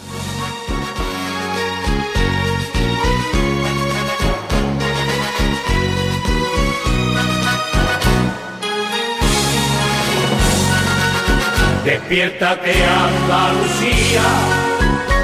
Despiértate 11.83 12.73
Andalucía, 12.85 14.21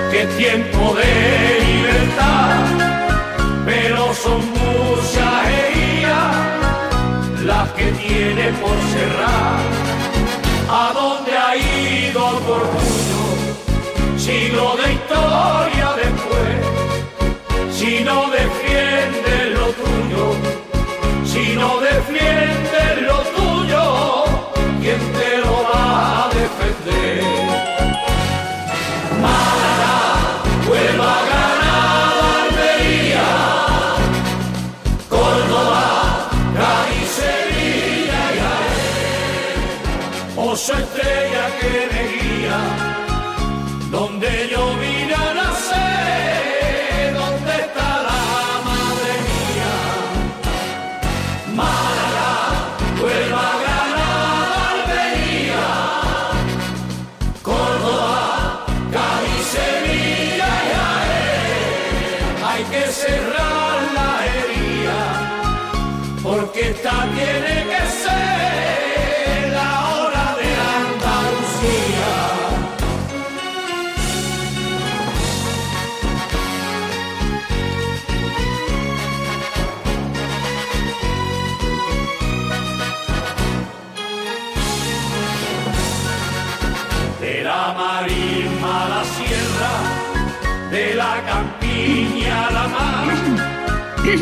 que 0.09 0.23
es 0.23 0.37
tiempo 0.37 0.95
de 0.95 1.59
libertad, 1.65 2.65
pero 3.63 4.11
son 4.15 4.41
muchas 4.49 5.45
heridas 5.45 6.35
las 7.45 7.69
que 7.73 7.91
tiene 7.91 8.51
por 8.53 8.75
cerrar. 8.91 9.59
¿A 10.69 10.91
dónde 10.93 11.37
ha 11.37 11.55
ido 11.55 12.21
tu 12.39 12.53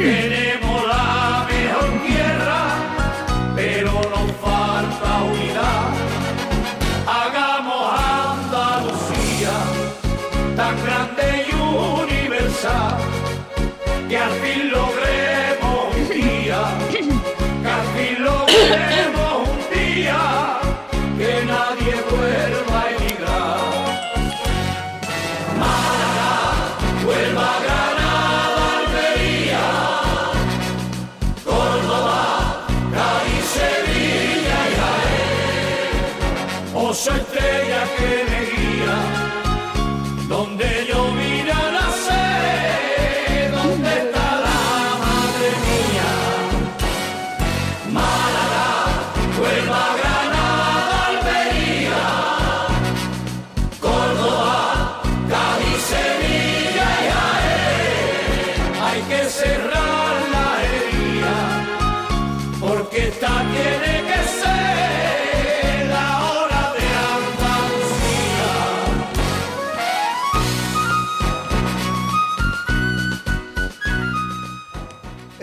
Tenemos 0.06 0.35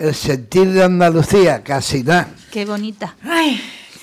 El 0.03 0.13
sentir 0.13 0.69
de 0.73 0.83
Andalucía, 0.83 1.63
casi 1.63 2.03
nada. 2.03 2.27
Qué 2.51 2.65
bonita. 2.65 3.15
Ay, 3.23 3.61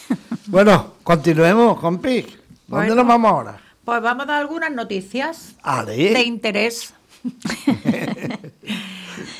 Bueno, 0.46 0.94
continuemos, 1.02 1.78
compi. 1.78 2.22
¿Dónde 2.22 2.32
Bueno. 2.68 2.94
nos 2.94 3.06
vamos 3.06 3.30
ahora? 3.30 3.60
pues 3.84 4.00
vamos 4.00 4.22
a 4.24 4.26
dar 4.28 4.40
algunas 4.40 4.70
noticias 4.72 5.54
Ale. 5.62 6.14
de 6.14 6.22
interés. 6.22 6.94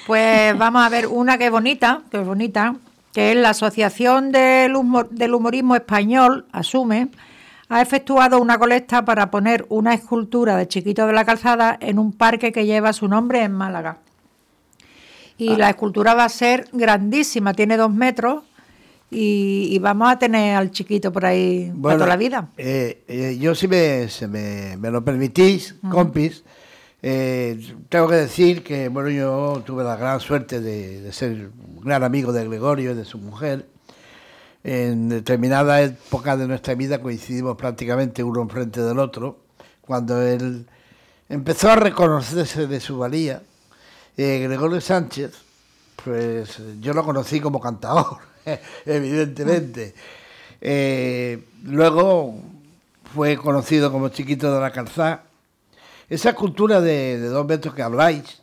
pues 0.06 0.58
vamos 0.58 0.84
a 0.84 0.88
ver 0.90 1.06
una 1.06 1.38
que 1.38 1.46
es 1.46 1.50
bonita, 1.50 2.02
que 2.10 2.20
es 2.20 2.26
bonita, 2.26 2.74
que 3.14 3.30
es 3.32 3.36
la 3.38 3.50
Asociación 3.50 4.30
del, 4.32 4.74
Humor- 4.76 5.08
del 5.10 5.34
Humorismo 5.34 5.76
Español, 5.76 6.44
Asume, 6.52 7.08
ha 7.68 7.80
efectuado 7.80 8.38
una 8.40 8.58
colecta 8.58 9.04
para 9.04 9.30
poner 9.30 9.64
una 9.70 9.94
escultura 9.94 10.56
de 10.56 10.68
Chiquito 10.68 11.06
de 11.06 11.12
la 11.14 11.24
Calzada 11.24 11.78
en 11.80 11.98
un 11.98 12.12
parque 12.12 12.52
que 12.52 12.66
lleva 12.66 12.92
su 12.92 13.08
nombre 13.08 13.42
en 13.44 13.52
Málaga. 13.52 13.98
Y 15.40 15.56
la 15.56 15.70
escultura 15.70 16.14
va 16.14 16.24
a 16.24 16.28
ser 16.28 16.68
grandísima, 16.72 17.54
tiene 17.54 17.76
dos 17.76 17.92
metros 17.92 18.44
y, 19.10 19.68
y 19.70 19.78
vamos 19.78 20.10
a 20.10 20.18
tener 20.18 20.54
al 20.56 20.70
chiquito 20.70 21.10
por 21.10 21.24
ahí 21.24 21.72
para 21.82 21.96
toda 21.96 22.06
la 22.06 22.16
vida. 22.16 22.50
eh, 22.56 23.02
eh, 23.08 23.38
yo 23.40 23.54
si 23.54 23.66
me, 23.66 24.08
se 24.08 24.28
me, 24.28 24.76
me 24.76 24.90
lo 24.90 25.02
permitís, 25.04 25.76
compis, 25.90 26.44
eh, 27.02 27.58
tengo 27.88 28.06
que 28.08 28.16
decir 28.16 28.62
que 28.62 28.88
bueno 28.88 29.08
yo 29.08 29.62
tuve 29.64 29.82
la 29.82 29.96
gran 29.96 30.20
suerte 30.20 30.60
de, 30.60 31.00
de 31.00 31.12
ser 31.12 31.50
un 31.76 31.80
gran 31.80 32.04
amigo 32.04 32.32
de 32.32 32.46
Gregorio 32.46 32.92
y 32.92 32.94
de 32.94 33.04
su 33.04 33.18
mujer. 33.18 33.66
En 34.62 35.08
determinada 35.08 35.80
época 35.80 36.36
de 36.36 36.46
nuestra 36.46 36.74
vida 36.74 37.00
coincidimos 37.00 37.56
prácticamente 37.56 38.22
uno 38.22 38.42
enfrente 38.42 38.82
del 38.82 38.98
otro, 38.98 39.38
cuando 39.80 40.20
él 40.20 40.66
empezó 41.30 41.70
a 41.70 41.76
reconocerse 41.76 42.66
de 42.66 42.78
su 42.80 42.98
valía. 42.98 43.40
Eh, 44.16 44.40
Gregorio 44.42 44.80
Sánchez, 44.80 45.32
pues 46.04 46.58
yo 46.80 46.92
lo 46.92 47.04
conocí 47.04 47.40
como 47.40 47.60
cantador, 47.60 48.18
evidentemente. 48.86 49.94
Eh, 50.60 51.42
luego 51.64 52.34
fue 53.14 53.36
conocido 53.36 53.90
como 53.90 54.08
Chiquito 54.10 54.52
de 54.52 54.60
la 54.60 54.70
Calzada. 54.72 55.24
Esa 56.08 56.30
escultura 56.30 56.80
de, 56.80 57.18
de 57.18 57.28
dos 57.28 57.46
metros 57.46 57.74
que 57.74 57.82
habláis 57.82 58.40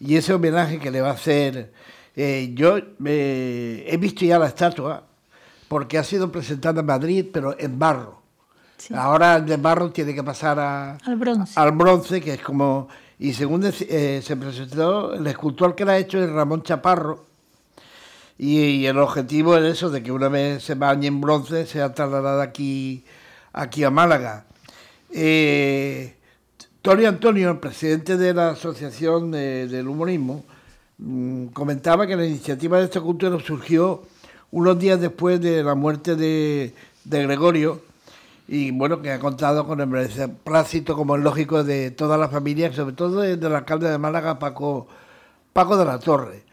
y 0.00 0.16
ese 0.16 0.34
homenaje 0.34 0.78
que 0.78 0.90
le 0.90 1.00
va 1.00 1.08
a 1.10 1.14
hacer, 1.14 1.72
eh, 2.14 2.52
yo 2.54 2.78
eh, 3.04 3.86
he 3.88 3.96
visto 3.96 4.24
ya 4.24 4.38
la 4.38 4.46
estatua 4.46 5.04
porque 5.68 5.98
ha 5.98 6.04
sido 6.04 6.30
presentada 6.30 6.80
en 6.80 6.86
Madrid, 6.86 7.26
pero 7.32 7.58
en 7.58 7.78
barro. 7.78 8.22
Sí. 8.76 8.94
Ahora 8.94 9.36
el 9.36 9.46
de 9.46 9.56
barro 9.56 9.90
tiene 9.90 10.14
que 10.14 10.22
pasar 10.22 10.58
a, 10.60 10.96
Al 11.04 11.16
bronce. 11.16 11.52
al 11.58 11.72
bronce, 11.72 12.20
que 12.20 12.34
es 12.34 12.40
como... 12.42 12.88
Y 13.18 13.32
según 13.32 13.64
eh, 13.64 14.20
se 14.22 14.36
presentó, 14.36 15.14
el 15.14 15.26
escultor 15.26 15.74
que 15.74 15.84
la 15.84 15.92
ha 15.92 15.98
hecho 15.98 16.22
es 16.22 16.30
Ramón 16.30 16.62
Chaparro, 16.62 17.26
y, 18.40 18.86
el 18.86 18.98
objetivo 18.98 19.56
es 19.56 19.64
eso, 19.64 19.90
de 19.90 20.00
que 20.00 20.12
una 20.12 20.28
vez 20.28 20.62
se 20.62 20.76
bañe 20.76 21.08
en 21.08 21.20
bronce, 21.20 21.66
sea 21.66 21.92
trasladada 21.92 22.44
aquí, 22.44 23.04
aquí 23.52 23.82
a 23.82 23.90
Málaga. 23.90 24.44
Eh, 25.12 26.14
Tony 26.80 27.04
Antonio, 27.06 27.50
el 27.50 27.58
presidente 27.58 28.16
de 28.16 28.32
la 28.32 28.50
Asociación 28.50 29.32
de- 29.32 29.66
del 29.66 29.88
Humorismo, 29.88 30.44
mm, 30.98 31.46
comentaba 31.46 32.06
que 32.06 32.14
la 32.14 32.24
iniciativa 32.24 32.78
de 32.78 32.84
esta 32.84 33.00
cultura 33.00 33.36
surgió 33.44 34.04
unos 34.52 34.78
días 34.78 35.00
después 35.00 35.40
de 35.40 35.64
la 35.64 35.74
muerte 35.74 36.14
de 36.14 36.72
Gregorio 37.04 37.82
y 38.48 38.70
bueno, 38.70 39.00
que 39.02 39.12
ha 39.12 39.18
contado 39.20 39.66
con 39.66 39.80
el 39.80 39.88
beneplácito, 39.88 40.96
como 40.96 41.16
es 41.16 41.22
lógico, 41.22 41.62
de 41.64 41.90
toda 41.90 42.16
la 42.18 42.28
familia, 42.28 42.72
sobre 42.72 42.94
todo 42.94 43.20
de- 43.20 43.36
del 43.36 43.54
alcalde 43.54 43.90
de 43.90 43.98
Málaga, 43.98 44.38
Paco, 44.38 44.88
Paco 45.52 45.76
de 45.76 45.84
la 45.84 45.98
Torre. 45.98 46.44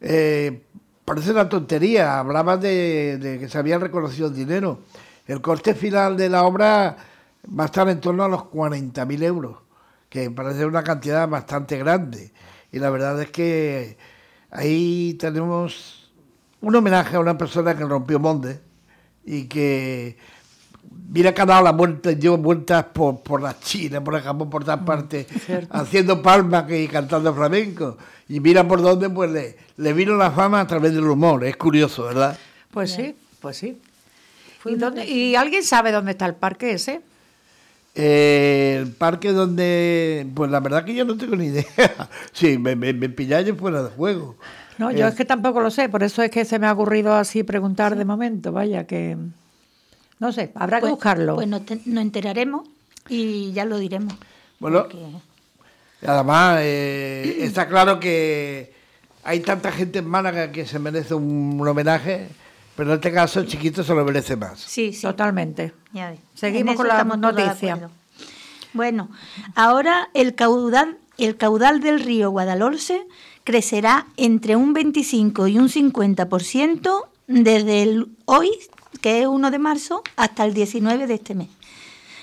Eh, 0.00 0.62
parece 1.04 1.30
una 1.30 1.48
tontería, 1.48 2.18
hablaba 2.18 2.56
de, 2.56 3.38
que 3.40 3.48
se 3.48 3.58
había 3.58 3.78
reconocido 3.78 4.28
el 4.28 4.34
dinero. 4.34 4.80
El 5.26 5.40
coste 5.40 5.74
final 5.74 6.16
de 6.16 6.28
la 6.28 6.42
obra 6.44 6.96
va 7.58 7.62
a 7.64 7.66
estar 7.66 7.88
en 7.88 8.00
torno 8.00 8.24
a 8.24 8.28
los 8.28 8.44
40.000 8.44 9.22
euros, 9.22 9.58
que 10.08 10.30
parece 10.30 10.66
una 10.66 10.82
cantidad 10.82 11.28
bastante 11.28 11.78
grande. 11.78 12.32
Y 12.72 12.78
la 12.80 12.90
verdad 12.90 13.20
es 13.22 13.30
que 13.30 13.96
ahí 14.50 15.14
tenemos 15.20 16.10
un 16.60 16.74
homenaje 16.74 17.16
a 17.16 17.20
una 17.20 17.38
persona 17.38 17.76
que 17.76 17.84
rompió 17.84 18.18
Monde 18.18 18.60
y 19.24 19.44
que 19.44 20.16
mira 21.08 21.32
que 21.34 21.42
ha 21.42 21.46
dado 21.46 21.62
la 21.64 21.72
vuelta, 21.72 22.10
dio 22.12 22.36
vueltas 22.38 22.84
por, 22.92 23.20
por 23.22 23.42
la 23.42 23.58
China, 23.60 24.02
por 24.02 24.14
el 24.14 24.22
Japón, 24.22 24.48
por 24.50 24.64
todas 24.64 24.80
partes, 24.80 25.26
haciendo 25.70 26.22
palmas 26.22 26.70
y 26.70 26.88
cantando 26.88 27.34
flamenco. 27.34 27.96
Y 28.28 28.40
mira 28.40 28.66
por 28.66 28.80
dónde 28.82 29.10
pues 29.10 29.30
le, 29.30 29.56
le 29.76 29.92
vino 29.92 30.16
la 30.16 30.30
fama 30.30 30.60
a 30.60 30.66
través 30.66 30.94
del 30.94 31.04
humor. 31.06 31.44
Es 31.44 31.56
curioso, 31.56 32.04
¿verdad? 32.04 32.38
Pues 32.70 32.92
sí, 32.92 33.14
pues 33.40 33.56
sí. 33.58 33.78
¿Y, 34.64 34.76
dónde- 34.76 35.06
¿Y 35.06 35.34
alguien 35.34 35.62
sabe 35.64 35.90
dónde 35.92 36.12
está 36.12 36.26
el 36.26 36.34
parque 36.34 36.72
ese? 36.72 37.00
Eh, 37.94 38.78
el 38.80 38.92
parque 38.92 39.32
donde, 39.32 40.26
pues 40.34 40.50
la 40.50 40.60
verdad 40.60 40.84
que 40.84 40.94
yo 40.94 41.04
no 41.04 41.16
tengo 41.16 41.36
ni 41.36 41.46
idea. 41.46 41.66
Sí, 42.32 42.56
me, 42.58 42.74
me, 42.74 42.92
me 42.94 43.08
pilláis 43.10 43.52
fuera 43.58 43.82
de 43.82 43.90
juego. 43.90 44.36
No, 44.78 44.90
yo 44.90 45.04
Eh, 45.06 45.08
es 45.10 45.14
que 45.14 45.26
tampoco 45.26 45.60
lo 45.60 45.70
sé, 45.70 45.88
por 45.90 46.02
eso 46.02 46.22
es 46.22 46.30
que 46.30 46.44
se 46.46 46.58
me 46.58 46.66
ha 46.66 46.72
ocurrido 46.72 47.12
así 47.14 47.42
preguntar 47.42 47.94
de 47.96 48.04
momento, 48.06 48.50
vaya, 48.52 48.86
que 48.86 49.16
No 50.22 50.30
sé, 50.30 50.52
habrá 50.54 50.76
que 50.76 50.82
Pues- 50.82 50.92
buscarlo. 50.92 51.34
Pues 51.34 51.48
nos, 51.48 51.66
te- 51.66 51.80
nos 51.84 52.00
enteraremos 52.00 52.68
y 53.08 53.50
ya 53.50 53.64
lo 53.64 53.76
diremos. 53.78 54.14
Bueno, 54.60 54.82
Porque- 54.84 55.04
además 56.06 56.58
eh, 56.60 57.38
está 57.40 57.66
claro 57.66 57.98
que 57.98 58.72
hay 59.24 59.40
tanta 59.40 59.72
gente 59.72 59.98
en 59.98 60.06
Málaga 60.06 60.52
que 60.52 60.64
se 60.64 60.78
merece 60.78 61.14
un, 61.14 61.58
un 61.60 61.66
homenaje, 61.66 62.28
pero 62.76 62.90
en 62.90 62.94
este 62.98 63.12
caso 63.12 63.40
el 63.40 63.48
chiquito 63.48 63.82
se 63.82 63.92
lo 63.94 64.04
merece 64.04 64.36
más. 64.36 64.60
Sí, 64.60 64.92
sí. 64.92 65.02
Totalmente. 65.02 65.72
Ya. 65.92 66.14
Seguimos 66.34 66.76
con 66.76 66.86
la 66.86 67.02
noticia. 67.02 67.90
Bueno, 68.74 69.10
ahora 69.56 70.08
el 70.14 70.36
caudal, 70.36 70.98
el 71.18 71.36
caudal 71.36 71.80
del 71.80 71.98
río 71.98 72.30
Guadalhorce 72.30 73.04
crecerá 73.42 74.06
entre 74.16 74.54
un 74.54 74.72
25 74.72 75.48
y 75.48 75.58
un 75.58 75.68
50% 75.68 77.08
desde 77.26 77.82
el 77.82 78.06
hoy, 78.24 78.50
que 79.00 79.22
es 79.22 79.26
1 79.26 79.50
de 79.50 79.58
marzo, 79.58 80.02
hasta 80.16 80.44
el 80.44 80.54
19 80.54 81.06
de 81.06 81.14
este 81.14 81.34
mes. 81.34 81.48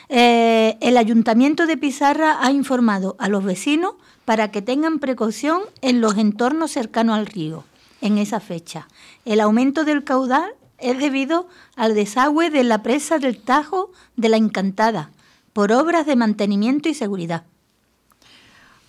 Eh, 0.10 0.78
el 0.82 0.98
Ayuntamiento 0.98 1.68
de 1.68 1.78
Pizarra 1.78 2.40
ha 2.42 2.52
informado 2.52 3.16
a 3.20 3.30
los 3.30 3.44
vecinos 3.44 3.94
para 4.26 4.52
que 4.52 4.62
tengan 4.62 5.00
precaución 5.00 5.62
en 5.82 6.02
los 6.02 6.18
entornos 6.18 6.72
cercanos 6.72 7.18
al 7.18 7.28
río 7.28 7.64
en 8.02 8.18
esa 8.18 8.40
fecha. 8.40 8.88
El 9.26 9.40
aumento 9.40 9.84
del 9.84 10.04
caudal 10.04 10.52
es 10.78 10.98
debido 10.98 11.48
al 11.76 11.94
desagüe 11.94 12.50
de 12.50 12.64
la 12.64 12.82
presa 12.82 13.20
del 13.20 13.40
Tajo 13.40 13.92
de 14.16 14.30
la 14.30 14.38
Encantada 14.38 15.12
por 15.54 15.72
obras 15.72 16.06
de 16.06 16.16
mantenimiento 16.16 16.90
y 16.90 16.94
seguridad. 16.94 17.44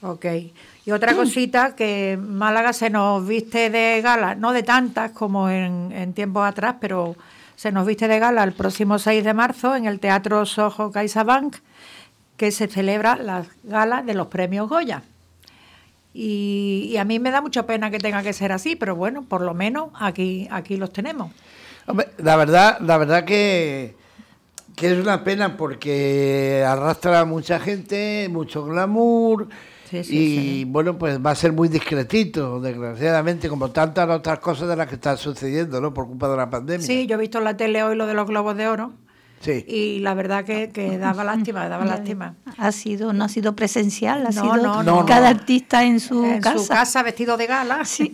Ok. 0.02 0.26
Y 0.86 0.92
otra 0.92 1.14
cosita, 1.14 1.74
que 1.76 2.18
Málaga 2.20 2.72
se 2.72 2.88
nos 2.88 3.26
viste 3.26 3.68
de 3.68 4.00
gala, 4.02 4.34
no 4.34 4.52
de 4.52 4.62
tantas 4.62 5.10
como 5.10 5.50
en, 5.50 5.92
en 5.92 6.14
tiempos 6.14 6.46
atrás, 6.46 6.76
pero 6.80 7.16
se 7.60 7.72
nos 7.72 7.86
viste 7.86 8.08
de 8.08 8.18
gala 8.18 8.42
el 8.42 8.54
próximo 8.54 8.98
6 8.98 9.22
de 9.22 9.34
marzo 9.34 9.76
en 9.76 9.84
el 9.84 10.00
Teatro 10.00 10.46
Soho 10.46 10.90
CaixaBank, 10.90 11.56
que 12.38 12.52
se 12.52 12.68
celebra 12.68 13.16
la 13.16 13.44
gala 13.64 14.00
de 14.00 14.14
los 14.14 14.28
premios 14.28 14.66
Goya. 14.66 15.02
Y, 16.14 16.96
a 16.98 17.04
mí 17.04 17.18
me 17.18 17.30
da 17.30 17.42
mucha 17.42 17.66
pena 17.66 17.90
que 17.90 17.98
tenga 17.98 18.22
que 18.22 18.32
ser 18.32 18.50
así, 18.50 18.76
pero 18.76 18.96
bueno, 18.96 19.26
por 19.28 19.42
lo 19.42 19.52
menos 19.52 19.90
aquí, 20.00 20.48
aquí 20.50 20.78
los 20.78 20.90
tenemos. 20.90 21.32
La 22.16 22.36
verdad, 22.36 22.78
la 22.80 22.96
verdad 22.96 23.26
que, 23.26 23.94
que 24.74 24.92
es 24.92 24.98
una 24.98 25.22
pena 25.22 25.58
porque 25.58 26.64
arrastra 26.66 27.20
a 27.20 27.24
mucha 27.26 27.60
gente, 27.60 28.26
mucho 28.30 28.64
glamour 28.64 29.48
Sí, 29.90 30.04
sí, 30.04 30.16
y 30.16 30.36
sí. 30.60 30.64
bueno, 30.66 30.96
pues 30.96 31.18
va 31.24 31.32
a 31.32 31.34
ser 31.34 31.52
muy 31.52 31.68
discretito, 31.68 32.60
desgraciadamente, 32.60 33.48
como 33.48 33.70
tantas 33.70 34.08
otras 34.08 34.38
cosas 34.38 34.68
de 34.68 34.76
las 34.76 34.86
que 34.86 34.94
están 34.94 35.18
sucediendo, 35.18 35.80
¿no? 35.80 35.92
Por 35.92 36.06
culpa 36.06 36.28
de 36.28 36.36
la 36.36 36.48
pandemia. 36.48 36.86
Sí, 36.86 37.06
yo 37.06 37.16
he 37.16 37.18
visto 37.18 37.38
en 37.38 37.44
la 37.44 37.56
tele 37.56 37.82
hoy 37.82 37.96
lo 37.96 38.06
de 38.06 38.14
los 38.14 38.26
globos 38.28 38.56
de 38.56 38.68
oro 38.68 38.92
Sí. 39.40 39.64
y 39.66 39.98
la 40.00 40.12
verdad 40.14 40.44
que, 40.44 40.68
que 40.70 40.96
daba 40.98 41.24
lástima, 41.24 41.68
daba 41.68 41.84
lástima. 41.86 42.34
Ha 42.58 42.70
sido, 42.72 43.12
no 43.12 43.24
ha 43.24 43.28
sido 43.28 43.56
presencial, 43.56 44.26
ha 44.26 44.30
No, 44.30 44.42
sido 44.42 44.56
no, 44.58 44.82
no. 44.82 45.06
cada 45.06 45.28
artista 45.28 45.82
en 45.82 45.98
su 45.98 46.24
en 46.24 46.40
casa. 46.40 46.58
su 46.58 46.68
casa 46.68 47.02
vestido 47.02 47.36
de 47.36 47.46
gala. 47.46 47.82
Sí. 47.84 48.12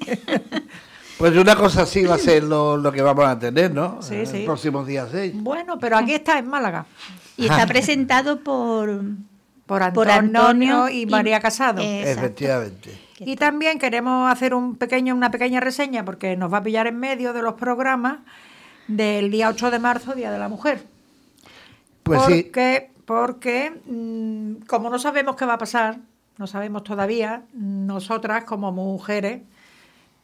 Pues 1.19 1.35
una 1.37 1.57
cosa 1.57 1.83
así 1.83 2.05
va 2.05 2.17
a 2.17 2.19
ser 2.19 2.43
lo, 2.45 2.77
lo 2.77 2.93
que 2.93 3.01
vamos 3.01 3.25
a 3.25 3.39
tener, 3.39 3.73
¿no? 3.73 4.03
Sí, 4.03 4.17
En 4.17 4.27
sí. 4.27 4.37
El 4.39 4.45
próximo 4.45 4.85
día 4.85 5.09
6. 5.11 5.33
Bueno, 5.43 5.79
pero 5.79 5.97
aquí 5.97 6.13
está 6.13 6.39
en 6.39 6.47
Málaga. 6.47 6.85
Y 7.39 7.45
está 7.47 7.67
presentado 7.67 8.41
por, 8.41 9.03
Por 9.67 9.83
Antonio, 9.83 9.95
por 9.95 10.11
Antonio 10.11 10.89
y 10.89 11.07
María 11.07 11.41
Casado. 11.41 11.83
Exacto. 11.83 12.21
Efectivamente. 12.21 12.99
y 13.19 13.37
también 13.37 13.79
queremos 13.79 14.31
hacer 14.31 14.55
un 14.55 14.77
pequeño, 14.77 15.15
una 15.15 15.31
pequeña 15.31 15.61
reseña, 15.61 16.05
porque 16.05 16.37
nos 16.37 16.53
va 16.53 16.59
a 16.59 16.63
pillar 16.63 16.87
en 16.87 16.99
medio 16.99 17.33
de 17.33 17.43
los 17.43 17.55
programas 17.55 18.19
del 18.87 19.31
día 19.31 19.49
8 19.49 19.71
de 19.73 19.79
marzo, 19.79 20.15
Día 20.15 20.31
de 20.31 20.39
la 20.39 20.49
Mujer. 20.49 20.85
Pues 22.05 22.23
sí. 22.23 22.45
porque, 22.45 22.91
porque 23.05 23.73
mm, 23.87 24.67
como 24.67 24.89
no 24.89 24.99
sabemos 25.01 25.35
qué 25.35 25.45
va 25.45 25.55
a 25.55 25.59
pasar, 25.59 25.99
no 26.39 26.47
sabemos 26.47 26.85
todavía, 26.85 27.43
nosotras 27.53 28.45
como 28.45 28.71
mujeres, 28.71 29.43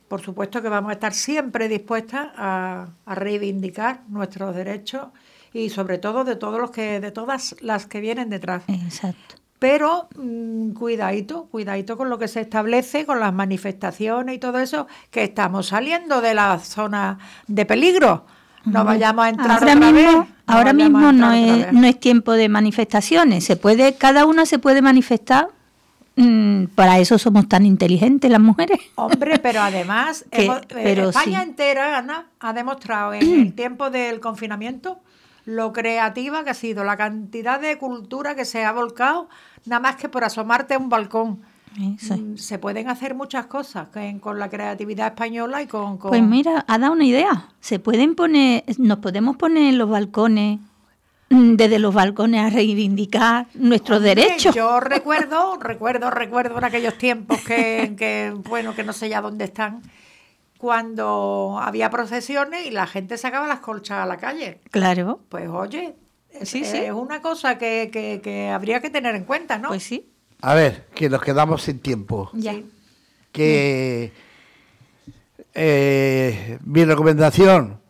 por 0.07 0.21
supuesto 0.21 0.63
que 0.63 0.69
vamos 0.69 0.91
a 0.91 0.93
estar 0.93 1.15
siempre 1.15 1.69
dispuestas 1.69 2.29
a, 2.37 2.89
a 3.07 3.15
reivindicar 3.17 4.03
nuestros 4.09 4.55
derechos 4.55 5.09
y 5.53 5.71
sobre 5.71 5.99
todo 5.99 6.25
de 6.25 6.37
todos 6.37 6.61
los 6.61 6.71
que, 6.71 7.01
de 7.01 7.11
todas 7.11 7.55
las 7.61 7.87
que 7.87 8.01
vienen 8.01 8.31
detrás. 8.31 8.63
Exacto. 8.69 9.37
Pero 9.59 10.09
mm, 10.17 10.73
cuidadito, 10.73 11.45
cuidadito 11.51 11.97
con 11.97 12.11
lo 12.11 12.19
que 12.19 12.27
se 12.29 12.41
establece, 12.41 13.07
con 13.07 13.21
las 13.21 13.33
manifestaciones 13.33 14.35
y 14.35 14.39
todo 14.39 14.59
eso, 14.59 14.87
que 15.11 15.23
estamos 15.25 15.67
saliendo 15.69 16.21
de 16.21 16.35
la 16.35 16.59
zona 16.59 17.19
de 17.47 17.65
peligro. 17.65 18.27
No 18.65 18.85
vayamos 18.85 19.25
a 19.25 19.29
entrar 19.29 19.51
ahora 19.51 19.73
otra 19.75 19.75
mismo, 19.93 20.21
vez. 20.21 20.29
ahora 20.47 20.73
vayamos 20.73 21.03
a 21.03 21.07
mismo 21.13 21.27
no 21.27 21.33
es, 21.33 21.73
no 21.73 21.87
es 21.87 21.99
tiempo 22.01 22.33
de 22.33 22.49
manifestaciones. 22.49 23.45
Se 23.45 23.57
puede, 23.57 23.95
cada 23.95 24.25
una 24.27 24.47
se 24.47 24.59
puede 24.59 24.83
manifestar. 24.83 25.49
mm, 26.17 26.65
para 26.75 26.99
eso 26.99 27.19
somos 27.19 27.49
tan 27.49 27.65
inteligentes 27.67 28.31
las 28.31 28.41
mujeres. 28.41 28.79
Hombre, 28.97 29.39
pero 29.39 29.61
además, 29.63 30.25
Que- 30.31 30.45
hemos- 30.47 30.59
eh, 30.63 30.67
pero 30.83 31.09
España 31.11 31.43
sí. 31.43 31.49
entera, 31.49 31.99
Ana, 31.99 32.27
ha 32.41 32.53
demostrado 32.53 33.15
en 33.15 33.41
el 33.43 33.53
tiempo 33.55 33.91
del 33.91 34.21
confinamiento 34.21 34.99
lo 35.45 35.73
creativa 35.73 36.45
que 36.45 36.51
ha 36.51 36.55
sido, 36.55 36.85
la 36.85 36.97
cantidad 36.97 37.61
de 37.61 37.79
cultura 37.79 38.35
que 38.35 38.45
se 38.45 38.65
ha 38.65 38.73
volcado, 38.73 39.29
nada 39.67 39.81
más 39.81 39.97
que 39.97 40.09
por 40.09 40.25
asomarte 40.25 40.75
a 40.75 40.79
un 40.79 40.89
balcón. 40.89 41.41
Mm, 41.77 42.37
Se 42.37 42.59
pueden 42.59 42.89
hacer 42.91 43.15
muchas 43.15 43.47
cosas 43.47 43.89
con 44.21 44.39
la 44.39 44.51
creatividad 44.51 45.07
española 45.09 45.63
y 45.63 45.67
con... 45.67 45.97
con- 45.97 46.11
Pues 46.11 46.23
mira, 46.23 46.65
ha 46.69 46.79
dado 46.79 46.93
una 46.93 47.05
idea. 47.07 47.49
Se 47.61 47.79
pueden 47.79 48.15
poner, 48.15 48.65
nos 48.79 48.99
podemos 48.99 49.37
poner 49.37 49.65
en 49.71 49.79
los 49.79 49.89
balcones, 49.89 50.61
mm, 51.31 51.55
desde 51.55 51.79
los 51.79 51.95
balcones 51.95 52.43
a 52.45 52.51
reivindicar 52.51 53.47
nuestros 53.55 54.03
derechos. 54.03 54.55
Yo 54.55 54.81
recuerdo, 54.81 55.57
recuerdo, 55.59 56.11
recuerdo 56.11 56.59
en 56.59 56.65
aquellos 56.65 56.99
tiempos 56.99 57.41
que, 57.41 57.95
que, 57.97 58.35
bueno, 58.51 58.75
que 58.75 58.85
no 58.85 58.93
sé 58.93 59.09
ya 59.09 59.23
dónde 59.23 59.47
están, 59.47 59.81
cuando 60.63 61.59
había 61.61 61.91
procesiones 61.91 62.65
y 62.67 62.71
la 62.71 62.87
gente 62.87 63.19
sacaba 63.19 63.49
las 63.49 63.59
colchas 63.59 63.99
a 63.99 64.07
la 64.07 64.17
calle. 64.17 64.61
Claro, 64.71 65.19
Pues 65.29 65.49
oye, 65.49 65.97
es, 66.31 66.49
Sí, 66.49 66.65
sí. 66.65 66.77
es 66.77 66.93
una 66.93 67.21
cosa 67.21 67.59
que, 67.59 67.91
que- 67.93 68.21
que 68.23 68.49
habría 68.49 68.81
que 68.81 68.89
tener 68.89 69.17
en 69.17 69.25
cuenta, 69.25 69.59
¿no? 69.59 69.71
pues 69.71 69.83
sí. 69.83 70.09
A 70.41 70.55
ver, 70.55 70.87
que 70.95 71.11
nos 71.11 71.21
quedamos 71.21 71.63
sin 71.65 71.81
tiempo. 71.81 72.31
Ya. 72.35 72.55
Que 73.33 74.13
eh, 75.55 76.59
mi 76.65 76.85
recomendación, 76.85 77.81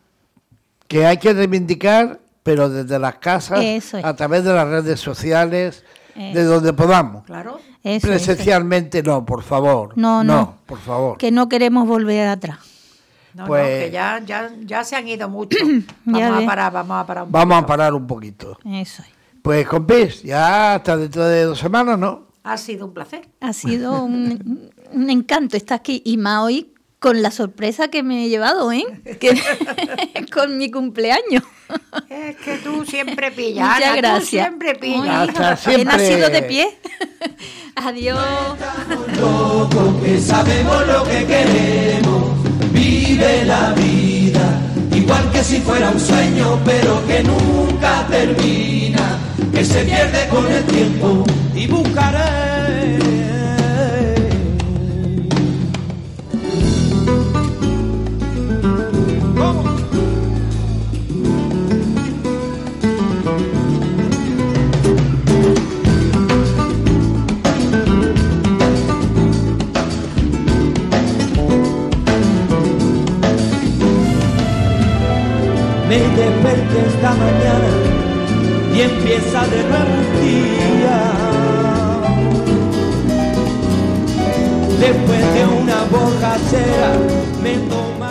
que 0.87 1.05
hay 1.05 1.17
que 1.17 1.31
reivindicar, 1.33 2.21
pero 2.41 2.69
desde 2.69 2.97
las 2.97 3.15
casas, 3.17 3.59
Eso 3.63 3.99
es. 3.99 4.03
a 4.05 4.15
través 4.15 4.43
de 4.45 4.53
las 4.53 4.67
redes 4.67 4.99
sociales, 4.99 5.85
de 6.15 6.31
Eso. 6.31 6.43
donde 6.49 6.73
podamos. 6.73 7.23
Claro. 7.25 7.59
Eso, 7.83 7.97
eso. 7.97 8.07
Presencialmente 8.07 9.01
no, 9.03 9.25
por 9.25 9.43
favor. 9.43 9.93
No, 9.97 10.23
no. 10.23 10.55
por 10.65 10.79
favor. 10.79 11.17
Que 11.17 11.31
no 11.31 11.49
queremos 11.49 11.87
volver 11.87 12.27
atrás. 12.27 12.59
No, 13.33 13.45
Pues- 13.47 13.63
no, 13.63 13.85
que 13.85 13.91
ya, 13.91 14.21
ya, 14.25 14.51
ya 14.63 14.83
se 14.83 14.95
han 14.95 15.07
ido 15.07 15.27
mucho. 15.27 15.57
Vamos 16.05 16.43
a 16.43 16.45
parar, 16.45 16.71
vamos 16.71 16.97
a 17.01 17.05
parar 17.05 17.23
un 17.23 17.31
Vamos 17.31 17.57
a 17.57 17.65
parar 17.65 17.93
un 17.93 18.05
poquito. 18.05 18.57
Eso 18.65 19.01
es. 19.01 19.09
Pues 19.41 19.67
compis, 19.67 20.21
ya 20.23 20.75
hasta 20.75 20.95
dentro 20.95 21.25
de 21.25 21.43
dos 21.43 21.59
semanas, 21.59 21.97
¿no? 21.99 22.27
Ha 22.43 22.57
sido 22.57 22.85
un 22.85 22.93
placer. 22.93 23.27
Ha 23.41 23.51
sido 23.53 24.03
un, 24.03 24.71
un 24.91 25.09
encanto 25.09 25.57
estar 25.57 25.79
aquí 25.79 26.01
y 26.05 26.17
más 26.17 26.43
hoy 26.43 26.72
con 27.03 27.21
la 27.21 27.31
sorpresa 27.31 27.89
que 27.89 28.01
me 28.01 28.23
he 28.25 28.29
llevado, 28.29 28.71
¿eh? 28.71 28.85
Que- 29.19 29.37
con 30.33 30.57
mi 30.57 30.71
cumpleaños. 30.71 31.43
Es 32.09 32.37
que 32.37 32.57
tú 32.59 32.85
siempre 32.93 33.29
pillas. 33.31 33.67
Muchas 33.67 33.83
Ana, 33.83 33.91
tú 33.95 33.97
gracias. 34.01 34.29
siempre 34.45 34.75
pillas. 34.75 35.29
Hasta 35.29 35.53
He 35.53 35.57
siempre. 35.57 35.83
nacido 35.97 36.29
de 36.29 36.41
pie. 36.43 36.77
Adiós. 37.75 38.19
loco 39.19 39.99
que 40.01 40.17
sabemos 40.19 40.87
lo 40.87 41.03
que 41.03 41.25
queremos, 41.25 42.23
vive 42.71 43.43
la 43.45 43.73
vida, 43.73 44.61
igual 44.95 45.29
que 45.33 45.43
si 45.43 45.57
fuera 45.59 45.89
un 45.89 45.99
sueño, 45.99 46.57
pero 46.63 47.05
que 47.07 47.21
nunca 47.23 48.05
termina, 48.09 49.17
que 49.53 49.65
se 49.65 49.83
pierde 49.83 50.27
con 50.29 50.49
el 50.49 50.63
tiempo 50.65 51.25
y 51.55 51.67
buscaré. 51.67 52.99
Me 75.93 75.99
desperté 75.99 76.87
esta 76.87 77.11
mañana 77.13 77.69
y 78.73 78.81
empieza 78.81 79.45
de 79.45 79.63
nuevo 79.69 79.93
un 80.01 80.07
día. 80.25 80.97
Después 84.79 85.33
de 85.35 85.45
una 85.61 85.83
borrachera 85.91 86.89
me 87.43 87.53
tomo 87.69 88.02